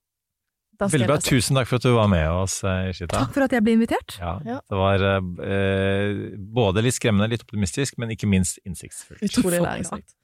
[0.80, 3.18] Jeg Tusen takk for at du var med oss, eh, Ishita.
[3.26, 4.16] Takk for at jeg ble invitert.
[4.22, 9.20] Ja, det var eh, både litt skremmende, litt optimistisk, men ikke minst innsiktsfullt.
[9.28, 10.16] Utrolig læringsrikt.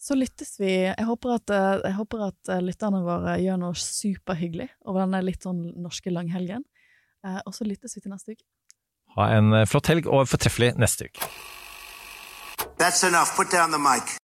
[0.00, 0.70] Så lyttes vi.
[0.86, 5.20] Jeg håper at, eh, jeg håper at eh, lytterne våre gjør noe superhyggelig over denne
[5.26, 6.64] litt sånn norske langhelgen.
[7.26, 8.46] Eh, Og så lyttes vi til neste uke.
[9.18, 11.28] Ha en flott helg og fortreffelig neste uke.
[12.78, 13.34] That's enough.
[13.36, 14.08] Put down the mic.